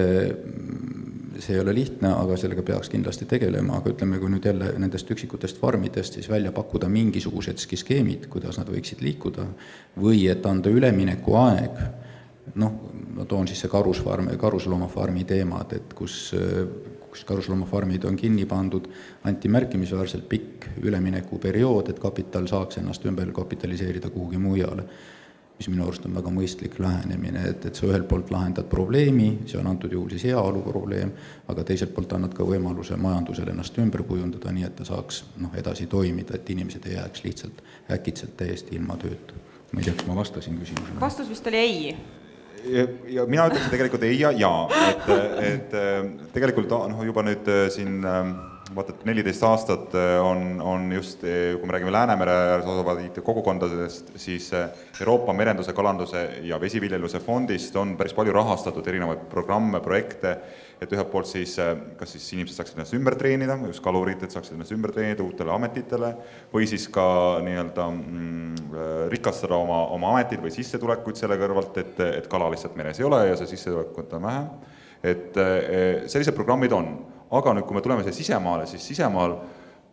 see 1.39 1.55
ei 1.55 1.61
ole 1.63 1.75
lihtne, 1.75 2.11
aga 2.17 2.37
sellega 2.41 2.63
peaks 2.67 2.91
kindlasti 2.91 3.27
tegelema, 3.31 3.79
aga 3.79 3.93
ütleme, 3.93 4.19
kui 4.19 4.31
nüüd 4.33 4.47
jälle 4.47 4.73
nendest 4.83 5.11
üksikutest 5.15 5.61
farmidest 5.63 6.19
siis 6.19 6.29
välja 6.31 6.53
pakkuda 6.53 6.89
mingisugusedki 6.91 7.79
skeemid, 7.79 8.27
kuidas 8.33 8.59
nad 8.59 8.71
võiksid 8.71 9.03
liikuda, 9.05 9.47
või 10.01 10.25
et 10.33 10.47
anda 10.47 10.73
üleminekuaeg, 10.75 11.83
noh, 12.59 12.81
ma 13.15 13.27
toon 13.31 13.49
siis 13.51 13.63
see 13.63 13.71
karusfarm, 13.71 14.33
karusloomafarmi 14.41 15.25
teemad, 15.29 15.77
et 15.79 15.95
kus, 15.95 16.19
kus 17.11 17.25
karusloomafarmid 17.29 18.09
on 18.11 18.19
kinni 18.19 18.49
pandud, 18.51 18.91
anti 19.29 19.53
märkimisväärselt 19.53 20.27
pikk 20.31 20.69
üleminekuperiood, 20.83 21.95
et 21.95 22.03
kapital 22.03 22.51
saaks 22.51 22.83
ennast 22.83 23.07
ümber 23.07 23.31
kapitaliseerida 23.37 24.11
kuhugi 24.11 24.43
mujale 24.43 24.89
mis 25.61 25.69
minu 25.69 25.85
arust 25.85 26.07
on 26.09 26.15
väga 26.17 26.31
mõistlik 26.33 26.79
lähenemine, 26.81 27.43
et, 27.51 27.67
et 27.69 27.77
sa 27.77 27.85
ühelt 27.85 28.07
poolt 28.09 28.31
lahendad 28.33 28.65
probleemi, 28.71 29.43
see 29.51 29.59
on 29.61 29.69
antud 29.69 29.93
juhul 29.93 30.09
siis 30.15 30.25
heaolu 30.31 30.63
probleem, 30.65 31.13
aga 31.53 31.65
teiselt 31.69 31.93
poolt 31.93 32.15
annad 32.17 32.33
ka 32.37 32.47
võimaluse 32.49 32.97
majandusel 32.97 33.51
ennast 33.53 33.77
ümber 33.83 34.07
kujundada, 34.09 34.55
nii 34.57 34.65
et 34.71 34.79
ta 34.79 34.87
saaks 34.89 35.21
noh, 35.43 35.53
edasi 35.61 35.85
toimida, 35.93 36.39
et 36.39 36.49
inimesed 36.55 36.89
ei 36.89 36.97
jääks 36.97 37.25
lihtsalt 37.27 37.61
äkitselt 37.93 38.39
täiesti 38.41 38.79
ilma 38.81 38.97
tööta. 39.01 39.37
ma 39.73 39.83
ei 39.83 39.87
tea, 39.87 39.99
kas 40.01 40.09
ma 40.09 40.17
vastasin 40.17 40.57
küsimusele. 40.59 41.01
vastus 41.01 41.29
vist 41.29 41.47
oli 41.53 41.61
ei 41.61 41.77
ja, 42.65 42.87
ja 43.21 43.27
mina 43.29 43.47
ütleksin 43.51 43.71
tegelikult 43.77 44.09
ei 44.09 44.17
ja 44.21 44.33
jaa, 44.33 44.65
et, 44.89 45.13
et 45.51 45.77
tegelikult 46.33 46.73
noh, 46.73 47.05
juba 47.05 47.27
nüüd 47.29 47.53
siin 47.77 48.01
vaata, 48.75 48.95
et 48.95 49.05
neliteist 49.09 49.43
aastat 49.47 49.95
äh, 49.99 50.17
on, 50.23 50.61
on 50.63 50.87
just, 50.95 51.25
äh, 51.27 51.57
kui 51.59 51.67
me 51.67 51.75
räägime 51.75 51.93
Läänemere 51.95 52.35
ääres 52.55 52.69
asuvaid 52.71 53.19
kogukondadest, 53.27 54.13
siis 54.21 54.51
äh, 54.55 54.71
Euroopa 55.01 55.35
Merenduse, 55.35 55.75
Kalanduse 55.75 56.23
ja 56.47 56.61
Vesiviljeluse 56.61 57.21
Fondist 57.25 57.77
on 57.77 57.97
päris 57.99 58.15
palju 58.15 58.35
rahastatud 58.35 58.87
erinevaid 58.87 59.27
programme, 59.33 59.81
projekte, 59.83 60.37
et 60.81 60.93
ühelt 60.95 61.11
poolt 61.13 61.29
siis 61.29 61.59
kas 61.99 62.15
siis 62.15 62.31
inimesed 62.33 62.57
saaksid 62.57 62.79
ennast 62.79 62.95
ümber 62.97 63.17
treenida, 63.21 63.59
just 63.69 63.83
kalurid, 63.85 64.23
et 64.25 64.33
saaksid 64.33 64.55
ennast 64.57 64.73
ümber 64.73 64.95
treenida 64.95 65.25
uutele 65.27 65.53
ametitele, 65.53 66.15
või 66.55 66.69
siis 66.71 66.87
ka 66.93 67.05
nii-öelda 67.45 67.89
mm, 67.91 68.81
rikastada 69.13 69.59
oma, 69.59 69.83
oma 69.93 70.15
ametit 70.15 70.41
või 70.41 70.55
sissetulekuid 70.55 71.21
selle 71.21 71.37
kõrvalt, 71.43 71.77
et, 71.83 72.01
et 72.23 72.31
kala 72.33 72.49
lihtsalt 72.55 72.79
meres 72.81 73.03
ei 73.03 73.09
ole 73.09 73.27
ja 73.29 73.37
see 73.37 73.53
sissetulekut 73.53 74.17
on 74.17 74.29
vähe. 74.31 74.45
et 75.11 75.37
sellised 76.13 76.37
programmid 76.37 76.73
on 76.77 76.89
aga 77.31 77.55
nüüd, 77.57 77.67
kui 77.67 77.77
me 77.77 77.83
tuleme 77.85 78.05
siia 78.05 78.17
sisemaale, 78.17 78.67
siis 78.71 78.85
sisemaal 78.91 79.37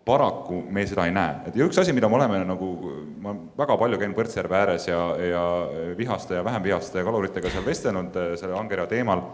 paraku 0.08 0.62
me 0.72 0.86
seda 0.88 1.04
ei 1.08 1.12
näe, 1.12 1.34
et 1.50 1.56
ja 1.60 1.66
üks 1.68 1.78
asi, 1.82 1.92
mida 1.96 2.08
me 2.08 2.16
oleme 2.16 2.40
nagu, 2.48 2.68
ma 3.24 3.34
väga 3.60 3.76
palju 3.82 4.00
käin 4.00 4.14
Põrtsjärve 4.16 4.56
ääres 4.56 4.88
ja, 4.88 5.00
ja 5.20 5.44
vihaste 6.00 6.38
ja 6.38 6.44
vähem 6.48 6.64
vihaste 6.64 7.04
kaluritega 7.04 7.52
seal 7.52 7.66
vestelnud 7.66 8.16
äh, 8.16 8.30
selle 8.40 8.56
angerja 8.56 8.88
teemal, 8.94 9.26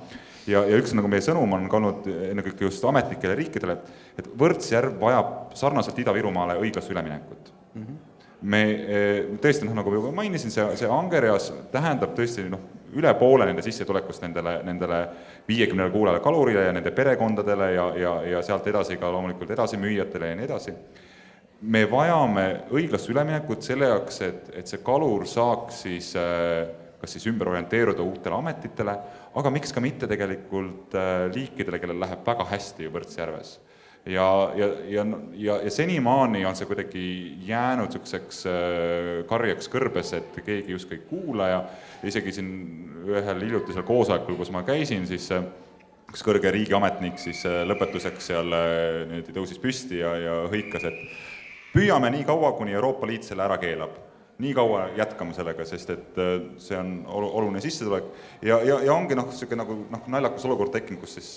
ja, 0.50 0.64
ja 0.66 0.80
üks 0.82 0.96
nagu 0.98 1.12
meie 1.12 1.22
sõnum 1.26 1.54
on 1.60 1.68
ka 1.70 1.78
olnud 1.78 2.10
ennekõike 2.32 2.66
just 2.66 2.86
ametlikele 2.90 3.38
riikidele, 3.38 3.78
et, 3.78 4.08
et 4.24 4.32
Võrtsjärv 4.40 4.98
vajab 5.04 5.54
sarnaselt 5.60 6.02
Ida-Virumaale 6.02 6.58
õiglast 6.64 6.92
üleminekut. 6.94 7.54
Mm. 7.74 7.86
-hmm 7.86 8.02
me 8.44 8.60
tõesti 9.40 9.64
noh, 9.64 9.72
nagu 9.78 9.92
juba 9.96 10.10
mainisin, 10.12 10.52
see, 10.52 10.64
see 10.76 10.90
angerjas 10.92 11.46
tähendab 11.72 12.12
tõesti 12.18 12.44
noh, 12.52 12.60
üle 12.98 13.14
poole 13.20 13.48
nende 13.50 13.64
sissetulekust 13.66 14.24
nendele, 14.26 14.58
nendele 14.68 15.00
viiekümnele 15.48 15.92
kuulele 15.94 16.22
kalurile 16.24 16.68
ja 16.68 16.76
nende 16.76 16.92
perekondadele 16.96 17.72
ja, 17.74 17.88
ja, 18.00 18.14
ja 18.36 18.44
sealt 18.46 18.68
edasi 18.68 18.98
ka 19.02 19.12
loomulikult 19.12 19.52
edasimüüjatele 19.56 20.30
ja 20.32 20.38
nii 20.40 20.48
edasi. 20.50 20.76
me 21.62 21.86
vajame 21.92 22.46
õiglast 22.76 23.10
üleminekut 23.10 23.64
selle 23.64 23.88
jaoks, 23.88 24.22
et, 24.22 24.50
et 24.54 24.68
see 24.68 24.82
kalur 24.84 25.28
saaks 25.28 25.84
siis 25.86 26.14
äh, 26.20 26.66
kas 27.04 27.18
siis 27.18 27.28
ümber 27.28 27.50
orienteeruda 27.52 28.04
uutele 28.04 28.36
ametitele, 28.36 28.96
aga 29.36 29.52
miks 29.52 29.74
ka 29.76 29.84
mitte 29.84 30.08
tegelikult 30.08 30.96
äh, 30.96 31.28
liikidele, 31.36 31.80
kellel 31.80 32.00
läheb 32.04 32.26
väga 32.28 32.48
hästi 32.52 32.92
Võrtsjärves 32.92 33.58
ja, 34.06 34.52
ja, 34.56 34.68
ja, 34.88 35.06
ja, 35.34 35.58
ja 35.64 35.72
senimaani 35.72 36.46
on 36.46 36.56
see 36.56 36.68
kuidagi 36.68 37.04
jäänud 37.48 37.92
niisuguseks 37.92 38.46
äh, 38.52 39.12
karjaks 39.30 39.72
kõrbes, 39.72 40.14
et 40.18 40.40
keegi 40.44 40.76
justkui 40.76 41.00
ei 41.00 41.06
kuula 41.10 41.48
ja 41.48 41.62
isegi 42.10 42.34
siin 42.36 42.54
ühel 43.10 43.44
hiljutisel 43.44 43.86
koosolekul, 43.88 44.38
kus 44.40 44.52
ma 44.54 44.64
käisin, 44.68 45.08
siis 45.10 45.28
üks 45.34 46.24
kõrge 46.26 46.52
riigiametnik 46.54 47.20
siis 47.22 47.44
lõpetuseks 47.68 48.32
seal 48.32 48.50
niimoodi 48.54 49.36
tõusis 49.36 49.60
püsti 49.62 50.02
ja, 50.04 50.16
ja 50.22 50.40
hõikas, 50.52 50.88
et 50.88 51.00
püüame 51.74 52.12
nii 52.14 52.26
kaua, 52.28 52.54
kuni 52.58 52.76
Euroopa 52.76 53.10
Liit 53.10 53.28
selle 53.28 53.46
ära 53.48 53.58
keelab 53.62 53.98
nii 54.44 54.54
kaua 54.58 54.88
jätkame 54.98 55.34
sellega, 55.36 55.66
sest 55.68 55.92
et 55.94 56.20
see 56.62 56.78
on 56.78 56.94
oluline 57.08 57.62
sissetulek 57.62 58.08
ja, 58.42 58.58
ja, 58.66 58.80
ja 58.88 58.94
ongi 58.96 59.18
noh, 59.18 59.30
niisugune 59.30 59.62
nagu 59.62 59.78
noh, 59.94 60.08
naljakas 60.10 60.46
olukord 60.50 60.74
tekkinud, 60.74 61.04
kus 61.04 61.18
siis, 61.20 61.30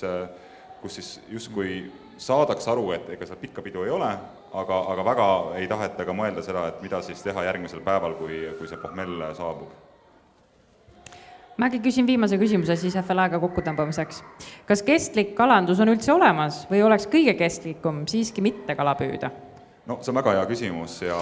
kus 0.81 0.97
siis 0.99 1.11
justkui 1.33 1.83
saadakse 2.17 2.71
aru, 2.73 2.89
et 2.97 3.11
ega 3.13 3.29
seal 3.29 3.41
pikka 3.41 3.65
pidu 3.65 3.85
ei 3.85 3.93
ole, 3.93 4.09
aga, 4.57 4.79
aga 4.95 5.05
väga 5.11 5.27
ei 5.61 5.69
taheta 5.69 6.07
ka 6.09 6.17
mõelda 6.17 6.45
seda, 6.45 6.67
et 6.71 6.81
mida 6.85 7.03
siis 7.05 7.21
teha 7.25 7.45
järgmisel 7.51 7.85
päeval, 7.85 8.17
kui, 8.21 8.41
kui 8.59 8.71
see 8.71 8.81
pohmell 8.81 9.29
saabub. 9.37 9.86
Ma 11.57 11.69
äkki 11.69 11.81
küsin 11.89 12.07
viimase 12.09 12.39
küsimuse, 12.41 12.77
siis 12.77 12.97
aega 12.97 13.41
kokkutõmbamiseks. 13.43 14.23
kas 14.67 14.83
kestlik 14.83 15.35
kalandus 15.37 15.81
on 15.81 15.93
üldse 15.95 16.13
olemas 16.13 16.65
või 16.71 16.83
oleks 16.85 17.09
kõige 17.13 17.37
kestlikum 17.39 18.05
siiski 18.07 18.45
mitte 18.45 18.75
kala 18.75 18.97
püüda? 18.99 19.31
no 19.87 20.01
see 20.01 20.13
on 20.13 20.21
väga 20.21 20.37
hea 20.37 20.45
küsimus 20.51 21.01
ja 21.03 21.17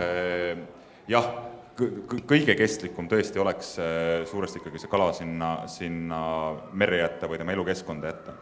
äh, 0.00 0.64
jah, 1.08 1.30
kõige 1.76 2.54
kestlikum 2.54 3.08
tõesti 3.10 3.42
oleks 3.42 3.76
äh, 3.78 4.24
suuresti 4.30 4.62
ikkagi 4.62 4.82
see 4.82 4.90
kala 4.90 5.12
sinna, 5.12 5.54
sinna 5.66 6.24
merre 6.72 7.02
jätta 7.02 7.30
või 7.30 7.40
tema 7.40 7.56
elukeskkonda 7.56 8.12
jätta 8.12 8.36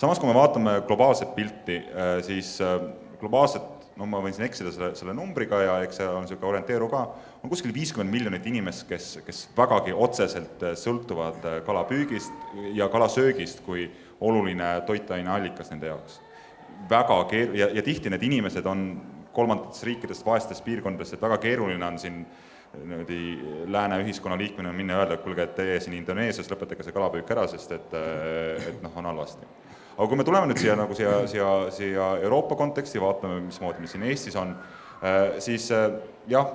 samas, 0.00 0.20
kui 0.20 0.30
me 0.30 0.36
vaatame 0.36 0.80
globaalset 0.88 1.34
pilti, 1.36 1.76
äh, 1.76 2.16
siis 2.24 2.56
äh, 2.64 2.80
globaalselt, 3.20 3.79
no 4.00 4.08
ma 4.08 4.22
võin 4.24 4.34
siin 4.34 4.46
eksida 4.46 4.72
selle, 4.72 4.90
selle 4.96 5.14
numbriga 5.16 5.60
ja 5.60 5.76
eks 5.84 6.00
see 6.00 6.08
on 6.08 6.24
niisugune 6.24 6.54
orienteeruv 6.54 6.90
ka, 6.92 7.02
on 7.44 7.52
kuskil 7.52 7.74
viiskümmend 7.76 8.12
miljonit 8.14 8.46
inimest, 8.48 8.86
kes, 8.88 9.10
kes 9.26 9.42
vägagi 9.56 9.92
otseselt 9.92 10.64
äh, 10.64 10.74
sõltuvad 10.78 11.44
kalapüügist 11.66 12.56
ja 12.76 12.88
kalasöögist 12.92 13.62
kui 13.66 13.86
oluline 14.20 14.72
toitaineallikas 14.88 15.72
nende 15.74 15.92
jaoks. 15.92 16.20
väga 16.90 17.24
keer-, 17.30 17.56
ja, 17.56 17.68
ja 17.76 17.82
tihti 17.84 18.10
need 18.10 18.22
inimesed 18.24 18.66
on 18.66 18.86
kolmandatest 19.36 19.84
riikidest, 19.86 20.24
vaestest 20.26 20.64
piirkondadest, 20.64 21.14
et 21.14 21.22
väga 21.22 21.38
keeruline 21.38 21.86
on 21.86 21.98
siin 22.00 22.24
niimoodi 22.80 23.20
lääne 23.66 23.98
ühiskonna 24.04 24.38
liikmena 24.38 24.72
minna 24.72 24.94
ja 24.94 25.02
öelda, 25.02 25.18
et 25.18 25.24
kuulge, 25.26 25.42
et 25.42 25.56
teie 25.58 25.80
siin 25.82 25.96
Indoneesias 25.98 26.48
lõpetage 26.50 26.86
see 26.86 26.94
kalapüük 26.94 27.30
ära, 27.34 27.46
sest 27.50 27.74
et, 27.74 27.96
et 28.70 28.82
noh, 28.82 28.94
on 28.96 29.10
halvasti 29.10 29.48
aga 29.96 30.08
kui 30.08 30.18
me 30.18 30.24
tuleme 30.24 30.48
nüüd 30.50 30.60
siia 30.60 30.76
nagu 30.78 30.94
siia, 30.96 31.24
siia, 31.30 31.48
siia 31.74 32.06
Euroopa 32.24 32.56
konteksti, 32.56 33.00
vaatame, 33.02 33.40
mismoodi 33.48 33.82
meil 33.82 33.90
siin 33.92 34.06
Eestis 34.08 34.36
on, 34.38 34.54
äh, 35.02 35.18
siis 35.42 35.70
äh, 35.76 35.90
jah, 36.30 36.54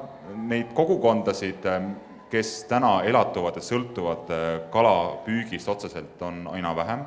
neid 0.49 0.71
kogukondasid, 0.77 1.67
äh, 1.69 1.91
kes 2.31 2.55
täna 2.69 2.97
elatuvad 3.07 3.59
ja 3.59 3.61
sõltuvad 3.63 4.31
kalapüügist 4.73 5.69
otseselt, 5.71 6.17
on 6.25 6.47
aina 6.51 6.73
vähem. 6.75 7.05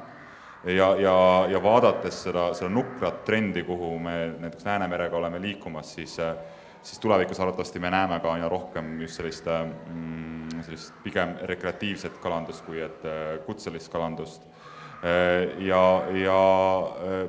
Ja, 0.69 0.93
ja, 0.99 1.17
ja 1.51 1.59
vaadates 1.63 2.23
seda, 2.25 2.49
seda 2.57 2.71
nukrat 2.73 3.21
trendi, 3.27 3.63
kuhu 3.67 3.93
me 4.03 4.15
näiteks 4.39 4.65
Läänemerega 4.67 5.17
oleme 5.19 5.41
liikumas, 5.43 5.93
siis 5.95 6.17
siis 6.83 6.99
tulevikus 7.03 7.41
arvatavasti 7.41 7.83
me 7.83 7.91
näeme 7.91 8.21
ka 8.23 8.33
aina 8.33 8.49
rohkem 8.49 9.01
just 9.03 9.19
sellist 9.19 9.47
mm,, 9.51 10.63
sellist 10.63 10.95
pigem 11.05 11.35
rekreatiivset 11.51 12.19
kalandust, 12.23 12.65
kui 12.67 12.81
et 12.81 13.07
kutselist 13.47 13.93
kalandust 13.93 14.48
ja, 15.59 15.83
ja 16.15 16.41
äh, 17.03 17.29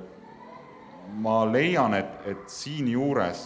ma 1.21 1.43
leian, 1.51 1.93
et, 1.93 2.15
et 2.25 2.47
siinjuures 2.49 3.43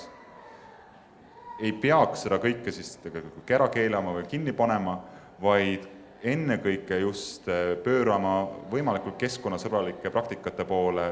ei 1.63 1.73
peaks 1.79 2.25
seda 2.25 2.39
kõike 2.43 2.71
siis 2.75 2.95
tegelikult 3.03 3.51
ära 3.55 3.67
keelama 3.71 4.15
või 4.17 4.27
kinni 4.31 4.53
panema, 4.55 4.97
vaid 5.43 5.85
ennekõike 6.23 7.01
just 7.03 7.49
äh, 7.51 7.75
pöörama 7.83 8.37
võimalikult 8.71 9.19
keskkonnasõbralike 9.21 10.11
praktikate 10.13 10.65
poole, 10.67 11.09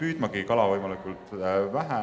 püüdmagi 0.00 0.44
kala 0.48 0.66
võimalikult 0.74 1.30
vähe 1.72 2.02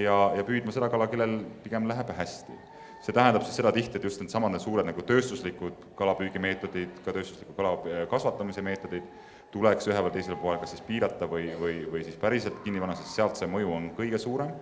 ja, 0.00 0.16
ja 0.34 0.42
püüdma 0.46 0.72
seda 0.74 0.88
kala, 0.90 1.06
kellel 1.10 1.36
pigem 1.62 1.86
läheb 1.90 2.10
hästi 2.16 2.69
see 3.00 3.16
tähendab 3.16 3.44
siis 3.46 3.56
seda 3.56 3.72
tihti, 3.72 3.96
et 3.96 4.04
just 4.04 4.20
needsamad 4.20 4.52
need 4.52 4.62
suured 4.62 4.88
nagu 4.88 5.04
tööstuslikud 5.08 5.86
kalapüügimeetodid, 5.98 7.00
ka 7.04 7.14
tööstusliku 7.16 7.56
kala 7.56 7.76
äh, 7.78 8.02
kasvatamise 8.10 8.64
meetodid, 8.64 9.06
tuleks 9.54 9.88
ühel 9.90 10.04
või 10.06 10.12
teisel 10.14 10.36
pool 10.40 10.60
kas 10.60 10.74
siis 10.74 10.84
piirata 10.86 11.28
või, 11.30 11.48
või, 11.58 11.80
või 11.90 12.04
siis 12.06 12.18
päriselt 12.20 12.60
kinni 12.64 12.82
panna, 12.82 12.98
sest 12.98 13.16
sealt 13.16 13.40
see 13.40 13.48
mõju 13.50 13.72
on 13.78 13.88
kõige 13.96 14.20
suurem. 14.20 14.52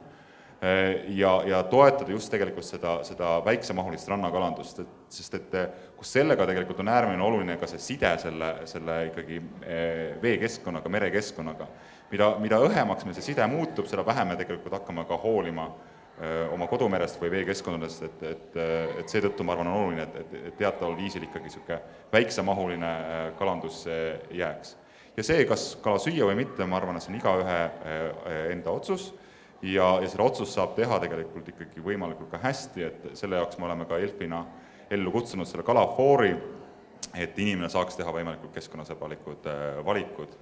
Äh, 0.62 1.10
ja, 1.18 1.34
ja 1.50 1.64
toetada 1.70 2.14
just 2.14 2.30
tegelikult 2.30 2.66
seda, 2.66 3.00
seda 3.06 3.34
väiksemahulist 3.46 4.08
rannakalandust, 4.10 4.84
et 4.86 5.18
sest 5.18 5.34
et 5.40 5.58
äh, 5.58 5.68
kus 5.98 6.14
sellega 6.14 6.46
tegelikult 6.46 6.78
on 6.86 6.94
äärmiselt 6.94 7.26
oluline 7.26 7.58
ka 7.58 7.66
see 7.70 7.82
side 7.82 8.14
selle, 8.22 8.54
selle 8.70 9.02
ikkagi 9.10 9.42
veekeskkonnaga, 10.22 10.90
merekeskkonnaga. 10.94 11.70
mida, 12.10 12.32
mida 12.40 12.62
õhemaks 12.62 13.04
meil 13.04 13.18
see 13.18 13.32
side 13.32 13.46
muutub, 13.50 13.90
seda 13.90 14.06
vähem 14.06 14.30
me 14.30 14.38
tegelikult 14.38 14.78
hakkame 14.78 15.04
ka 15.10 15.18
hoolima 15.26 15.66
äh, 15.66 15.97
oma 16.52 16.66
kodumerest 16.66 17.20
või 17.22 17.30
veekeskkondadest, 17.36 18.02
et, 18.08 18.22
et, 18.26 18.56
et 19.02 19.12
seetõttu 19.12 19.44
ma 19.46 19.54
arvan, 19.54 19.70
on 19.70 19.84
oluline, 19.84 20.06
et, 20.08 20.34
et, 20.34 20.56
teataval 20.58 20.96
viisil 20.98 21.28
ikkagi 21.28 21.46
niisugune 21.46 21.78
väiksemahuline 22.12 22.90
kalandus 23.38 23.84
jääks. 24.34 24.76
ja 25.16 25.26
see, 25.26 25.44
kas 25.46 25.70
kala 25.82 26.02
süüa 26.02 26.26
või 26.26 26.40
mitte, 26.42 26.66
ma 26.66 26.80
arvan, 26.80 26.98
et 26.98 27.06
see 27.06 27.14
on 27.14 27.20
igaühe 27.20 27.58
enda 28.50 28.74
otsus 28.74 29.12
ja, 29.62 29.98
ja 30.02 30.08
seda 30.08 30.26
otsust 30.26 30.54
saab 30.54 30.74
teha 30.76 31.00
tegelikult 31.02 31.48
ikkagi 31.54 31.82
võimalikult 31.82 32.30
ka 32.32 32.40
hästi, 32.42 32.84
et 32.84 33.08
selle 33.18 33.40
jaoks 33.40 33.58
me 33.58 33.66
oleme 33.68 33.86
ka 33.88 33.98
ELF-ina 33.98 34.44
ellu 34.90 35.12
kutsunud 35.12 35.48
selle 35.48 35.66
kalafoori, 35.66 36.32
et 37.18 37.38
inimene 37.38 37.70
saaks 37.72 37.96
teha 37.98 38.12
võimalikult 38.14 38.54
keskkonnasõbralikud 38.54 39.48
valikud 39.86 40.34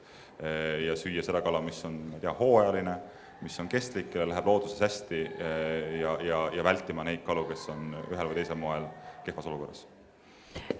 ja 0.86 0.96
süüa 0.98 1.24
seda 1.24 1.40
kala, 1.44 1.62
mis 1.64 1.78
on, 1.88 1.96
ma 2.10 2.18
ei 2.18 2.24
tea, 2.24 2.34
hooajaline, 2.36 2.96
mis 3.44 3.58
on 3.60 3.68
kestlik, 3.68 4.08
kellel 4.12 4.32
läheb 4.32 4.48
looduses 4.48 4.80
hästi 4.80 5.20
eh, 5.26 5.98
ja, 6.00 6.16
ja, 6.24 6.40
ja 6.56 6.64
vältima 6.64 7.04
neid 7.06 7.24
kalu, 7.26 7.44
kes 7.50 7.68
on 7.72 7.92
ühel 8.08 8.30
või 8.30 8.38
teisel 8.38 8.58
moel 8.60 8.88
kehvas 9.26 9.48
olukorras 9.50 9.82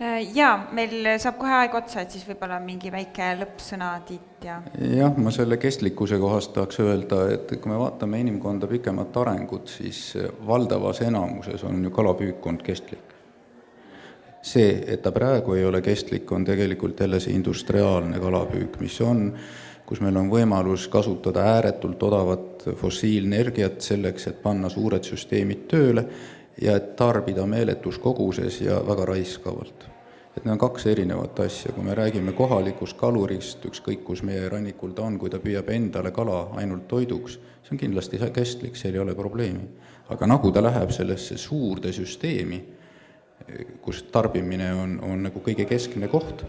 äh, 0.00 0.22
jaa, 0.36 0.54
meil 0.76 1.10
saab 1.20 1.36
kohe 1.40 1.52
aeg 1.58 1.76
otsa, 1.76 2.04
et 2.04 2.14
siis 2.14 2.24
võib-olla 2.28 2.58
mingi 2.64 2.92
väike 2.92 3.34
lõppsõna, 3.42 3.90
Tiit, 4.08 4.46
ja 4.46 4.60
jah, 4.96 5.18
ma 5.20 5.32
selle 5.34 5.60
kestlikkuse 5.60 6.20
kohast 6.22 6.54
tahaks 6.56 6.80
öelda, 6.84 7.26
et 7.34 7.52
kui 7.52 7.72
me 7.72 7.80
vaatame 7.80 8.22
inimkonda 8.24 8.70
pikemat 8.70 9.20
arengut, 9.24 9.68
siis 9.76 10.00
valdavas 10.46 11.02
enamuses 11.04 11.66
on 11.68 11.84
ju 11.84 11.92
kalapüük 11.92 12.46
olnud 12.46 12.64
kestlik. 12.64 13.12
see, 14.46 14.76
et 14.86 15.00
ta 15.02 15.10
praegu 15.10 15.56
ei 15.58 15.64
ole 15.66 15.80
kestlik, 15.82 16.30
on 16.32 16.44
tegelikult 16.46 17.00
jälle 17.00 17.18
see 17.20 17.34
industriaalne 17.34 18.20
kalapüük, 18.22 18.78
mis 18.80 19.00
on 19.02 19.32
kus 19.86 20.00
meil 20.02 20.16
on 20.18 20.30
võimalus 20.30 20.88
kasutada 20.90 21.44
ääretult 21.54 22.02
odavat 22.02 22.66
fossiilenergiat 22.80 23.80
selleks, 23.80 24.26
et 24.26 24.40
panna 24.42 24.68
suured 24.72 25.06
süsteemid 25.06 25.66
tööle 25.70 26.06
ja 26.62 26.76
et 26.76 26.94
tarbida 26.98 27.46
meeletus 27.46 28.00
koguses 28.02 28.60
ja 28.60 28.80
väga 28.86 29.06
raiskavalt. 29.12 29.92
et 30.36 30.44
need 30.44 30.52
on 30.52 30.58
kaks 30.60 30.84
erinevat 30.86 31.38
asja, 31.40 31.72
kui 31.72 31.84
me 31.84 31.94
räägime 31.96 32.32
kohalikust 32.36 32.98
kalurist, 33.00 33.62
ükskõik 33.64 34.02
kus 34.04 34.20
meie 34.22 34.48
rannikul 34.52 34.90
ta 34.92 35.02
on, 35.02 35.16
kui 35.18 35.30
ta 35.32 35.38
püüab 35.40 35.70
endale 35.72 36.10
kala 36.12 36.50
ainult 36.60 36.84
toiduks, 36.88 37.38
see 37.64 37.72
on 37.72 37.80
kindlasti 37.80 38.20
kestlik, 38.34 38.76
seal 38.76 38.94
ei 38.94 39.00
ole 39.00 39.14
probleemi. 39.14 39.64
aga 40.08 40.26
nagu 40.26 40.50
ta 40.52 40.62
läheb 40.62 40.90
sellesse 40.90 41.38
suurde 41.38 41.92
süsteemi, 41.92 42.60
kus 43.82 44.02
tarbimine 44.12 44.74
on, 44.74 45.00
on 45.02 45.22
nagu 45.22 45.40
kõige 45.40 45.64
keskne 45.64 46.08
koht, 46.08 46.44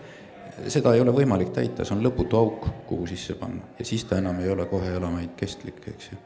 seda 0.68 0.94
ei 0.96 1.02
ole 1.02 1.14
võimalik 1.16 1.52
täita, 1.56 1.86
see 1.86 1.96
on 1.96 2.04
lõputu 2.06 2.40
auk, 2.40 2.70
kuhu 2.90 3.08
sisse 3.10 3.36
panna 3.40 3.76
ja 3.80 3.86
siis 3.86 4.06
ta 4.06 4.18
enam 4.22 4.40
ei 4.42 4.50
ole 4.50 4.66
kohe 4.70 4.94
elamaid 4.96 5.36
kestlik, 5.38 5.82
eks 5.94 6.10
ju. 6.12 6.18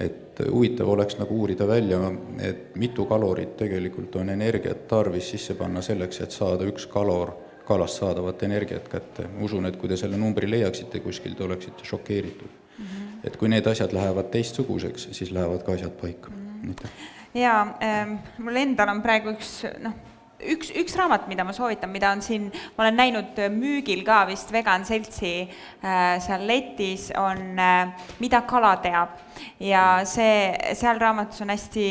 et 0.00 0.42
huvitav 0.50 0.88
oleks 0.92 1.18
nagu 1.18 1.40
uurida 1.40 1.66
välja, 1.68 1.98
et 2.42 2.76
mitu 2.76 3.06
kalorit 3.06 3.56
tegelikult 3.56 4.16
on 4.20 4.30
energiat 4.30 4.86
tarvis 4.88 5.30
sisse 5.34 5.54
panna 5.54 5.82
selleks, 5.82 6.20
et 6.20 6.30
saada 6.30 6.68
üks 6.68 6.86
kalor 6.92 7.34
kalast 7.66 7.98
saadavat 7.98 8.42
energiat 8.42 8.88
kätte. 8.88 9.28
usun, 9.40 9.66
et 9.66 9.76
kui 9.76 9.88
te 9.88 9.96
selle 9.96 10.16
numbri 10.16 10.50
leiaksite 10.50 11.00
kuskil, 11.00 11.34
te 11.34 11.44
oleksite 11.44 11.84
šokeeritud 11.84 12.48
mm. 12.48 12.84
-hmm. 12.84 13.26
et 13.26 13.36
kui 13.36 13.48
need 13.48 13.66
asjad 13.66 13.92
lähevad 13.92 14.30
teistsuguseks, 14.30 15.08
siis 15.12 15.32
lähevad 15.32 15.62
ka 15.62 15.72
asjad 15.72 15.90
paika 16.00 16.30
mm. 16.30 16.74
-hmm. 16.74 16.88
jaa 17.34 17.78
ähm,, 17.82 18.14
mul 18.38 18.56
endal 18.56 18.88
on 18.88 19.02
praegu 19.02 19.30
üks 19.30 19.64
noh, 19.78 19.92
üks, 20.40 20.70
üks 20.76 20.96
raamat, 20.98 21.26
mida 21.30 21.44
ma 21.46 21.54
soovitan, 21.56 21.90
mida 21.92 22.10
on 22.14 22.22
siin, 22.24 22.48
ma 22.76 22.84
olen 22.84 22.98
näinud 22.98 23.38
müügil 23.54 24.02
ka 24.06 24.22
vist 24.28 24.52
Vegan 24.52 24.84
Seltsi 24.88 25.34
äh, 25.46 26.16
seal 26.22 26.46
letis, 26.48 27.10
on 27.16 27.58
äh, 27.58 27.94
Mida 28.20 28.42
kala 28.48 28.76
teab. 28.82 29.16
ja 29.60 30.02
see, 30.08 30.52
seal 30.74 31.00
raamatus 31.00 31.42
on 31.44 31.52
hästi 31.52 31.88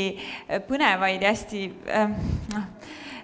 põnevaid 0.68 1.22
ja 1.22 1.34
hästi 1.34 1.66
äh, 1.90 2.16
noh 2.54 2.64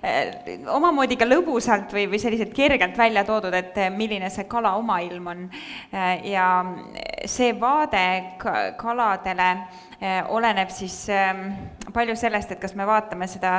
äh,, 0.01 0.57
omamoodi 0.73 1.17
ka 1.17 1.27
lõbusalt 1.27 1.93
või, 1.93 2.07
või 2.09 2.19
selliselt 2.21 2.53
kergelt 2.57 2.97
välja 2.97 3.23
toodud, 3.25 3.53
et 3.53 3.77
milline 3.93 4.29
see 4.33 4.47
kala 4.49 4.73
omailm 4.79 5.27
on. 5.33 5.47
Äh, 5.93 6.25
ja 6.33 6.47
see 7.29 7.53
vaade 7.59 8.05
kaladele 8.81 9.49
äh, 9.51 9.81
oleneb 10.29 10.69
siis 10.73 10.95
ähm, 11.13 11.51
palju 11.93 12.15
sellest, 12.17 12.51
et 12.55 12.61
kas 12.61 12.73
me 12.73 12.85
vaatame 12.89 13.27
seda 13.29 13.51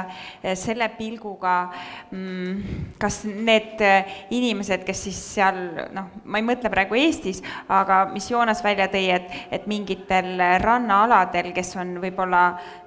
selle 0.59 0.89
pilguga 0.97 1.69
mm, 2.11 2.97
kas 2.99 3.21
need 3.27 3.81
äh, 3.85 4.11
inimesed, 4.35 4.83
kes 4.87 5.05
siis 5.07 5.21
seal 5.37 5.61
noh, 5.95 6.09
ma 6.25 6.41
ei 6.41 6.47
mõtle 6.47 6.71
praegu 6.73 6.99
Eestis, 6.99 7.43
aga 7.71 8.05
mis 8.13 8.27
Joonas 8.31 8.63
välja 8.65 8.89
tõi, 8.91 9.05
et, 9.15 9.29
et 9.55 9.69
mingitel 9.71 10.35
rannaaladel, 10.63 11.53
kes 11.55 11.75
on 11.79 11.95
võib-olla 12.03 12.43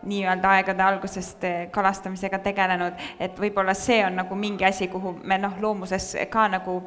nii-öelda 0.05 0.55
aegade 0.57 0.83
algusest 0.85 1.47
kalastamisega 1.73 2.41
tegelenud, 2.43 2.99
et 3.19 3.39
võib-olla 3.39 3.73
see 3.77 4.01
on 4.05 4.19
nagu 4.19 4.35
mingi 4.39 4.67
asi, 4.67 4.89
kuhu 4.91 5.15
me 5.23 5.39
noh, 5.41 5.55
loomuses 5.61 6.11
ka 6.31 6.47
nagu 6.51 6.81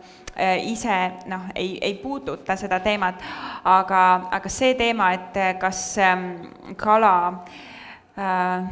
ise 0.68 0.98
noh, 1.30 1.48
ei, 1.56 1.78
ei 1.82 1.96
puuduta 2.02 2.56
seda 2.58 2.78
teemat, 2.84 3.24
aga, 3.64 4.02
aga 4.38 4.52
see 4.52 4.76
teema, 4.78 5.10
et 5.16 5.40
kas 5.60 5.80
ähm, 6.02 6.28
kala 6.76 7.16
äh, 7.28 7.58
äh, 8.18 8.64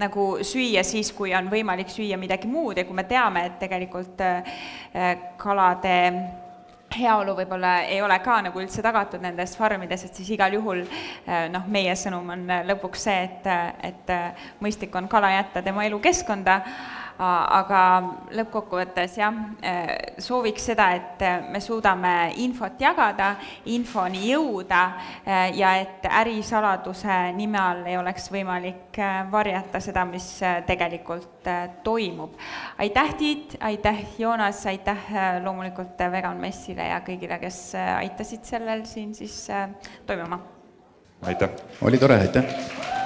nagu 0.00 0.26
süüa 0.44 0.84
siis, 0.86 1.12
kui 1.16 1.32
on 1.36 1.48
võimalik 1.52 1.90
süüa 1.92 2.18
midagi 2.20 2.50
muud. 2.50 2.78
Ja 2.78 2.86
kui 2.88 2.96
me 2.96 3.06
teame, 3.08 3.46
et 3.48 3.58
tegelikult 3.62 4.20
äh, 4.24 4.54
kalade 5.40 5.96
heaolu 6.90 7.36
võib-olla 7.38 7.84
ei 7.86 8.00
ole 8.02 8.16
ka 8.24 8.40
nagu 8.42 8.58
üldse 8.58 8.82
tagatud 8.82 9.22
nendes 9.22 9.52
farmides, 9.54 10.04
et 10.04 10.16
siis 10.18 10.32
igal 10.34 10.56
juhul 10.58 10.82
äh, 10.82 11.46
noh, 11.52 11.68
meie 11.70 11.94
sõnum 11.98 12.32
on 12.34 12.48
lõpuks 12.66 13.06
see, 13.06 13.28
et, 13.28 13.46
et 13.92 14.16
mõistlik 14.62 14.96
on 14.98 15.08
kala 15.10 15.30
jätta 15.38 15.62
tema 15.62 15.86
elukeskkonda 15.86 16.60
aga 17.20 17.80
lõppkokkuvõttes 18.36 19.16
jah, 19.20 19.36
äh, 19.64 19.90
sooviks 20.22 20.70
seda, 20.70 20.90
et 20.96 21.24
me 21.52 21.60
suudame 21.60 22.32
infot 22.40 22.80
jagada, 22.80 23.34
infoni 23.72 24.30
jõuda 24.30 24.82
äh, 24.88 25.50
ja 25.58 25.74
et 25.80 26.06
ärisaladuse 26.08 27.18
nime 27.36 27.60
all 27.60 27.84
ei 27.88 27.98
oleks 28.00 28.30
võimalik 28.32 28.98
äh, 28.98 29.20
varjata 29.30 29.82
seda, 29.84 30.04
mis 30.08 30.28
tegelikult 30.66 31.48
toimub. 31.84 32.36
aitäh, 32.78 33.14
Tiit, 33.20 33.56
aitäh, 33.60 34.00
Joonas, 34.18 34.62
aitäh 34.66 35.10
loomulikult 35.44 36.00
Vegan 36.12 36.40
Messile 36.40 36.88
ja 36.88 37.00
kõigile, 37.04 37.40
kes 37.42 37.60
aitasid 37.74 38.44
sellel 38.48 38.86
siin 38.88 39.14
siis 39.14 39.42
toimuma. 40.06 40.40
aitäh! 41.26 41.60
oli 41.82 41.98
tore, 41.98 42.20
aitäh! 42.20 42.99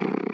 Mm-hmm. 0.00 0.33